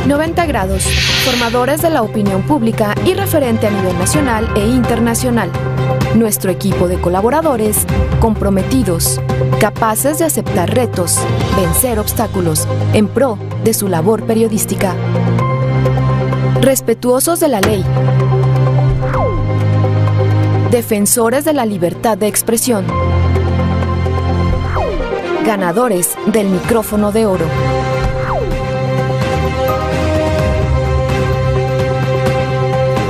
90 0.08 0.46
grados. 0.46 0.84
Formadores 1.26 1.82
de 1.82 1.90
la 1.90 2.04
opinión 2.04 2.42
pública 2.44 2.96
y 3.06 3.14
referente 3.14 3.68
a 3.68 3.72
nivel 3.72 4.00
nacional 4.00 4.50
e 4.56 4.66
internacional. 4.66 5.52
Nuestro 6.16 6.50
equipo 6.50 6.88
de 6.88 7.02
colaboradores 7.02 7.86
comprometidos, 8.22 9.20
capaces 9.60 10.20
de 10.20 10.26
aceptar 10.26 10.74
retos, 10.74 11.20
vencer 11.58 12.00
obstáculos 12.00 12.66
en 12.94 13.10
pro 13.10 13.38
de 13.66 13.74
su 13.74 13.90
labor 13.90 14.24
periodística. 14.24 14.96
Respetuosos 16.62 17.40
de 17.40 17.48
la 17.48 17.62
ley. 17.62 17.84
Defensores 20.72 21.46
de 21.46 21.54
la 21.54 21.66
libertad 21.66 22.18
de 22.18 22.28
expresión. 22.28 22.86
Ganadores 25.46 26.16
del 26.26 26.48
micrófono 26.48 27.12
de 27.12 27.26
oro. 27.26 27.46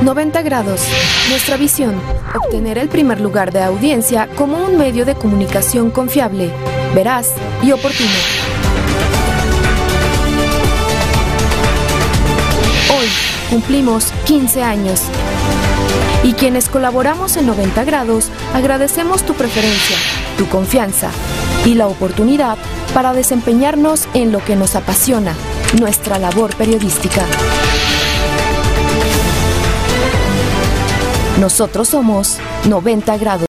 ...90 0.04 0.44
grados. 0.44 0.82
Nuestra 1.30 1.58
visión 1.58 2.00
obtener 2.34 2.78
el 2.78 2.88
primer 2.88 3.20
lugar 3.20 3.52
de 3.52 3.62
audiencia 3.62 4.30
como 4.36 4.58
un 4.58 4.78
medio 4.78 5.06
de 5.06 5.16
comunicación 5.16 5.92
confiable, 5.92 6.50
veraz 6.96 7.34
y 7.62 7.72
oportuno. 7.72 8.37
Cumplimos 13.50 14.12
15 14.26 14.64
años 14.64 15.02
y 16.24 16.34
quienes 16.34 16.70
colaboramos 16.70 17.38
en 17.38 17.48
90 17.48 17.84
grados 17.86 18.30
agradecemos 18.54 19.24
tu 19.24 19.34
preferencia, 19.34 19.98
tu 20.38 20.48
confianza 20.48 21.10
y 21.66 21.76
la 21.76 21.88
oportunidad 21.88 22.58
para 22.94 23.14
desempeñarnos 23.14 24.08
en 24.14 24.32
lo 24.32 24.44
que 24.44 24.56
nos 24.56 24.76
apasiona, 24.76 25.34
nuestra 25.80 26.20
labor 26.20 26.56
periodística. 26.56 27.26
Nosotros 31.40 31.90
somos 31.90 32.38
90 32.68 33.18
grados. 33.18 33.46